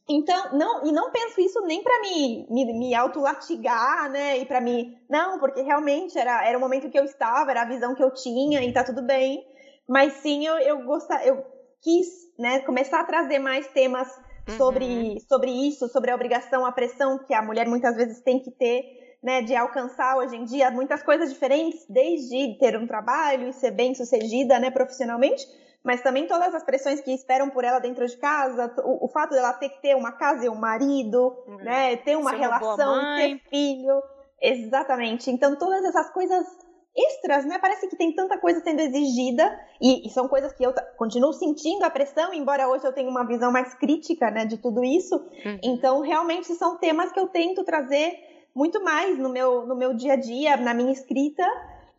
então, 0.09 0.53
não, 0.53 0.85
e 0.85 0.93
não 0.93 1.11
penso 1.11 1.41
isso 1.41 1.61
nem 1.63 1.83
para 1.83 2.01
me, 2.01 2.47
me, 2.51 2.79
me 2.79 2.95
autolatigar, 2.95 4.11
né? 4.11 4.39
E 4.39 4.47
para 4.47 4.61
me. 4.61 4.99
Não, 5.09 5.39
porque 5.39 5.63
realmente 5.63 6.19
era, 6.19 6.47
era 6.47 6.59
o 6.59 6.61
momento 6.61 6.91
que 6.91 6.99
eu 6.99 7.05
estava, 7.05 7.51
era 7.51 7.63
a 7.63 7.69
visão 7.69 7.95
que 7.95 8.03
eu 8.03 8.13
tinha 8.13 8.63
e 8.63 8.73
tá 8.73 8.83
tudo 8.83 9.03
bem. 9.03 9.45
Mas 9.89 10.15
sim, 10.15 10.47
eu, 10.47 10.59
eu, 10.59 10.85
gostar, 10.85 11.27
eu 11.27 11.45
quis 11.83 12.07
né, 12.39 12.61
começar 12.61 13.01
a 13.01 13.05
trazer 13.05 13.39
mais 13.39 13.67
temas 13.69 14.09
sobre, 14.57 14.85
uhum. 14.85 15.17
sobre 15.29 15.51
isso, 15.51 15.89
sobre 15.89 16.11
a 16.11 16.15
obrigação, 16.15 16.67
a 16.67 16.73
pressão 16.73 17.19
que 17.19 17.35
a 17.35 17.43
mulher 17.43 17.69
muitas 17.69 17.97
vezes 17.97 18.21
tem 18.21 18.41
que 18.41 18.51
ter, 18.51 18.83
né, 19.23 19.43
de 19.43 19.55
alcançar 19.55 20.17
hoje 20.17 20.37
em 20.37 20.45
dia 20.45 20.71
muitas 20.71 21.03
coisas 21.03 21.33
diferentes, 21.33 21.85
desde 21.89 22.59
ter 22.59 22.77
um 22.77 22.87
trabalho 22.87 23.49
e 23.49 23.53
ser 23.53 23.71
bem 23.71 23.95
sucedida, 23.95 24.59
né, 24.59 24.71
profissionalmente, 24.71 25.47
mas 25.85 26.01
também 26.01 26.27
todas 26.27 26.55
as 26.55 26.63
pressões 26.63 27.01
que 27.01 27.13
esperam 27.13 27.51
por 27.51 27.65
ela 27.65 27.79
dentro 27.79 28.07
de 28.07 28.17
casa, 28.17 28.73
o, 28.85 29.07
o 29.07 29.09
fato 29.09 29.31
dela 29.31 29.53
ter 29.55 29.69
que 29.69 29.83
ter 29.83 29.97
uma 29.97 30.13
casa 30.13 30.47
e 30.47 30.49
um 30.49 30.55
marido, 30.55 31.37
uhum. 31.47 31.57
né, 31.57 31.97
ter 31.97 32.17
uma 32.17 32.31
Ser 32.31 32.37
relação, 32.37 32.95
uma 32.95 33.17
ter 33.17 33.41
filho, 33.51 34.03
exatamente. 34.41 35.31
Então 35.31 35.57
todas 35.57 35.85
essas 35.85 36.11
coisas 36.11 36.47
extras, 36.97 37.45
né? 37.47 37.59
Parece 37.59 37.89
que 37.89 37.97
tem 37.97 38.15
tanta 38.15 38.39
coisa 38.39 38.61
sendo 38.61 38.81
exigida 38.81 39.59
e, 39.81 40.07
e, 40.07 40.11
são 40.11 40.29
coisas 40.29 40.53
que 40.53 40.65
eu 40.65 40.75
continuo 40.97 41.33
sentindo 41.33 41.85
a 41.85 41.91
pressão, 41.91 42.33
embora 42.35 42.69
hoje 42.69 42.87
eu 42.87 42.93
tenha 42.93 43.09
uma 43.09 43.27
visão 43.27 43.51
mais 43.51 43.75
crítica, 43.75 44.31
né, 44.31 44.45
de 44.45 44.59
tudo 44.59 44.85
isso. 44.85 45.17
Uhum. 45.17 45.59
Então, 45.63 46.01
realmente 46.01 46.55
são 46.55 46.77
temas 46.77 47.11
que 47.11 47.19
eu 47.19 47.29
tento 47.29 47.65
trazer 47.65 48.15
muito 48.55 48.83
mais 48.85 49.19
no 49.19 49.31
meu, 49.31 49.67
no 49.67 49.75
meu 49.75 49.95
dia 49.95 50.13
a 50.13 50.17
dia, 50.17 50.57
na 50.57 50.75
minha 50.75 50.93
escrita, 50.93 51.45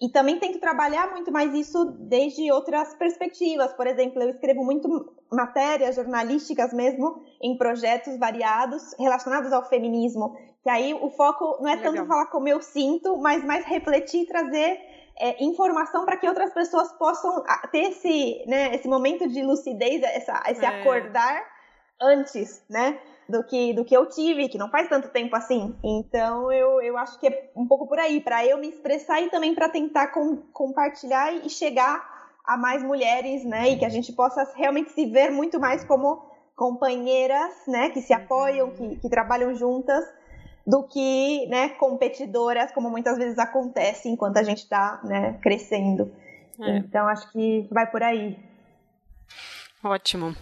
e 0.02 0.10
também 0.10 0.40
tento 0.40 0.60
trabalhar 0.60 1.12
muito 1.12 1.32
mais 1.32 1.54
isso 1.54 1.86
desde 2.00 2.52
outras 2.52 2.94
perspectivas. 2.96 3.74
Por 3.74 3.88
exemplo, 3.88 4.22
eu 4.22 4.30
escrevo 4.30 4.64
muito 4.64 5.14
matérias 5.32 5.96
jornalísticas 5.96 6.74
mesmo 6.74 7.24
em 7.42 7.58
projetos 7.58 8.18
variados 8.18 8.94
relacionados 9.00 9.54
ao 9.54 9.68
feminismo. 9.68 10.36
Que 10.62 10.70
aí 10.70 10.94
o 10.94 11.10
foco 11.10 11.58
não 11.62 11.70
é 11.70 11.76
Legal. 11.76 11.94
tanto 11.94 12.08
falar 12.08 12.26
como 12.28 12.48
eu 12.48 12.62
sinto, 12.62 13.18
mas 13.18 13.44
mais 13.46 13.66
refletir 13.66 14.24
e 14.24 14.26
trazer 14.26 14.80
é, 15.20 15.44
informação 15.44 16.06
para 16.06 16.18
que 16.18 16.28
outras 16.28 16.54
pessoas 16.54 16.92
possam 16.94 17.44
ter 17.72 17.90
esse, 17.90 18.44
né, 18.48 18.74
esse 18.76 18.88
momento 18.88 19.28
de 19.28 19.42
lucidez, 19.44 20.02
essa, 20.04 20.44
esse 20.48 20.66
é. 20.66 20.68
acordar 20.68 21.44
antes, 22.02 22.64
né? 22.70 23.00
Do 23.28 23.44
que, 23.44 23.74
do 23.74 23.86
que 23.86 23.96
eu 23.96 24.06
tive, 24.08 24.50
que 24.50 24.58
não 24.58 24.70
faz 24.70 24.90
tanto 24.90 25.10
tempo 25.10 25.36
assim. 25.36 25.76
Então 25.84 26.52
eu, 26.52 26.82
eu 26.82 26.98
acho 26.98 27.20
que 27.20 27.28
é 27.28 27.52
um 27.56 27.68
pouco 27.68 27.88
por 27.88 28.00
aí, 28.00 28.20
para 28.22 28.46
eu 28.46 28.58
me 28.58 28.70
expressar 28.70 29.22
e 29.22 29.30
também 29.30 29.56
para 29.56 29.70
tentar 29.70 30.08
com, 30.08 30.38
compartilhar 30.52 31.34
e 31.34 31.50
chegar 31.50 32.14
a 32.46 32.58
mais 32.58 32.84
mulheres, 32.84 33.44
né? 33.46 33.70
E 33.70 33.78
que 33.78 33.86
a 33.86 33.90
gente 33.90 34.12
possa 34.12 34.44
realmente 34.56 34.92
se 34.92 35.06
ver 35.06 35.32
muito 35.32 35.60
mais 35.60 35.84
como 35.84 36.26
companheiras, 36.56 37.52
né? 37.68 37.90
Que 37.90 38.02
se 38.02 38.14
apoiam, 38.14 38.72
que, 38.72 38.98
que 38.98 39.10
trabalham 39.10 39.56
juntas, 39.56 40.06
do 40.66 40.84
que, 40.84 41.46
né? 41.48 41.70
Competidoras, 41.70 42.72
como 42.72 42.90
muitas 42.90 43.18
vezes 43.18 43.38
acontece 43.38 44.10
enquanto 44.10 44.38
a 44.38 44.44
gente 44.44 44.60
está, 44.60 45.00
né? 45.04 45.38
Crescendo. 45.42 46.12
É. 46.60 46.78
Então 46.78 47.08
acho 47.08 47.32
que 47.32 47.68
vai 47.72 47.90
por 47.90 48.04
aí. 48.04 48.38
Ótimo. 49.84 50.34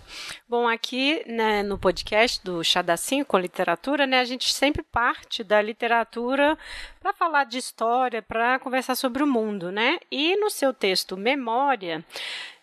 Bom, 0.48 0.68
aqui 0.68 1.24
né, 1.26 1.64
no 1.64 1.76
podcast 1.76 2.40
do 2.44 2.64
Chá 2.64 2.84
da 2.84 2.96
Cinco 2.96 3.32
com 3.32 3.40
literatura, 3.40 4.06
né, 4.06 4.20
a 4.20 4.24
gente 4.24 4.54
sempre 4.54 4.84
parte 4.84 5.44
da 5.44 5.60
literatura 5.60 6.56
para 7.00 7.12
falar 7.12 7.46
de 7.46 7.58
história, 7.58 8.22
para 8.22 8.60
conversar 8.60 8.94
sobre 8.94 9.24
o 9.24 9.28
mundo, 9.28 9.72
né? 9.72 9.98
E 10.12 10.36
no 10.36 10.52
seu 10.52 10.72
texto 10.72 11.18
Memória, 11.18 12.06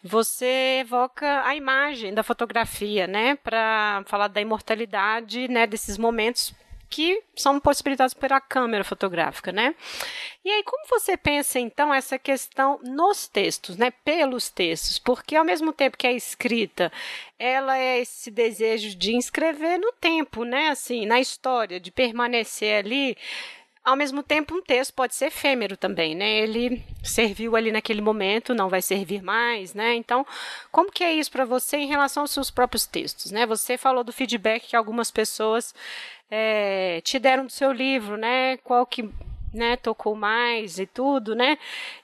você 0.05 0.79
evoca 0.83 1.45
a 1.45 1.57
imagem 1.57 2.15
da 2.15 2.23
fotografia, 2.23 3.09
né, 3.09 3.35
para 3.35 4.05
falar 4.07 4.29
da 4.29 4.41
imortalidade, 4.41 5.49
né, 5.49 5.67
desses 5.67 5.99
momentos 5.99 6.55
que 6.89 7.23
são 7.37 7.61
possibilitados 7.61 8.15
pela 8.15 8.41
câmera 8.41 8.85
fotográfica, 8.85 9.53
né? 9.53 9.75
E 10.45 10.51
aí, 10.51 10.63
como 10.63 10.87
você 10.89 11.17
pensa, 11.17 11.59
então, 11.59 11.93
essa 11.93 12.19
questão 12.19 12.81
nos 12.83 13.27
textos, 13.27 13.77
né? 13.77 13.91
Pelos 13.91 14.49
textos, 14.49 14.99
porque 14.99 15.37
ao 15.37 15.45
mesmo 15.45 15.73
tempo 15.73 15.97
que 15.97 16.07
a 16.07 16.13
escrita, 16.13 16.91
ela 17.39 17.77
é 17.77 18.01
esse 18.01 18.31
desejo 18.31 18.97
de 18.97 19.15
inscrever 19.15 19.79
no 19.79 19.93
tempo, 19.93 20.45
né? 20.45 20.69
Assim, 20.69 21.07
na 21.07 21.21
história, 21.21 21.79
de 21.79 21.91
permanecer 21.91 22.79
ali 22.85 23.17
ao 23.89 23.97
mesmo 23.97 24.23
tempo, 24.23 24.55
um 24.55 24.61
texto 24.61 24.93
pode 24.93 25.15
ser 25.15 25.27
efêmero 25.27 25.75
também, 25.75 26.15
né? 26.15 26.41
Ele 26.41 26.85
serviu 27.03 27.57
ali 27.57 27.73
naquele 27.73 28.03
momento, 28.03 28.55
não 28.55 28.69
vai 28.69 28.83
servir 28.83 29.23
mais, 29.23 29.73
né? 29.73 29.95
Então, 29.95 30.27
como 30.71 30.93
que 30.93 31.03
é 31.03 31.15
isso 31.15 31.31
para 31.31 31.47
você 31.47 31.79
em 31.79 31.87
relação 31.87 32.23
aos 32.23 32.31
seus 32.31 32.51
próprios 32.51 32.85
textos, 32.85 33.31
né? 33.33 33.47
Você 33.47 33.79
falou 33.79 34.05
do 34.05 34.13
feedback 34.13 34.69
que 34.69 34.77
algumas 34.77 35.11
pessoas 35.11 35.75
é, 36.31 37.01
te 37.03 37.19
deram 37.19 37.47
do 37.47 37.53
seu 37.53 37.73
livro, 37.73 38.17
né? 38.17 38.57
Qual 38.59 38.85
que 38.87 39.09
né, 39.53 39.77
tocou 39.77 40.15
mais 40.15 40.79
e 40.79 40.87
tudo, 40.87 41.35
né? 41.35 41.59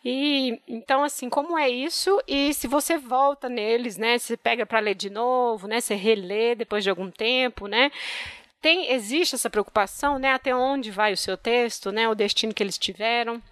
E 0.05 0.61
então 0.67 1.03
assim, 1.05 1.29
como 1.29 1.59
é 1.59 1.69
isso? 1.69 2.21
E 2.27 2.55
se 2.55 2.67
você 2.67 2.97
volta 2.99 3.49
neles, 3.49 3.97
né, 3.97 4.19
se 4.19 4.37
pega 4.37 4.65
para 4.67 4.81
ler 4.81 4.95
de 4.95 5.11
novo, 5.11 5.67
né, 5.67 5.81
você 5.81 5.95
relê 5.95 6.55
depois 6.55 6.83
de 6.85 6.91
algum 6.91 7.11
tempo, 7.11 7.67
né? 7.67 7.91
Tem 8.61 8.93
existe 8.93 9.35
essa 9.35 9.51
preocupação, 9.51 10.19
né, 10.19 10.33
até 10.33 10.55
onde 10.55 10.91
vai 10.91 11.13
o 11.13 11.17
seu 11.17 11.37
texto, 11.37 11.93
né, 11.93 12.09
o 12.09 12.15
destino 12.15 12.55
que 12.55 12.63
eles 12.63 12.79
tiveram? 12.79 13.43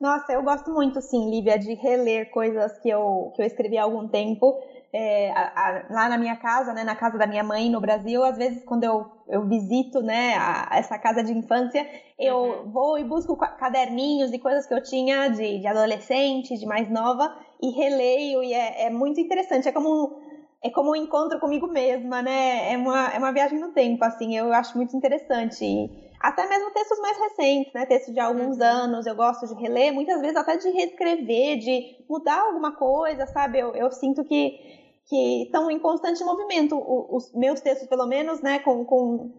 Nossa, 0.00 0.32
eu 0.32 0.42
gosto 0.42 0.70
muito, 0.72 0.98
sim, 1.02 1.28
Lívia, 1.30 1.58
de 1.58 1.74
reler 1.74 2.30
coisas 2.30 2.78
que 2.78 2.88
eu, 2.88 3.30
que 3.34 3.42
eu 3.42 3.46
escrevi 3.46 3.76
há 3.76 3.82
algum 3.82 4.08
tempo 4.08 4.58
é, 4.94 5.30
a, 5.32 5.52
a, 5.54 5.86
lá 5.90 6.08
na 6.08 6.16
minha 6.16 6.34
casa, 6.36 6.72
né, 6.72 6.82
na 6.82 6.96
casa 6.96 7.18
da 7.18 7.26
minha 7.26 7.44
mãe 7.44 7.68
no 7.68 7.78
Brasil, 7.82 8.24
às 8.24 8.38
vezes 8.38 8.64
quando 8.64 8.84
eu, 8.84 9.06
eu 9.28 9.46
visito 9.46 10.00
né, 10.00 10.36
a, 10.36 10.70
essa 10.72 10.98
casa 10.98 11.22
de 11.22 11.34
infância, 11.34 11.86
eu 12.18 12.34
uhum. 12.38 12.70
vou 12.70 12.98
e 12.98 13.04
busco 13.04 13.36
caderninhos 13.36 14.32
e 14.32 14.38
coisas 14.38 14.66
que 14.66 14.72
eu 14.72 14.82
tinha 14.82 15.28
de, 15.28 15.58
de 15.58 15.66
adolescente, 15.66 16.56
de 16.56 16.64
mais 16.64 16.88
nova, 16.88 17.30
e 17.62 17.68
releio, 17.70 18.42
e 18.42 18.54
é, 18.54 18.86
é 18.86 18.90
muito 18.90 19.20
interessante. 19.20 19.68
É 19.68 19.72
como 19.72 20.18
é 20.62 20.70
como 20.70 20.92
um 20.92 20.96
encontro 20.96 21.38
comigo 21.38 21.66
mesma, 21.66 22.22
né? 22.22 22.72
É 22.72 22.76
uma, 22.76 23.08
é 23.08 23.18
uma 23.18 23.32
viagem 23.32 23.58
no 23.58 23.72
tempo, 23.72 24.04
assim, 24.04 24.36
eu 24.36 24.52
acho 24.52 24.76
muito 24.76 24.96
interessante. 24.96 25.64
E 25.64 26.09
até 26.20 26.46
mesmo 26.46 26.70
textos 26.70 27.00
mais 27.00 27.18
recentes, 27.18 27.72
né? 27.72 27.86
Textos 27.86 28.12
de 28.12 28.20
alguns 28.20 28.58
uhum. 28.58 28.64
anos, 28.64 29.06
eu 29.06 29.16
gosto 29.16 29.46
de 29.46 29.54
reler, 29.54 29.92
muitas 29.92 30.20
vezes 30.20 30.36
até 30.36 30.56
de 30.56 30.68
reescrever, 30.68 31.58
de 31.58 32.04
mudar 32.08 32.40
alguma 32.42 32.76
coisa, 32.76 33.26
sabe? 33.26 33.58
Eu, 33.58 33.74
eu 33.74 33.90
sinto 33.90 34.22
que 34.24 34.78
que 35.10 35.42
estão 35.42 35.68
em 35.68 35.80
constante 35.80 36.22
movimento. 36.22 36.76
os 36.78 37.32
meus 37.34 37.60
textos, 37.60 37.88
pelo 37.88 38.06
menos, 38.06 38.40
né, 38.40 38.60
com, 38.60 38.84
com 38.84 39.32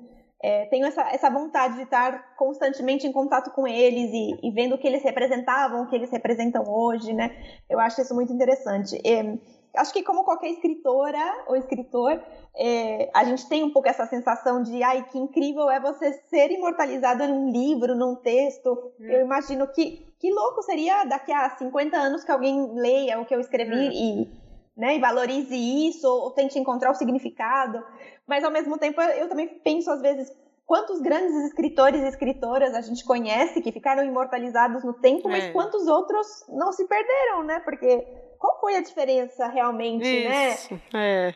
é, 0.44 0.66
tenho 0.66 0.86
essa, 0.86 1.04
essa 1.04 1.30
vontade 1.30 1.76
de 1.76 1.84
estar 1.84 2.36
constantemente 2.36 3.08
em 3.08 3.12
contato 3.12 3.52
com 3.52 3.66
eles 3.66 4.12
e, 4.12 4.48
e, 4.48 4.52
vendo 4.52 4.76
o 4.76 4.78
que 4.78 4.88
eles 4.88 5.04
representavam, 5.04 5.84
o 5.84 5.88
que 5.88 5.96
eles 5.96 6.12
representam 6.12 6.64
hoje, 6.68 7.14
né? 7.14 7.30
Eu 7.70 7.80
acho 7.80 8.02
isso 8.02 8.14
muito 8.14 8.34
interessante. 8.34 9.00
É, 9.06 9.38
acho 9.76 9.94
que 9.94 10.04
como 10.04 10.24
qualquer 10.24 10.50
escritora 10.50 11.44
ou 11.48 11.56
escritor, 11.56 12.22
é, 12.56 13.10
a 13.14 13.24
gente 13.24 13.48
tem 13.48 13.64
um 13.64 13.72
pouco 13.72 13.88
essa 13.88 14.06
sensação 14.06 14.62
de, 14.62 14.84
ai, 14.84 15.06
que 15.12 15.18
incrível 15.18 15.70
é 15.70 15.80
você 15.80 16.14
ser 16.30 16.52
imortalizado 16.52 17.28
num 17.28 17.52
livro, 17.52 17.96
num 17.96 18.16
texto. 18.16 18.72
Hum. 19.00 19.06
Eu 19.06 19.22
imagino 19.22 19.68
que, 19.68 20.06
que 20.20 20.32
louco 20.32 20.62
seria 20.64 21.06
daqui 21.06 21.32
a 21.32 21.50
50 21.58 21.98
anos 21.98 22.24
que 22.24 22.32
alguém 22.32 22.74
leia 22.76 23.20
o 23.20 23.26
que 23.26 23.34
eu 23.34 23.40
escrevi 23.40 23.88
hum. 23.88 23.92
e 23.92 24.42
né, 24.76 24.96
e 24.96 25.00
valorize 25.00 25.56
isso, 25.56 26.08
ou 26.08 26.32
tente 26.32 26.58
encontrar 26.58 26.92
o 26.92 26.96
significado. 26.96 27.84
Mas 28.26 28.44
ao 28.44 28.52
mesmo 28.52 28.78
tempo 28.78 29.02
eu 29.02 29.28
também 29.28 29.48
penso 29.48 29.92
às 29.92 30.02
vezes 30.02 30.32
quantos 30.66 31.02
grandes 31.02 31.36
escritores 31.46 32.02
e 32.02 32.08
escritoras 32.08 32.74
a 32.74 32.82
gente 32.82 33.04
conhece 33.04 33.62
que 33.62 33.72
ficaram 33.72 34.04
imortalizados 34.06 34.84
no 34.84 34.94
tempo, 34.94 35.28
é. 35.28 35.32
mas 35.32 35.52
quantos 35.52 35.86
outros 35.88 36.46
não 36.48 36.72
se 36.72 36.88
perderam, 36.88 37.44
né? 37.44 37.60
Porque 37.60 38.08
qual 38.42 38.60
foi 38.60 38.76
a 38.76 38.82
diferença 38.82 39.48
realmente, 39.48 40.04
isso, 40.04 40.74
né? 40.74 40.82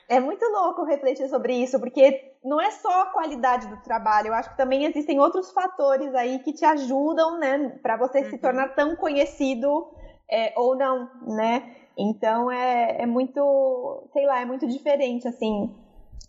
É. 0.10 0.16
é 0.18 0.20
muito 0.20 0.43
louco 0.45 0.84
refletir 0.84 1.30
sobre 1.30 1.53
isso, 1.53 1.80
porque 1.80 2.34
não 2.43 2.60
é 2.60 2.72
só 2.72 3.03
a 3.03 3.06
qualidade 3.06 3.68
do 3.68 3.78
trabalho, 3.84 4.30
eu 4.30 4.34
acho 4.34 4.49
que 4.49 4.58
também 4.58 4.86
existem 4.86 5.20
outros 5.20 5.51
fatores 5.51 6.16
aí 6.16 6.39
que 6.39 6.51
te 6.51 6.66
ajudam, 6.66 7.38
né, 7.38 7.78
para 7.84 7.95
você 7.95 8.22
uhum. 8.22 8.30
se 8.32 8.38
tornar 8.39 8.70
tão 8.70 8.95
conhecido 8.95 9.88
é, 10.30 10.51
ou 10.58 10.76
não, 10.76 11.08
né? 11.28 11.76
Então 11.95 12.51
é, 12.51 13.03
é 13.03 13.06
muito, 13.06 14.10
sei 14.12 14.26
lá, 14.26 14.41
é 14.41 14.45
muito 14.45 14.68
diferente, 14.68 15.28
assim. 15.28 15.74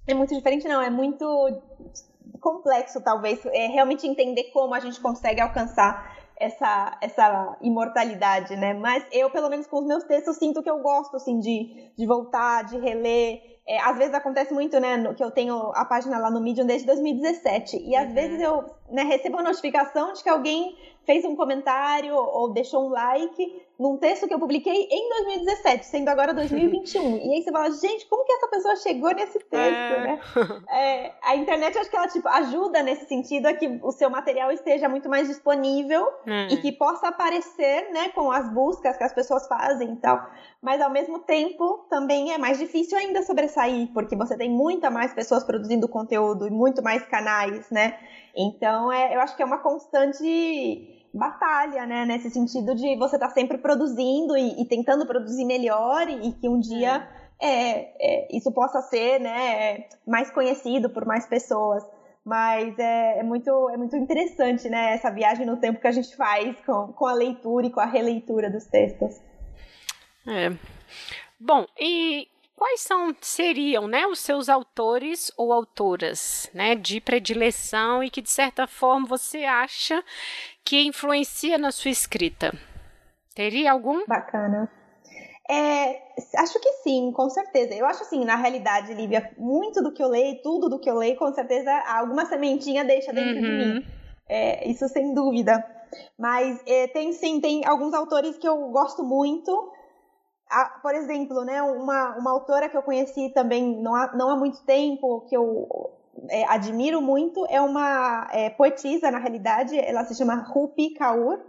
É 0.06 0.12
muito 0.12 0.34
diferente, 0.34 0.68
não, 0.68 0.82
é 0.82 0.90
muito 0.90 1.26
complexo, 2.38 3.00
talvez, 3.02 3.44
é 3.46 3.66
realmente 3.68 4.06
entender 4.06 4.50
como 4.52 4.74
a 4.74 4.80
gente 4.80 5.00
consegue 5.00 5.40
alcançar 5.40 6.16
essa, 6.38 6.98
essa 7.00 7.56
imortalidade, 7.60 8.56
né? 8.56 8.74
Mas 8.74 9.04
eu, 9.10 9.30
pelo 9.30 9.48
menos 9.48 9.66
com 9.66 9.78
os 9.78 9.86
meus 9.86 10.04
textos, 10.04 10.36
sinto 10.36 10.62
que 10.62 10.70
eu 10.70 10.80
gosto, 10.80 11.16
assim, 11.16 11.38
de, 11.40 11.90
de 11.96 12.06
voltar, 12.06 12.64
de 12.64 12.78
reler. 12.78 13.40
É, 13.66 13.80
às 13.80 13.96
vezes 13.96 14.14
acontece 14.14 14.54
muito, 14.54 14.78
né, 14.78 14.96
no, 14.96 15.14
que 15.14 15.24
eu 15.24 15.30
tenho 15.30 15.72
a 15.74 15.84
página 15.84 16.18
lá 16.18 16.30
no 16.30 16.40
Medium 16.40 16.66
desde 16.66 16.86
2017. 16.86 17.78
E 17.78 17.96
às 17.96 18.08
uhum. 18.08 18.14
vezes 18.14 18.40
eu 18.40 18.64
né, 18.90 19.02
recebo 19.02 19.38
a 19.38 19.42
notificação 19.42 20.12
de 20.12 20.22
que 20.22 20.28
alguém 20.28 20.76
fez 21.06 21.24
um 21.24 21.36
comentário 21.36 22.14
ou 22.14 22.52
deixou 22.52 22.86
um 22.86 22.88
like 22.90 23.64
num 23.78 23.96
texto 23.98 24.26
que 24.26 24.32
eu 24.32 24.38
publiquei 24.38 24.88
em 24.90 25.08
2017, 25.10 25.84
sendo 25.84 26.08
agora 26.08 26.32
2021. 26.32 27.16
e 27.18 27.34
aí 27.34 27.42
você 27.42 27.52
fala, 27.52 27.70
gente, 27.70 28.06
como 28.06 28.24
que 28.24 28.32
essa 28.32 28.48
pessoa 28.48 28.76
chegou 28.76 29.14
nesse 29.14 29.38
texto, 29.38 29.52
é... 29.54 30.00
né? 30.00 30.20
É, 30.70 31.12
a 31.22 31.36
internet, 31.36 31.76
acho 31.78 31.90
que 31.90 31.96
ela 31.96 32.08
tipo, 32.08 32.26
ajuda 32.26 32.82
nesse 32.82 33.06
sentido 33.06 33.46
a 33.46 33.52
que 33.52 33.78
o 33.82 33.92
seu 33.92 34.08
material 34.08 34.50
esteja 34.50 34.88
muito 34.88 35.08
mais 35.08 35.28
disponível 35.28 36.08
é. 36.26 36.54
e 36.54 36.56
que 36.56 36.72
possa 36.72 37.08
aparecer, 37.08 37.90
né, 37.92 38.08
com 38.08 38.32
as 38.32 38.50
buscas 38.52 38.96
que 38.96 39.04
as 39.04 39.12
pessoas 39.12 39.46
fazem 39.46 39.92
e 39.92 39.96
tal. 39.96 40.26
Mas 40.60 40.80
ao 40.80 40.90
mesmo 40.90 41.18
tempo, 41.20 41.86
também 41.90 42.32
é 42.32 42.38
mais 42.38 42.58
difícil 42.58 42.98
ainda 42.98 43.22
sobressair, 43.22 43.88
porque 43.92 44.16
você 44.16 44.36
tem 44.36 44.50
muita 44.50 44.90
mais 44.90 45.12
pessoas 45.12 45.44
produzindo 45.44 45.86
conteúdo 45.86 46.46
e 46.46 46.50
muito 46.50 46.82
mais 46.82 47.04
canais, 47.04 47.70
né? 47.70 47.98
Então, 48.36 48.92
é, 48.92 49.14
eu 49.14 49.20
acho 49.20 49.34
que 49.34 49.42
é 49.42 49.46
uma 49.46 49.58
constante 49.58 51.06
batalha, 51.12 51.86
né? 51.86 52.04
Nesse 52.04 52.30
sentido 52.30 52.74
de 52.74 52.96
você 52.96 53.16
estar 53.16 53.28
tá 53.28 53.34
sempre 53.34 53.58
produzindo 53.58 54.36
e, 54.36 54.60
e, 54.60 54.64
tentando 54.66 55.06
produzir 55.06 55.44
melhor 55.44 56.08
e, 56.08 56.28
e 56.28 56.32
que 56.32 56.48
um 56.48 56.60
dia 56.60 57.08
é. 57.40 57.92
É, 57.98 58.36
isso 58.36 58.52
possa 58.52 58.82
ser 58.82 59.20
né, 59.20 59.84
mais 60.06 60.30
conhecido 60.30 60.90
por 60.90 61.06
mais 61.06 61.26
pessoas. 61.26 61.82
Mas 62.24 62.76
é, 62.78 63.20
é, 63.20 63.22
muito, 63.22 63.70
é 63.70 63.76
muito 63.76 63.96
interessante, 63.96 64.68
né? 64.68 64.94
Essa 64.94 65.10
viagem 65.10 65.46
no 65.46 65.56
tempo 65.56 65.80
que 65.80 65.86
a 65.86 65.92
gente 65.92 66.14
faz 66.16 66.56
com, 66.66 66.92
com 66.92 67.06
a 67.06 67.12
leitura 67.12 67.66
e 67.66 67.70
com 67.70 67.80
a 67.80 67.86
releitura 67.86 68.50
dos 68.50 68.64
textos. 68.64 69.20
É. 70.26 70.50
Bom, 71.38 71.66
e 71.78 72.28
quais 72.56 72.80
são 72.80 73.14
seriam, 73.20 73.86
né, 73.86 74.06
os 74.06 74.18
seus 74.18 74.48
autores 74.48 75.30
ou 75.36 75.52
autoras, 75.52 76.50
né, 76.54 76.74
de 76.74 77.00
predileção 77.00 78.02
e 78.02 78.10
que 78.10 78.22
de 78.22 78.30
certa 78.30 78.66
forma 78.66 79.06
você 79.06 79.44
acha 79.44 80.02
que 80.64 80.82
influencia 80.82 81.58
na 81.58 81.70
sua 81.70 81.90
escrita? 81.90 82.52
Teria 83.34 83.72
algum? 83.72 84.04
Bacana. 84.06 84.70
É, 85.48 86.02
acho 86.38 86.58
que 86.58 86.72
sim, 86.82 87.12
com 87.12 87.28
certeza. 87.30 87.74
Eu 87.74 87.86
acho 87.86 88.02
assim, 88.02 88.24
na 88.24 88.34
realidade, 88.34 88.92
Lívia, 88.94 89.30
muito 89.38 89.80
do 89.80 89.92
que 89.92 90.02
eu 90.02 90.08
leio, 90.08 90.42
tudo 90.42 90.68
do 90.68 90.80
que 90.80 90.90
eu 90.90 90.96
leio, 90.96 91.16
com 91.16 91.32
certeza 91.32 91.70
alguma 91.86 92.24
sementinha 92.26 92.84
deixa 92.84 93.12
dentro 93.12 93.36
uhum. 93.36 93.42
de 93.42 93.50
mim. 93.50 93.86
É, 94.28 94.68
isso 94.68 94.88
sem 94.88 95.14
dúvida. 95.14 95.64
Mas 96.18 96.60
é, 96.66 96.88
tem 96.88 97.12
sim, 97.12 97.40
tem 97.40 97.64
alguns 97.64 97.94
autores 97.94 98.36
que 98.38 98.48
eu 98.48 98.70
gosto 98.70 99.04
muito. 99.04 99.72
Ah, 100.48 100.78
por 100.80 100.94
exemplo, 100.94 101.44
né, 101.44 101.60
uma, 101.62 102.16
uma 102.16 102.30
autora 102.30 102.68
que 102.68 102.76
eu 102.76 102.82
conheci 102.82 103.30
também 103.30 103.80
não 103.82 103.94
há, 103.94 104.14
não 104.14 104.30
há 104.30 104.36
muito 104.36 104.62
tempo, 104.64 105.22
que 105.28 105.36
eu 105.36 105.90
é, 106.30 106.44
admiro 106.44 107.02
muito, 107.02 107.44
é 107.50 107.60
uma 107.60 108.28
é, 108.32 108.50
poetisa, 108.50 109.10
na 109.10 109.18
realidade, 109.18 109.78
ela 109.78 110.04
se 110.04 110.14
chama 110.14 110.34
Rupi 110.34 110.90
Kaur. 110.94 111.40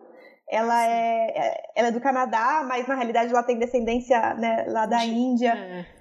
Ela 0.50 0.86
é, 0.86 1.28
é, 1.36 1.64
ela 1.76 1.88
é 1.90 1.92
do 1.92 2.00
Canadá, 2.00 2.64
mas 2.66 2.88
na 2.88 2.96
realidade 2.96 3.32
ela 3.32 3.44
tem 3.44 3.60
descendência 3.60 4.34
né, 4.36 4.66
lá 4.70 4.86
da 4.86 5.04
Índia. 5.04 5.54
É. 5.54 5.98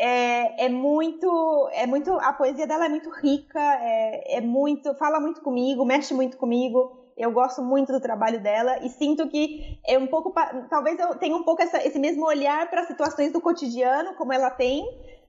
É, 0.00 0.66
é, 0.66 0.68
muito, 0.68 1.68
é 1.72 1.84
muito, 1.84 2.12
a 2.20 2.32
poesia 2.32 2.68
dela 2.68 2.86
é 2.86 2.88
muito 2.88 3.10
rica, 3.10 3.60
é, 3.60 4.36
é 4.36 4.40
muito, 4.40 4.94
fala 4.94 5.18
muito 5.18 5.40
comigo, 5.40 5.84
mexe 5.84 6.14
muito 6.14 6.36
comigo. 6.36 6.97
Eu 7.18 7.32
gosto 7.32 7.60
muito 7.60 7.92
do 7.92 8.00
trabalho 8.00 8.40
dela 8.40 8.78
e 8.84 8.88
sinto 8.88 9.28
que 9.28 9.78
é 9.84 9.98
um 9.98 10.06
pouco, 10.06 10.32
talvez 10.70 10.98
eu 10.98 11.16
tenha 11.16 11.36
um 11.36 11.42
pouco 11.42 11.60
essa, 11.60 11.84
esse 11.84 11.98
mesmo 11.98 12.24
olhar 12.24 12.70
para 12.70 12.86
situações 12.86 13.32
do 13.32 13.40
cotidiano, 13.40 14.14
como 14.14 14.32
ela 14.32 14.50
tem, 14.50 14.86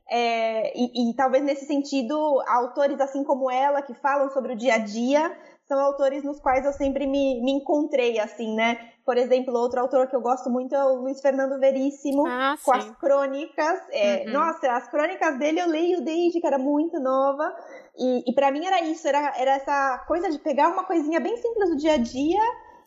é, 0.09 0.71
e, 0.77 1.11
e, 1.11 1.13
talvez 1.15 1.43
nesse 1.43 1.65
sentido, 1.65 2.15
autores 2.47 2.99
assim 2.99 3.23
como 3.23 3.49
ela, 3.49 3.81
que 3.81 3.93
falam 3.93 4.29
sobre 4.31 4.53
o 4.53 4.55
dia 4.55 4.75
a 4.75 4.77
dia, 4.79 5.35
são 5.69 5.79
autores 5.79 6.23
nos 6.23 6.39
quais 6.39 6.65
eu 6.65 6.73
sempre 6.73 7.05
me, 7.05 7.39
me 7.43 7.51
encontrei, 7.51 8.19
assim, 8.19 8.55
né? 8.55 8.89
Por 9.05 9.15
exemplo, 9.17 9.53
outro 9.55 9.79
autor 9.79 10.07
que 10.07 10.15
eu 10.15 10.21
gosto 10.21 10.49
muito 10.49 10.73
é 10.73 10.83
o 10.83 10.95
Luiz 10.95 11.21
Fernando 11.21 11.59
Veríssimo, 11.59 12.25
ah, 12.25 12.55
com 12.65 12.73
as 12.73 12.89
crônicas. 12.97 13.79
É, 13.91 14.25
uhum. 14.25 14.33
Nossa, 14.33 14.71
as 14.71 14.89
crônicas 14.89 15.37
dele 15.37 15.61
eu 15.61 15.67
leio 15.67 16.03
desde 16.03 16.41
que 16.41 16.47
era 16.47 16.57
muito 16.57 16.99
nova. 16.99 17.55
E, 17.95 18.31
e 18.31 18.33
para 18.33 18.51
mim 18.51 18.65
era 18.65 18.81
isso, 18.81 19.07
era, 19.07 19.31
era 19.37 19.51
essa 19.51 20.03
coisa 20.07 20.31
de 20.31 20.39
pegar 20.39 20.69
uma 20.69 20.85
coisinha 20.85 21.19
bem 21.19 21.37
simples 21.37 21.69
do 21.69 21.77
dia 21.77 21.93
a 21.93 21.97
dia 21.97 22.41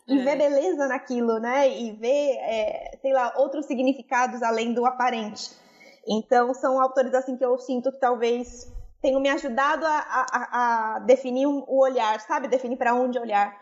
e 0.05 0.19
é. 0.19 0.23
ver 0.23 0.37
beleza 0.37 0.85
naquilo, 0.85 1.39
né? 1.39 1.69
E 1.69 1.93
ver, 1.93 2.37
é, 2.41 2.97
sei 3.01 3.13
lá, 3.13 3.33
outros 3.37 3.65
significados 3.65 4.43
além 4.43 4.73
do 4.73 4.85
aparente. 4.85 5.51
Então, 6.05 6.53
são 6.53 6.81
autores 6.81 7.13
assim 7.13 7.37
que 7.37 7.45
eu 7.45 7.57
sinto 7.57 7.93
que 7.93 7.99
talvez 7.99 8.69
tenham 9.03 9.19
me 9.19 9.29
ajudado 9.29 9.85
a, 9.85 9.97
a, 9.99 10.95
a 10.95 10.99
definir 10.99 11.45
o 11.45 11.77
olhar, 11.77 12.21
sabe? 12.21 12.47
Definir 12.47 12.77
para 12.77 12.95
onde 12.95 13.19
olhar. 13.19 13.53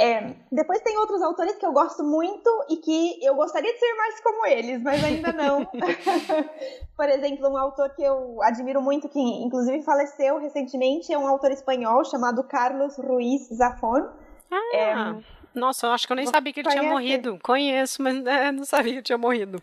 É, 0.00 0.34
depois 0.50 0.80
tem 0.80 0.96
outros 0.96 1.20
autores 1.20 1.56
que 1.56 1.66
eu 1.66 1.72
gosto 1.72 2.02
muito 2.02 2.48
e 2.70 2.76
que 2.76 3.18
eu 3.22 3.34
gostaria 3.34 3.70
de 3.70 3.78
ser 3.78 3.94
mais 3.94 4.20
como 4.20 4.46
eles, 4.46 4.80
mas 4.80 5.04
ainda 5.04 5.30
não. 5.32 5.66
Por 6.96 7.08
exemplo, 7.08 7.48
um 7.50 7.56
autor 7.58 7.90
que 7.90 8.02
eu 8.02 8.42
admiro 8.42 8.80
muito, 8.80 9.08
que 9.10 9.20
inclusive 9.20 9.82
faleceu 9.82 10.38
recentemente, 10.38 11.12
é 11.12 11.18
um 11.18 11.28
autor 11.28 11.50
espanhol 11.50 12.02
chamado 12.04 12.42
Carlos 12.44 12.96
Ruiz 12.96 13.48
Zafón. 13.48 14.08
Ah, 14.50 14.76
é, 14.76 15.22
nossa, 15.54 15.86
eu 15.86 15.90
acho 15.90 16.06
que 16.06 16.12
eu 16.12 16.16
nem 16.16 16.26
sabia 16.26 16.52
que 16.52 16.60
ele 16.60 16.68
conhece? 16.68 16.80
tinha 16.80 16.92
morrido. 16.92 17.38
Conheço, 17.42 18.02
mas 18.02 18.24
é, 18.24 18.50
não 18.50 18.64
sabia 18.64 18.94
que 18.94 19.02
tinha 19.02 19.18
morrido. 19.18 19.62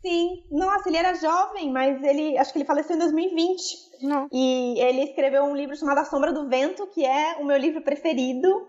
Sim, 0.00 0.44
nossa, 0.50 0.88
ele 0.88 0.96
era 0.96 1.14
jovem, 1.14 1.70
mas 1.70 2.02
ele 2.02 2.36
acho 2.38 2.52
que 2.52 2.58
ele 2.58 2.64
faleceu 2.64 2.96
em 2.96 2.98
2020. 2.98 3.87
Não. 4.02 4.28
E 4.32 4.78
ele 4.80 5.02
escreveu 5.02 5.44
um 5.44 5.56
livro 5.56 5.76
chamado 5.76 5.98
A 5.98 6.04
Sombra 6.04 6.32
do 6.32 6.48
Vento, 6.48 6.86
que 6.88 7.04
é 7.04 7.36
o 7.38 7.44
meu 7.44 7.56
livro 7.56 7.82
preferido, 7.82 8.66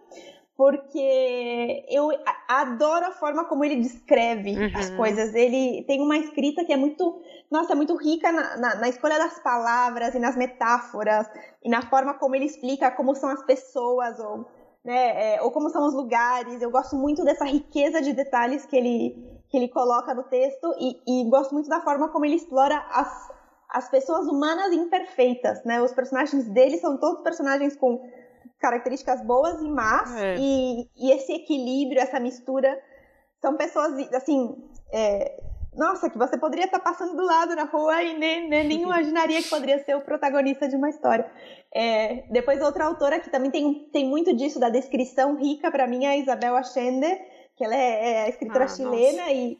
porque 0.59 1.85
eu 1.87 2.09
adoro 2.47 3.05
a 3.05 3.11
forma 3.11 3.45
como 3.45 3.63
ele 3.63 3.77
descreve 3.77 4.57
uhum. 4.57 4.71
as 4.75 4.89
coisas. 4.89 5.33
Ele 5.33 5.85
tem 5.87 6.01
uma 6.01 6.17
escrita 6.17 6.65
que 6.65 6.73
é 6.73 6.75
muito, 6.75 7.21
nossa, 7.49 7.71
é 7.71 7.75
muito 7.75 7.95
rica 7.95 8.29
na, 8.29 8.57
na, 8.57 8.75
na, 8.75 8.89
escolha 8.89 9.17
das 9.17 9.39
palavras 9.39 10.13
e 10.15 10.19
nas 10.19 10.35
metáforas 10.35 11.29
e 11.63 11.69
na 11.69 11.81
forma 11.83 12.13
como 12.15 12.35
ele 12.35 12.43
explica 12.43 12.91
como 12.91 13.15
são 13.15 13.29
as 13.29 13.41
pessoas 13.45 14.19
ou, 14.19 14.45
né, 14.83 15.35
é, 15.35 15.41
ou 15.41 15.49
como 15.49 15.69
são 15.69 15.85
os 15.87 15.93
lugares. 15.93 16.61
Eu 16.61 16.71
gosto 16.71 16.95
muito 16.97 17.23
dessa 17.23 17.45
riqueza 17.45 18.01
de 18.01 18.11
detalhes 18.11 18.65
que 18.65 18.75
ele 18.75 19.39
que 19.49 19.57
ele 19.57 19.69
coloca 19.69 20.13
no 20.13 20.23
texto 20.23 20.75
e, 20.79 21.23
e 21.23 21.29
gosto 21.29 21.53
muito 21.53 21.67
da 21.67 21.81
forma 21.81 22.09
como 22.09 22.25
ele 22.25 22.35
explora 22.35 22.85
as, 22.91 23.29
as 23.69 23.89
pessoas 23.89 24.27
humanas 24.27 24.73
imperfeitas, 24.73 25.63
né? 25.63 25.81
Os 25.81 25.93
personagens 25.93 26.45
dele 26.49 26.77
são 26.77 26.97
todos 26.97 27.21
personagens 27.21 27.75
com 27.75 28.01
características 28.59 29.21
boas 29.21 29.61
e 29.61 29.69
más 29.69 30.13
é. 30.15 30.35
e, 30.37 30.89
e, 30.97 31.11
esse 31.11 31.31
equilíbrio, 31.31 32.01
essa 32.01 32.19
mistura 32.19 32.77
são 33.41 33.55
pessoas 33.55 33.93
assim, 34.13 34.53
é, 34.91 35.41
nossa, 35.73 36.09
que 36.09 36.17
você 36.17 36.37
poderia 36.37 36.65
estar 36.65 36.79
passando 36.79 37.15
do 37.15 37.23
lado 37.23 37.55
na 37.55 37.63
rua 37.63 38.03
e 38.03 38.17
nem, 38.17 38.49
nem, 38.49 38.67
nem 38.67 38.81
imaginaria 38.83 39.41
que 39.41 39.49
poderia 39.49 39.83
ser 39.85 39.95
o 39.95 40.01
protagonista 40.01 40.67
de 40.67 40.75
uma 40.75 40.89
história. 40.89 41.29
É, 41.73 42.23
depois 42.31 42.61
outra 42.61 42.85
autora 42.85 43.19
que 43.19 43.29
também 43.29 43.51
tem, 43.51 43.87
tem 43.93 44.05
muito 44.05 44.35
disso 44.35 44.59
da 44.59 44.69
descrição 44.69 45.35
rica 45.37 45.71
para 45.71 45.87
mim 45.87 46.05
é 46.05 46.09
a 46.09 46.17
Isabel 46.17 46.55
Allende 46.55 47.17
que 47.55 47.65
ela 47.65 47.75
é, 47.75 48.25
é 48.25 48.29
escritora 48.29 48.63
ah, 48.63 48.67
chilena 48.69 49.23
nossa. 49.23 49.33
e 49.33 49.57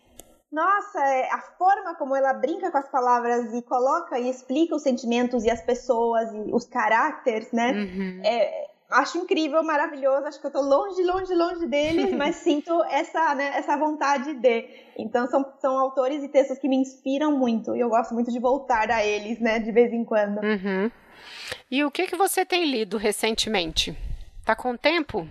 nossa, 0.52 1.00
é, 1.00 1.32
a 1.32 1.42
forma 1.58 1.96
como 1.96 2.16
ela 2.16 2.34
brinca 2.34 2.72
com 2.72 2.78
as 2.78 2.90
palavras 2.90 3.54
e 3.54 3.62
coloca 3.62 4.18
e 4.18 4.30
explica 4.30 4.76
os 4.76 4.82
sentimentos 4.82 5.44
e 5.46 5.50
as 5.50 5.62
pessoas 5.62 6.34
e 6.34 6.52
os 6.52 6.66
caracteres, 6.66 7.52
né? 7.52 7.72
Uhum. 7.72 8.22
É, 8.24 8.68
acho 8.90 9.20
incrível, 9.20 9.64
maravilhoso. 9.64 10.26
Acho 10.26 10.42
que 10.42 10.48
eu 10.48 10.52
tô 10.52 10.62
longe, 10.62 11.04
longe, 11.04 11.34
longe 11.36 11.68
deles, 11.68 12.12
mas 12.18 12.38
sinto 12.38 12.84
essa, 12.86 13.36
né, 13.36 13.52
essa 13.56 13.78
vontade 13.78 14.34
de. 14.34 14.68
Então 14.98 15.28
são, 15.28 15.46
são 15.60 15.78
autores 15.78 16.24
e 16.24 16.28
textos 16.28 16.58
que 16.58 16.68
me 16.68 16.78
inspiram 16.78 17.38
muito 17.38 17.76
e 17.76 17.80
eu 17.80 17.90
gosto 17.90 18.14
muito 18.14 18.32
de 18.32 18.40
voltar 18.40 18.90
a 18.90 19.06
eles, 19.06 19.40
né, 19.40 19.60
de 19.60 19.72
vez 19.72 19.94
em 19.94 20.04
quando. 20.04 20.40
Uhum. 20.40 20.92
E 21.70 21.84
o 21.84 21.92
que 21.92 22.08
que 22.08 22.16
você 22.16 22.44
tem 22.44 22.66
lido 22.66 22.98
recentemente? 22.98 23.96
Tá 24.44 24.56
com 24.56 24.76
tempo? 24.76 25.28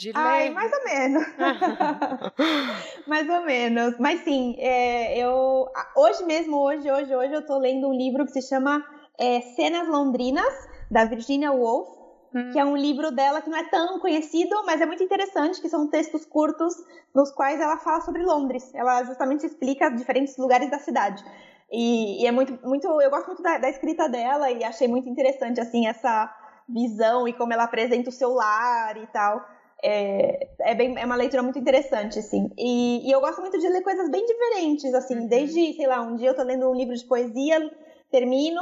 De? 0.00 0.12
Ai, 0.14 0.50
mais 0.50 0.72
ou 0.72 0.84
menos. 0.84 1.26
mais 3.06 3.28
ou 3.28 3.44
menos. 3.44 3.98
Mas 3.98 4.20
sim, 4.20 4.56
é, 4.58 5.18
eu 5.18 5.68
hoje 5.94 6.24
mesmo, 6.24 6.56
hoje, 6.56 6.90
hoje, 6.90 7.14
hoje 7.14 7.34
eu 7.34 7.44
tô 7.44 7.58
lendo 7.58 7.88
um 7.88 7.92
livro 7.92 8.24
que 8.24 8.32
se 8.32 8.42
chama 8.42 8.82
é, 9.18 9.42
Cenas 9.54 9.86
Londrinas, 9.86 10.68
da 10.90 11.04
Virginia 11.04 11.52
Woolf, 11.52 11.88
hum. 12.34 12.50
que 12.50 12.58
é 12.58 12.64
um 12.64 12.76
livro 12.76 13.10
dela 13.10 13.42
que 13.42 13.50
não 13.50 13.58
é 13.58 13.68
tão 13.68 14.00
conhecido, 14.00 14.64
mas 14.64 14.80
é 14.80 14.86
muito 14.86 15.02
interessante, 15.02 15.60
que 15.60 15.68
são 15.68 15.88
textos 15.88 16.24
curtos 16.24 16.74
nos 17.14 17.30
quais 17.32 17.60
ela 17.60 17.76
fala 17.76 18.00
sobre 18.00 18.22
Londres. 18.22 18.72
Ela 18.74 19.04
justamente 19.04 19.44
explica 19.44 19.90
diferentes 19.90 20.36
lugares 20.38 20.70
da 20.70 20.78
cidade. 20.78 21.22
E, 21.70 22.22
e 22.22 22.26
é 22.26 22.32
muito, 22.32 22.58
muito, 22.66 22.86
eu 23.00 23.10
gosto 23.10 23.26
muito 23.26 23.42
da, 23.42 23.58
da 23.58 23.68
escrita 23.68 24.08
dela 24.08 24.50
e 24.50 24.64
achei 24.64 24.88
muito 24.88 25.08
interessante, 25.08 25.60
assim, 25.60 25.86
essa 25.86 26.34
visão 26.68 27.28
e 27.28 27.32
como 27.32 27.52
ela 27.52 27.64
apresenta 27.64 28.08
o 28.08 28.12
seu 28.12 28.32
lar 28.32 28.96
e 28.96 29.06
tal. 29.08 29.44
É, 29.82 30.48
é, 30.60 30.74
bem, 30.74 30.98
é 30.98 31.06
uma 31.06 31.16
leitura 31.16 31.42
muito 31.42 31.58
interessante, 31.58 32.18
assim. 32.18 32.50
E, 32.58 33.08
e, 33.08 33.12
eu 33.12 33.20
gosto 33.20 33.40
muito 33.40 33.58
de 33.58 33.68
ler 33.68 33.82
coisas 33.82 34.10
bem 34.10 34.24
diferentes, 34.26 34.92
assim. 34.94 35.16
Uhum. 35.16 35.26
Desde, 35.26 35.72
sei 35.74 35.86
lá, 35.86 36.02
um 36.02 36.16
dia 36.16 36.28
eu 36.28 36.36
tô 36.36 36.42
lendo 36.42 36.68
um 36.68 36.74
livro 36.74 36.94
de 36.94 37.04
poesia, 37.04 37.70
termino, 38.10 38.60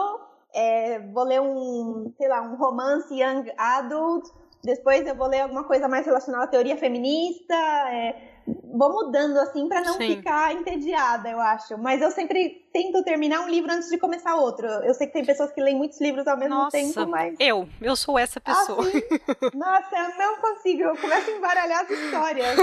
é, 0.54 1.00
vou 1.00 1.24
ler 1.24 1.40
um, 1.40 2.12
sei 2.16 2.28
lá, 2.28 2.42
um 2.42 2.56
romance 2.56 3.12
young 3.12 3.50
adult, 3.56 4.28
depois 4.62 5.06
eu 5.06 5.14
vou 5.14 5.28
ler 5.28 5.40
alguma 5.40 5.64
coisa 5.64 5.88
mais 5.88 6.04
relacionada 6.04 6.44
à 6.44 6.48
teoria 6.48 6.76
feminista, 6.76 7.54
é, 7.54 8.37
vou 8.64 8.92
mudando 8.92 9.36
assim 9.38 9.68
para 9.68 9.82
não 9.82 9.94
Sim. 9.94 10.16
ficar 10.16 10.54
entediada, 10.54 11.28
eu 11.28 11.40
acho. 11.40 11.76
Mas 11.78 12.00
eu 12.00 12.10
sempre 12.10 12.66
tento 12.72 13.02
terminar 13.02 13.40
um 13.40 13.48
livro 13.48 13.70
antes 13.72 13.88
de 13.88 13.98
começar 13.98 14.34
outro. 14.36 14.66
Eu 14.66 14.94
sei 14.94 15.06
que 15.06 15.12
tem 15.12 15.24
pessoas 15.24 15.52
que 15.52 15.60
leem 15.60 15.76
muitos 15.76 16.00
livros 16.00 16.26
ao 16.26 16.36
mesmo 16.36 16.54
Nossa, 16.54 16.76
tempo, 16.76 17.06
mas. 17.06 17.34
Eu, 17.38 17.68
eu 17.80 17.96
sou 17.96 18.18
essa 18.18 18.40
pessoa. 18.40 18.84
Ah, 18.84 19.50
Nossa, 19.54 19.96
eu 19.96 20.18
não 20.18 20.40
consigo. 20.40 20.82
Eu 20.82 20.96
começo 20.96 21.30
a 21.30 21.34
embaralhar 21.34 21.84
as 21.84 21.90
histórias. 21.90 22.56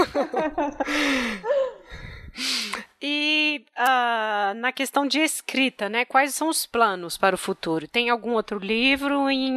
E 3.00 3.64
uh, 3.78 4.54
na 4.54 4.72
questão 4.72 5.06
de 5.06 5.20
escrita, 5.20 5.88
né? 5.88 6.04
Quais 6.04 6.34
são 6.34 6.48
os 6.48 6.66
planos 6.66 7.16
para 7.16 7.34
o 7.34 7.38
futuro? 7.38 7.86
Tem 7.86 8.10
algum 8.10 8.32
outro 8.32 8.58
livro 8.58 9.30
em 9.30 9.52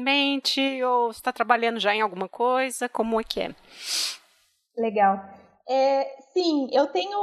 mente 0.00 0.82
ou 0.82 1.10
está 1.10 1.32
trabalhando 1.32 1.80
já 1.80 1.94
em 1.94 2.00
alguma 2.00 2.28
coisa? 2.28 2.88
Como 2.88 3.20
é 3.20 3.24
que 3.24 3.40
é? 3.40 3.54
Legal. 4.76 5.41
É, 5.68 6.16
sim, 6.32 6.68
eu 6.72 6.88
tenho 6.88 7.18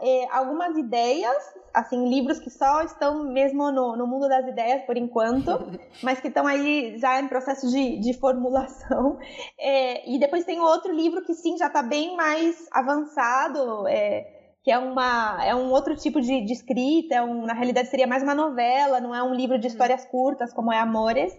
é, 0.00 0.26
algumas 0.30 0.76
ideias, 0.76 1.36
assim, 1.72 2.08
livros 2.08 2.40
que 2.40 2.50
só 2.50 2.82
estão 2.82 3.24
mesmo 3.24 3.70
no, 3.70 3.96
no 3.96 4.06
mundo 4.06 4.28
das 4.28 4.46
ideias 4.46 4.84
por 4.84 4.96
enquanto, 4.96 5.50
mas 6.02 6.20
que 6.20 6.28
estão 6.28 6.46
aí 6.46 6.98
já 6.98 7.20
em 7.20 7.28
processo 7.28 7.70
de, 7.70 7.98
de 8.00 8.12
formulação. 8.14 9.18
É, 9.58 10.08
e 10.10 10.18
depois 10.18 10.44
tem 10.44 10.60
outro 10.60 10.92
livro 10.92 11.22
que 11.22 11.34
sim 11.34 11.56
já 11.56 11.68
está 11.68 11.82
bem 11.82 12.16
mais 12.16 12.66
avançado, 12.72 13.86
é, 13.86 14.26
que 14.64 14.70
é, 14.72 14.78
uma, 14.78 15.38
é 15.44 15.54
um 15.54 15.70
outro 15.70 15.94
tipo 15.94 16.20
de, 16.20 16.44
de 16.44 16.52
escrita, 16.52 17.14
é 17.14 17.22
um, 17.22 17.46
na 17.46 17.54
realidade 17.54 17.88
seria 17.88 18.06
mais 18.06 18.24
uma 18.24 18.34
novela, 18.34 19.00
não 19.00 19.14
é 19.14 19.22
um 19.22 19.32
livro 19.32 19.60
de 19.60 19.68
histórias 19.68 20.04
curtas 20.06 20.52
como 20.52 20.72
é 20.72 20.78
Amores, 20.78 21.32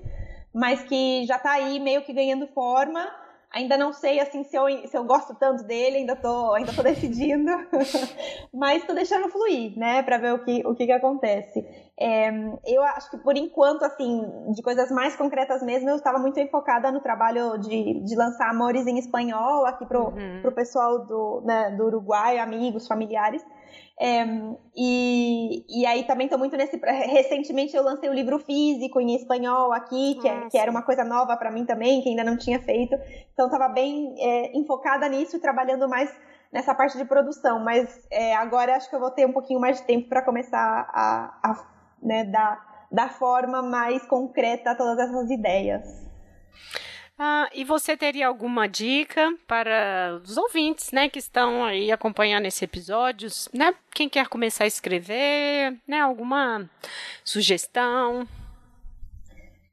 mas 0.54 0.82
que 0.84 1.26
já 1.26 1.36
está 1.36 1.52
aí 1.52 1.78
meio 1.78 2.04
que 2.04 2.14
ganhando 2.14 2.48
forma 2.48 3.06
Ainda 3.54 3.78
não 3.78 3.94
sei 3.94 4.20
assim 4.20 4.44
se 4.44 4.58
eu, 4.58 4.66
se 4.88 4.96
eu 4.96 5.06
gosto 5.06 5.34
tanto 5.36 5.64
dele, 5.64 5.98
ainda 5.98 6.16
tô, 6.16 6.54
ainda 6.54 6.74
tô 6.74 6.84
decidindo, 6.84 7.52
mas 8.54 8.86
tô 8.86 8.94
deixando 8.94 9.30
fluir, 9.30 9.78
né, 9.78 10.04
para 10.04 10.18
ver 10.18 10.34
o 10.34 10.44
que, 10.44 10.68
o 10.68 10.76
que, 10.76 10.86
que 10.86 10.92
acontece. 10.92 11.66
É, 12.00 12.30
eu 12.66 12.84
acho 12.84 13.10
que 13.10 13.18
por 13.18 13.36
enquanto, 13.38 13.84
assim, 13.84 14.22
de 14.54 14.62
coisas 14.62 14.92
mais 14.92 15.16
concretas 15.16 15.64
mesmo, 15.64 15.90
eu 15.90 15.96
estava 15.96 16.20
muito 16.20 16.40
enfocada 16.40 16.92
no 16.92 17.00
trabalho 17.00 17.58
de, 17.58 18.02
de 18.02 18.16
lançar 18.16 18.50
Amores 18.50 18.86
em 18.86 19.00
espanhol 19.00 19.66
aqui 19.66 19.86
pro, 19.86 20.10
uhum. 20.10 20.42
pro 20.42 20.52
pessoal 20.52 21.06
do, 21.06 21.42
né, 21.46 21.72
do 21.72 21.86
Uruguai, 21.86 22.40
amigos, 22.40 22.88
familiares. 22.88 23.44
É, 24.00 24.24
e, 24.76 25.66
e 25.68 25.86
aí 25.88 26.04
também 26.04 26.28
estou 26.28 26.38
muito 26.38 26.56
nesse. 26.56 26.78
Recentemente 26.78 27.76
eu 27.76 27.84
lancei 27.84 28.08
o 28.08 28.12
um 28.12 28.16
livro 28.16 28.38
físico 28.38 29.02
em 29.02 29.16
espanhol 29.16 29.74
aqui, 29.74 30.16
que, 30.22 30.28
é, 30.28 30.50
que 30.50 30.58
era 30.58 30.70
uma 30.70 30.84
coisa 30.84 31.04
nova 31.04 31.36
para 31.36 31.50
mim 31.50 31.66
também, 31.66 32.02
que 32.02 32.10
ainda 32.10 32.24
não 32.24 32.38
tinha 32.38 32.60
feito. 32.62 32.96
Então 33.34 33.48
estava 33.48 33.68
bem 33.68 34.14
é, 34.20 34.56
enfocada 34.56 35.10
nisso 35.10 35.38
e 35.38 35.40
trabalhando 35.40 35.90
mais 35.90 36.14
nessa 36.54 36.76
parte 36.76 36.96
de 36.96 37.06
produção. 37.06 37.64
Mas 37.64 38.08
é, 38.12 38.36
agora 38.36 38.76
acho 38.76 38.88
que 38.88 38.96
eu 38.96 39.00
vou 39.00 39.10
ter 39.10 39.26
um 39.26 39.34
pouquinho 39.34 39.60
mais 39.60 39.78
de 39.78 39.88
tempo 39.88 40.08
para 40.08 40.22
começar 40.22 40.88
a, 40.94 41.40
a 41.44 41.68
né, 42.02 42.24
dar, 42.26 42.88
dar 42.92 43.10
forma 43.10 43.64
mais 43.64 44.06
concreta 44.06 44.72
a 44.72 44.76
todas 44.76 45.00
essas 45.00 45.32
ideias. 45.32 46.08
Ah, 47.20 47.50
e 47.52 47.64
você 47.64 47.98
teria 47.98 48.28
alguma 48.28 48.68
dica 48.68 49.36
para 49.48 50.22
os 50.24 50.38
ouvintes, 50.38 50.92
né, 50.92 51.10
que 51.10 51.18
estão 51.18 51.66
aí 51.66 51.92
acompanhando 51.92 52.46
esse 52.46 52.64
episódio, 52.64 53.28
né? 53.52 53.74
Quem 53.92 54.08
quer 54.08 54.28
começar 54.28 54.66
a 54.66 54.68
escrever, 54.68 55.76
né? 55.88 56.00
Alguma 56.00 56.70
sugestão? 57.24 58.28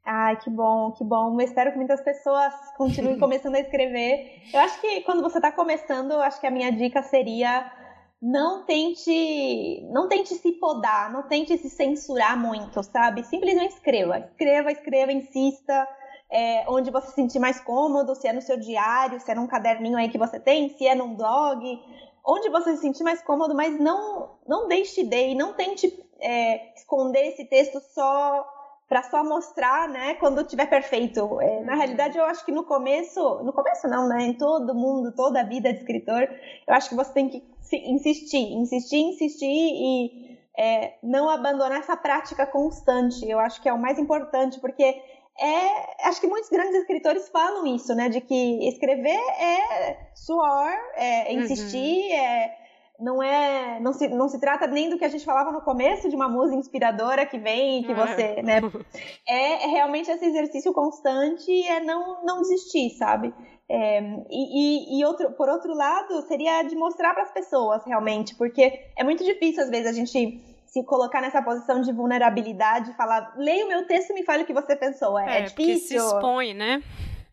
Ai, 0.03 0.37
que 0.37 0.49
bom, 0.49 0.91
que 0.93 1.03
bom. 1.03 1.39
Eu 1.39 1.45
espero 1.45 1.71
que 1.71 1.77
muitas 1.77 2.01
pessoas 2.01 2.51
continuem 2.77 3.17
começando 3.19 3.55
a 3.55 3.59
escrever. 3.59 4.41
Eu 4.51 4.59
acho 4.61 4.81
que 4.81 5.01
quando 5.01 5.21
você 5.21 5.37
está 5.37 5.51
começando, 5.51 6.11
eu 6.11 6.21
acho 6.21 6.41
que 6.41 6.47
a 6.47 6.51
minha 6.51 6.71
dica 6.71 7.03
seria 7.03 7.71
não 8.19 8.65
tente, 8.65 9.87
não 9.91 10.07
tente 10.07 10.33
se 10.33 10.51
podar, 10.53 11.11
não 11.11 11.23
tente 11.27 11.55
se 11.59 11.69
censurar 11.69 12.35
muito, 12.35 12.81
sabe? 12.81 13.23
Simplesmente 13.23 13.75
escreva, 13.75 14.17
escreva, 14.17 14.71
escreva, 14.71 15.11
insista 15.11 15.87
é, 16.31 16.65
onde 16.67 16.91
você 16.91 17.07
se 17.07 17.13
sentir 17.13 17.39
mais 17.39 17.59
cômodo, 17.59 18.15
se 18.15 18.27
é 18.27 18.33
no 18.33 18.41
seu 18.41 18.57
diário, 18.57 19.19
se 19.19 19.31
é 19.31 19.35
num 19.35 19.47
caderninho 19.47 19.97
aí 19.97 20.09
que 20.09 20.17
você 20.17 20.39
tem, 20.39 20.69
se 20.69 20.87
é 20.87 20.95
num 20.95 21.15
blog, 21.15 21.79
onde 22.25 22.49
você 22.49 22.75
se 22.75 22.81
sentir 22.81 23.03
mais 23.03 23.21
cômodo, 23.21 23.55
mas 23.55 23.79
não, 23.79 24.31
não 24.47 24.67
deixe 24.67 25.03
de 25.03 25.35
não 25.35 25.53
tente 25.53 26.03
é, 26.19 26.73
esconder 26.73 27.27
esse 27.27 27.45
texto 27.45 27.79
só 27.93 28.51
para 28.87 29.01
só 29.03 29.23
mostrar, 29.23 29.89
né, 29.89 30.13
quando 30.15 30.43
tiver 30.43 30.67
perfeito. 30.67 31.41
É, 31.41 31.61
na 31.61 31.73
uhum. 31.73 31.77
realidade, 31.77 32.17
eu 32.17 32.25
acho 32.25 32.45
que 32.45 32.51
no 32.51 32.63
começo, 32.63 33.43
no 33.43 33.51
começo 33.51 33.87
não, 33.87 34.07
né, 34.07 34.23
em 34.23 34.33
todo 34.33 34.75
mundo, 34.75 35.11
toda 35.11 35.41
a 35.41 35.43
vida 35.43 35.73
de 35.73 35.79
escritor, 35.79 36.21
eu 36.67 36.73
acho 36.73 36.89
que 36.89 36.95
você 36.95 37.11
tem 37.11 37.27
que 37.27 37.43
insistir, 37.73 38.53
insistir, 38.53 38.97
insistir 38.97 39.47
e 39.47 40.37
é, 40.57 40.93
não 41.01 41.29
abandonar 41.29 41.79
essa 41.79 41.97
prática 41.97 42.45
constante. 42.45 43.27
Eu 43.27 43.39
acho 43.39 43.61
que 43.61 43.67
é 43.67 43.73
o 43.73 43.81
mais 43.81 43.97
importante, 43.97 44.59
porque 44.59 45.01
é, 45.39 46.07
acho 46.07 46.21
que 46.21 46.27
muitos 46.27 46.49
grandes 46.49 46.75
escritores 46.75 47.27
falam 47.29 47.65
isso, 47.67 47.93
né? 47.93 48.07
De 48.07 48.21
que 48.21 48.67
escrever 48.69 49.19
é 49.39 50.09
suor, 50.15 50.71
é 50.95 51.33
insistir, 51.33 52.07
uhum. 52.09 52.17
é, 52.17 52.57
não 52.99 53.21
é, 53.21 53.79
não 53.81 53.91
se, 53.91 54.07
não 54.07 54.29
se 54.29 54.39
trata 54.39 54.65
nem 54.65 54.89
do 54.89 54.97
que 54.97 55.03
a 55.03 55.09
gente 55.09 55.25
falava 55.25 55.51
no 55.51 55.61
começo 55.61 56.07
de 56.07 56.15
uma 56.15 56.29
musa 56.29 56.55
inspiradora 56.55 57.25
que 57.25 57.37
vem, 57.37 57.83
que 57.83 57.93
você, 57.93 58.41
né? 58.41 58.61
É, 59.27 59.65
é, 59.65 59.67
realmente 59.67 60.09
esse 60.09 60.25
exercício 60.25 60.71
constante, 60.71 61.51
é 61.67 61.79
não, 61.81 62.23
não 62.23 62.41
desistir, 62.41 62.91
sabe? 62.91 63.33
É, 63.67 63.99
e, 64.29 64.97
e, 64.97 64.99
e 64.99 65.05
outro, 65.05 65.31
por 65.31 65.49
outro 65.49 65.73
lado, 65.73 66.21
seria 66.27 66.63
de 66.63 66.75
mostrar 66.75 67.13
para 67.13 67.23
as 67.23 67.31
pessoas 67.31 67.83
realmente, 67.85 68.35
porque 68.35 68.79
é 68.95 69.03
muito 69.03 69.23
difícil 69.23 69.63
às 69.63 69.69
vezes 69.69 69.87
a 69.87 69.93
gente 69.93 70.54
se 70.75 70.83
colocar 70.83 71.21
nessa 71.21 71.41
posição 71.41 71.79
de 71.79 71.93
vulnerabilidade, 71.93 72.91
falar, 72.97 73.33
leia 73.37 73.63
o 73.63 73.69
meu 73.69 73.87
texto 73.87 74.09
e 74.09 74.13
me 74.13 74.25
fale 74.25 74.43
o 74.43 74.45
que 74.45 74.51
você 74.51 74.75
pensou. 74.75 75.17
É, 75.17 75.37
é, 75.37 75.39
é 75.39 75.41
difícil. 75.43 76.01
se 76.01 76.05
expõe, 76.05 76.53
né? 76.53 76.83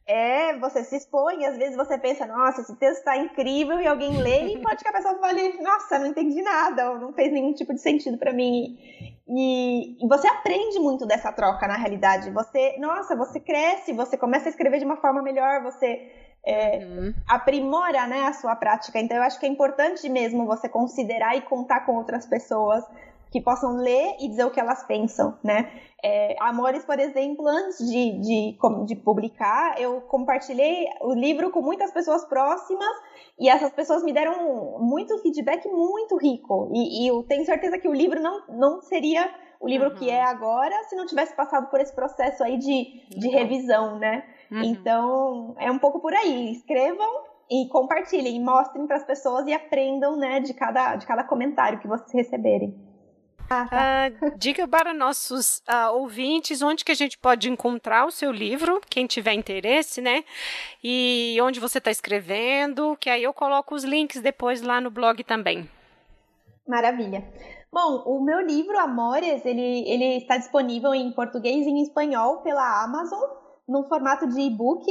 É, 0.06 0.56
você 0.58 0.84
se 0.84 0.96
expõe 0.96 1.40
e 1.40 1.44
às 1.44 1.58
vezes 1.58 1.76
você 1.76 1.98
pensa, 1.98 2.24
nossa, 2.24 2.60
esse 2.60 2.76
texto 2.76 2.98
está 2.98 3.16
incrível 3.16 3.80
e 3.80 3.86
alguém 3.86 4.16
lê 4.16 4.54
e 4.54 4.58
pode 4.62 4.76
que 4.76 4.88
a 4.88 4.92
pessoa 4.92 5.18
fale, 5.18 5.60
nossa, 5.60 5.98
não 5.98 6.06
entendi 6.06 6.40
nada, 6.40 6.92
ou 6.92 7.00
não 7.00 7.12
fez 7.12 7.32
nenhum 7.32 7.52
tipo 7.52 7.74
de 7.74 7.80
sentido 7.80 8.16
para 8.16 8.32
mim. 8.32 8.78
E, 9.28 10.04
e, 10.04 10.08
você 10.08 10.28
aprende 10.28 10.78
muito 10.78 11.04
dessa 11.04 11.32
troca 11.32 11.66
na 11.66 11.76
realidade. 11.76 12.30
Você, 12.30 12.76
nossa, 12.78 13.16
você 13.16 13.40
cresce, 13.40 13.92
você 13.92 14.16
começa 14.16 14.48
a 14.48 14.50
escrever 14.50 14.78
de 14.78 14.84
uma 14.84 14.98
forma 14.98 15.20
melhor, 15.20 15.62
você 15.64 16.00
é, 16.46 16.78
uhum. 16.78 17.14
aprimora 17.28 18.06
né, 18.06 18.26
a 18.26 18.32
sua 18.32 18.54
prática. 18.54 19.00
Então 19.00 19.16
eu 19.16 19.22
acho 19.24 19.40
que 19.40 19.46
é 19.46 19.48
importante 19.48 20.08
mesmo 20.08 20.46
você 20.46 20.68
considerar 20.68 21.36
e 21.36 21.40
contar 21.42 21.86
com 21.86 21.96
outras 21.96 22.26
pessoas 22.26 22.84
que 23.32 23.40
possam 23.40 23.76
ler 23.76 24.16
e 24.20 24.28
dizer 24.28 24.44
o 24.44 24.50
que 24.50 24.60
elas 24.60 24.84
pensam, 24.86 25.38
né? 25.42 25.72
É, 26.04 26.36
Amores, 26.40 26.84
por 26.84 26.98
exemplo, 26.98 27.48
antes 27.48 27.78
de, 27.78 28.20
de, 28.20 28.58
de, 28.86 28.96
publicar, 28.96 29.80
eu 29.80 30.02
compartilhei 30.02 30.86
o 31.00 31.14
livro 31.14 31.50
com 31.50 31.62
muitas 31.62 31.90
pessoas 31.90 32.24
próximas 32.26 32.94
e 33.38 33.48
essas 33.48 33.72
pessoas 33.72 34.02
me 34.02 34.12
deram 34.12 34.78
muito 34.80 35.16
feedback 35.22 35.66
muito 35.68 36.16
rico. 36.16 36.70
E, 36.74 37.04
e 37.04 37.08
eu 37.08 37.22
tenho 37.22 37.46
certeza 37.46 37.78
que 37.78 37.88
o 37.88 37.94
livro 37.94 38.20
não, 38.20 38.42
não 38.48 38.82
seria 38.82 39.32
o 39.58 39.68
livro 39.68 39.90
uhum. 39.90 39.94
que 39.94 40.10
é 40.10 40.22
agora 40.22 40.74
se 40.88 40.96
não 40.96 41.06
tivesse 41.06 41.34
passado 41.34 41.70
por 41.70 41.80
esse 41.80 41.94
processo 41.94 42.44
aí 42.44 42.58
de, 42.58 43.06
de 43.08 43.28
revisão, 43.28 43.98
né? 43.98 44.24
Uhum. 44.50 44.62
Então, 44.64 45.54
é 45.58 45.70
um 45.70 45.78
pouco 45.78 46.00
por 46.00 46.12
aí. 46.12 46.52
Escrevam 46.52 47.32
e 47.48 47.68
compartilhem, 47.68 48.42
mostrem 48.42 48.86
para 48.86 48.96
as 48.96 49.04
pessoas 49.04 49.46
e 49.46 49.52
aprendam, 49.52 50.16
né, 50.16 50.40
de 50.40 50.52
cada, 50.52 50.96
de 50.96 51.06
cada 51.06 51.22
comentário 51.22 51.78
que 51.78 51.86
vocês 51.86 52.12
receberem. 52.12 52.91
Ah, 53.50 53.66
tá. 53.68 54.10
uh, 54.10 54.38
diga 54.38 54.66
para 54.66 54.94
nossos 54.94 55.58
uh, 55.68 55.92
ouvintes 55.94 56.62
onde 56.62 56.84
que 56.84 56.92
a 56.92 56.94
gente 56.94 57.18
pode 57.18 57.50
encontrar 57.50 58.06
o 58.06 58.10
seu 58.10 58.30
livro, 58.30 58.80
quem 58.88 59.06
tiver 59.06 59.34
interesse, 59.34 60.00
né? 60.00 60.24
E 60.82 61.36
onde 61.42 61.60
você 61.60 61.78
está 61.78 61.90
escrevendo, 61.90 62.96
que 62.98 63.10
aí 63.10 63.22
eu 63.22 63.32
coloco 63.32 63.74
os 63.74 63.84
links 63.84 64.20
depois 64.20 64.62
lá 64.62 64.80
no 64.80 64.90
blog 64.90 65.22
também. 65.24 65.68
Maravilha. 66.66 67.24
Bom, 67.72 68.02
o 68.04 68.22
meu 68.22 68.40
livro, 68.40 68.78
Amores, 68.78 69.44
ele, 69.46 69.88
ele 69.88 70.18
está 70.18 70.36
disponível 70.36 70.94
em 70.94 71.10
português 71.12 71.66
e 71.66 71.70
em 71.70 71.82
espanhol 71.82 72.42
pela 72.42 72.84
Amazon, 72.84 73.41
no 73.68 73.84
formato 73.88 74.26
de 74.26 74.40
e-book. 74.40 74.84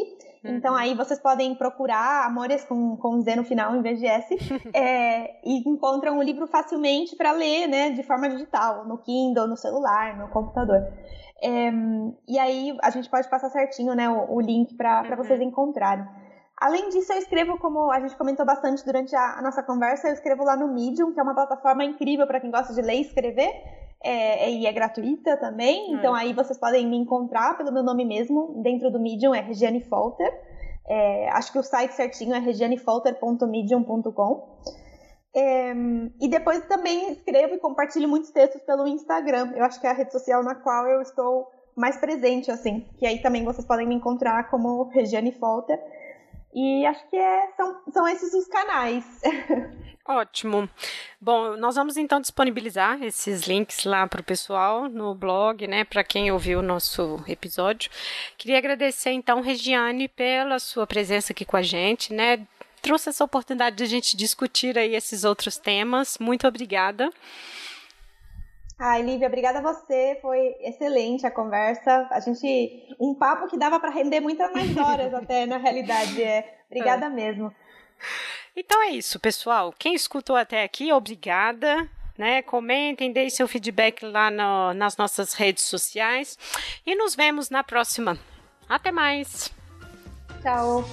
Uhum. 0.44 0.56
Então 0.56 0.76
aí 0.76 0.94
vocês 0.96 1.20
podem 1.20 1.54
procurar 1.56 2.26
Amores 2.26 2.64
com, 2.66 2.98
com 2.98 3.22
Z 3.22 3.36
no 3.36 3.44
final 3.44 3.76
em 3.76 3.82
vez 3.82 4.00
de 4.00 4.08
S 4.08 4.36
é, 4.74 5.40
e 5.48 5.70
encontram 5.70 6.18
o 6.18 6.24
livro 6.24 6.48
facilmente 6.48 7.16
para 7.16 7.32
ler, 7.32 7.68
né, 7.68 7.92
de 7.92 8.04
forma 8.04 8.30
digital, 8.30 8.88
no 8.88 8.98
Kindle, 8.98 9.48
no 9.48 9.58
celular, 9.58 10.18
no 10.18 10.30
computador. 10.30 10.82
É, 11.44 11.72
e 12.28 12.40
aí 12.40 12.78
a 12.82 12.90
gente 12.90 13.10
pode 13.10 13.30
passar 13.30 13.50
certinho, 13.50 13.94
né, 13.94 14.10
o, 14.10 14.36
o 14.36 14.42
link 14.42 14.76
para 14.76 15.04
uhum. 15.10 15.16
vocês 15.16 15.42
encontrarem. 15.42 16.06
Além 16.62 16.90
disso, 16.90 17.12
eu 17.12 17.18
escrevo, 17.18 17.58
como 17.58 17.92
a 17.92 18.00
gente 18.00 18.16
comentou 18.16 18.46
bastante 18.46 18.86
durante 18.86 19.16
a, 19.16 19.40
a 19.40 19.42
nossa 19.42 19.64
conversa, 19.64 20.08
eu 20.08 20.14
escrevo 20.14 20.44
lá 20.44 20.56
no 20.56 20.72
Medium, 20.72 21.12
que 21.12 21.20
é 21.20 21.24
uma 21.24 21.34
plataforma 21.34 21.84
incrível 21.84 22.28
para 22.28 22.40
quem 22.40 22.52
gosta 22.52 22.72
de 22.72 22.84
ler 22.84 22.98
e 22.98 23.02
escrever. 23.02 23.52
É, 24.04 24.50
e 24.50 24.66
é 24.66 24.74
gratuita 24.74 25.38
também, 25.38 25.94
então 25.94 26.16
aí 26.16 26.34
vocês 26.34 26.58
podem 26.58 26.88
me 26.88 26.98
encontrar 26.98 27.56
pelo 27.56 27.72
meu 27.72 27.84
nome 27.84 28.04
mesmo, 28.04 28.60
dentro 28.64 28.90
do 28.90 29.00
Medium 29.00 29.36
é 29.36 29.42
Regiane 29.42 29.82
Folter. 29.82 30.34
É, 30.88 31.30
acho 31.30 31.52
que 31.52 31.60
o 31.60 31.64
site 31.64 31.94
certinho 31.94 32.34
é 32.34 32.40
regianefolter.medium.com. 32.40 34.58
É, 35.34 35.74
e 36.20 36.28
depois 36.28 36.66
também 36.66 37.12
escrevo 37.12 37.54
e 37.54 37.60
compartilho 37.60 38.10
muitos 38.10 38.32
textos 38.32 38.62
pelo 38.64 38.88
Instagram. 38.88 39.54
Eu 39.56 39.64
acho 39.64 39.80
que 39.80 39.88
é 39.88 39.92
a 39.92 39.94
rede 39.94 40.12
social 40.12 40.44
na 40.44 40.56
qual 40.56 40.88
eu 40.88 41.02
estou 41.02 41.48
mais 41.76 41.98
presente, 41.98 42.52
assim. 42.52 42.86
Que 42.98 43.06
aí 43.06 43.22
também 43.22 43.46
vocês 43.46 43.66
podem 43.66 43.88
me 43.88 43.96
encontrar 43.96 44.50
como 44.50 44.90
Regiane 44.90 45.32
Folter. 45.32 45.80
E 46.54 46.86
acho 46.86 47.10
que 47.10 47.16
é, 47.16 47.52
são, 47.56 47.82
são 47.92 48.08
esses 48.08 48.34
os 48.34 48.48
canais. 48.48 49.06
Ótimo. 50.06 50.70
Bom, 51.20 51.56
nós 51.56 51.76
vamos 51.76 51.96
então 51.96 52.20
disponibilizar 52.20 53.02
esses 53.04 53.44
links 53.48 53.86
lá 53.86 54.08
para 54.08 54.20
o 54.20 54.24
pessoal 54.24 54.90
no 54.90 55.14
blog, 55.14 55.68
né, 55.68 55.84
para 55.84 56.04
quem 56.04 56.32
ouviu 56.32 56.60
o 56.60 56.64
nosso 56.64 57.24
episódio. 57.28 57.90
Queria 58.38 58.58
agradecer 58.58 59.12
então, 59.12 59.42
Regiane, 59.42 60.08
pela 60.08 60.60
sua 60.60 60.88
presença 60.88 61.32
aqui 61.32 61.46
com 61.46 61.56
a 61.56 61.62
gente, 61.62 62.14
né? 62.14 62.46
Trouxe 62.82 63.10
essa 63.10 63.24
oportunidade 63.24 63.76
de 63.76 63.84
a 63.84 63.88
gente 63.88 64.18
discutir 64.18 64.78
aí 64.78 64.96
esses 64.96 65.24
outros 65.24 65.58
temas. 65.58 66.18
Muito 66.18 66.48
obrigada. 66.48 67.12
Ai, 68.84 69.04
Lívia, 69.04 69.28
obrigada 69.28 69.60
a 69.60 69.62
você. 69.62 70.18
Foi 70.24 70.56
excelente 70.60 71.24
a 71.24 71.30
conversa. 71.30 72.08
A 72.10 72.20
gente. 72.20 72.96
Um 73.00 73.14
papo 73.14 73.48
que 73.48 73.56
dava 73.56 73.80
para 73.80 73.92
render 73.92 74.20
muitas 74.20 74.52
mais 74.52 74.76
horas, 74.76 75.14
até, 75.14 75.46
na 75.46 75.58
realidade. 75.58 76.22
É. 76.24 76.64
Obrigada 76.68 77.06
é. 77.06 77.10
mesmo. 77.10 77.54
Então 78.56 78.82
é 78.82 78.90
isso, 78.90 79.20
pessoal. 79.20 79.72
Quem 79.78 79.94
escutou 79.94 80.36
até 80.36 80.64
aqui, 80.64 80.92
obrigada. 80.92 81.88
Né? 82.18 82.42
Comentem, 82.42 83.14
deem 83.14 83.30
seu 83.30 83.48
feedback 83.48 84.04
lá 84.04 84.32
no, 84.32 84.74
nas 84.74 84.98
nossas 84.98 85.36
redes 85.36 85.64
sociais. 85.64 86.36
E 86.84 86.96
nos 86.96 87.16
vemos 87.16 87.52
na 87.52 87.64
próxima. 87.64 88.18
Até 88.68 88.92
mais. 88.92 89.54
Tchau. 90.42 90.84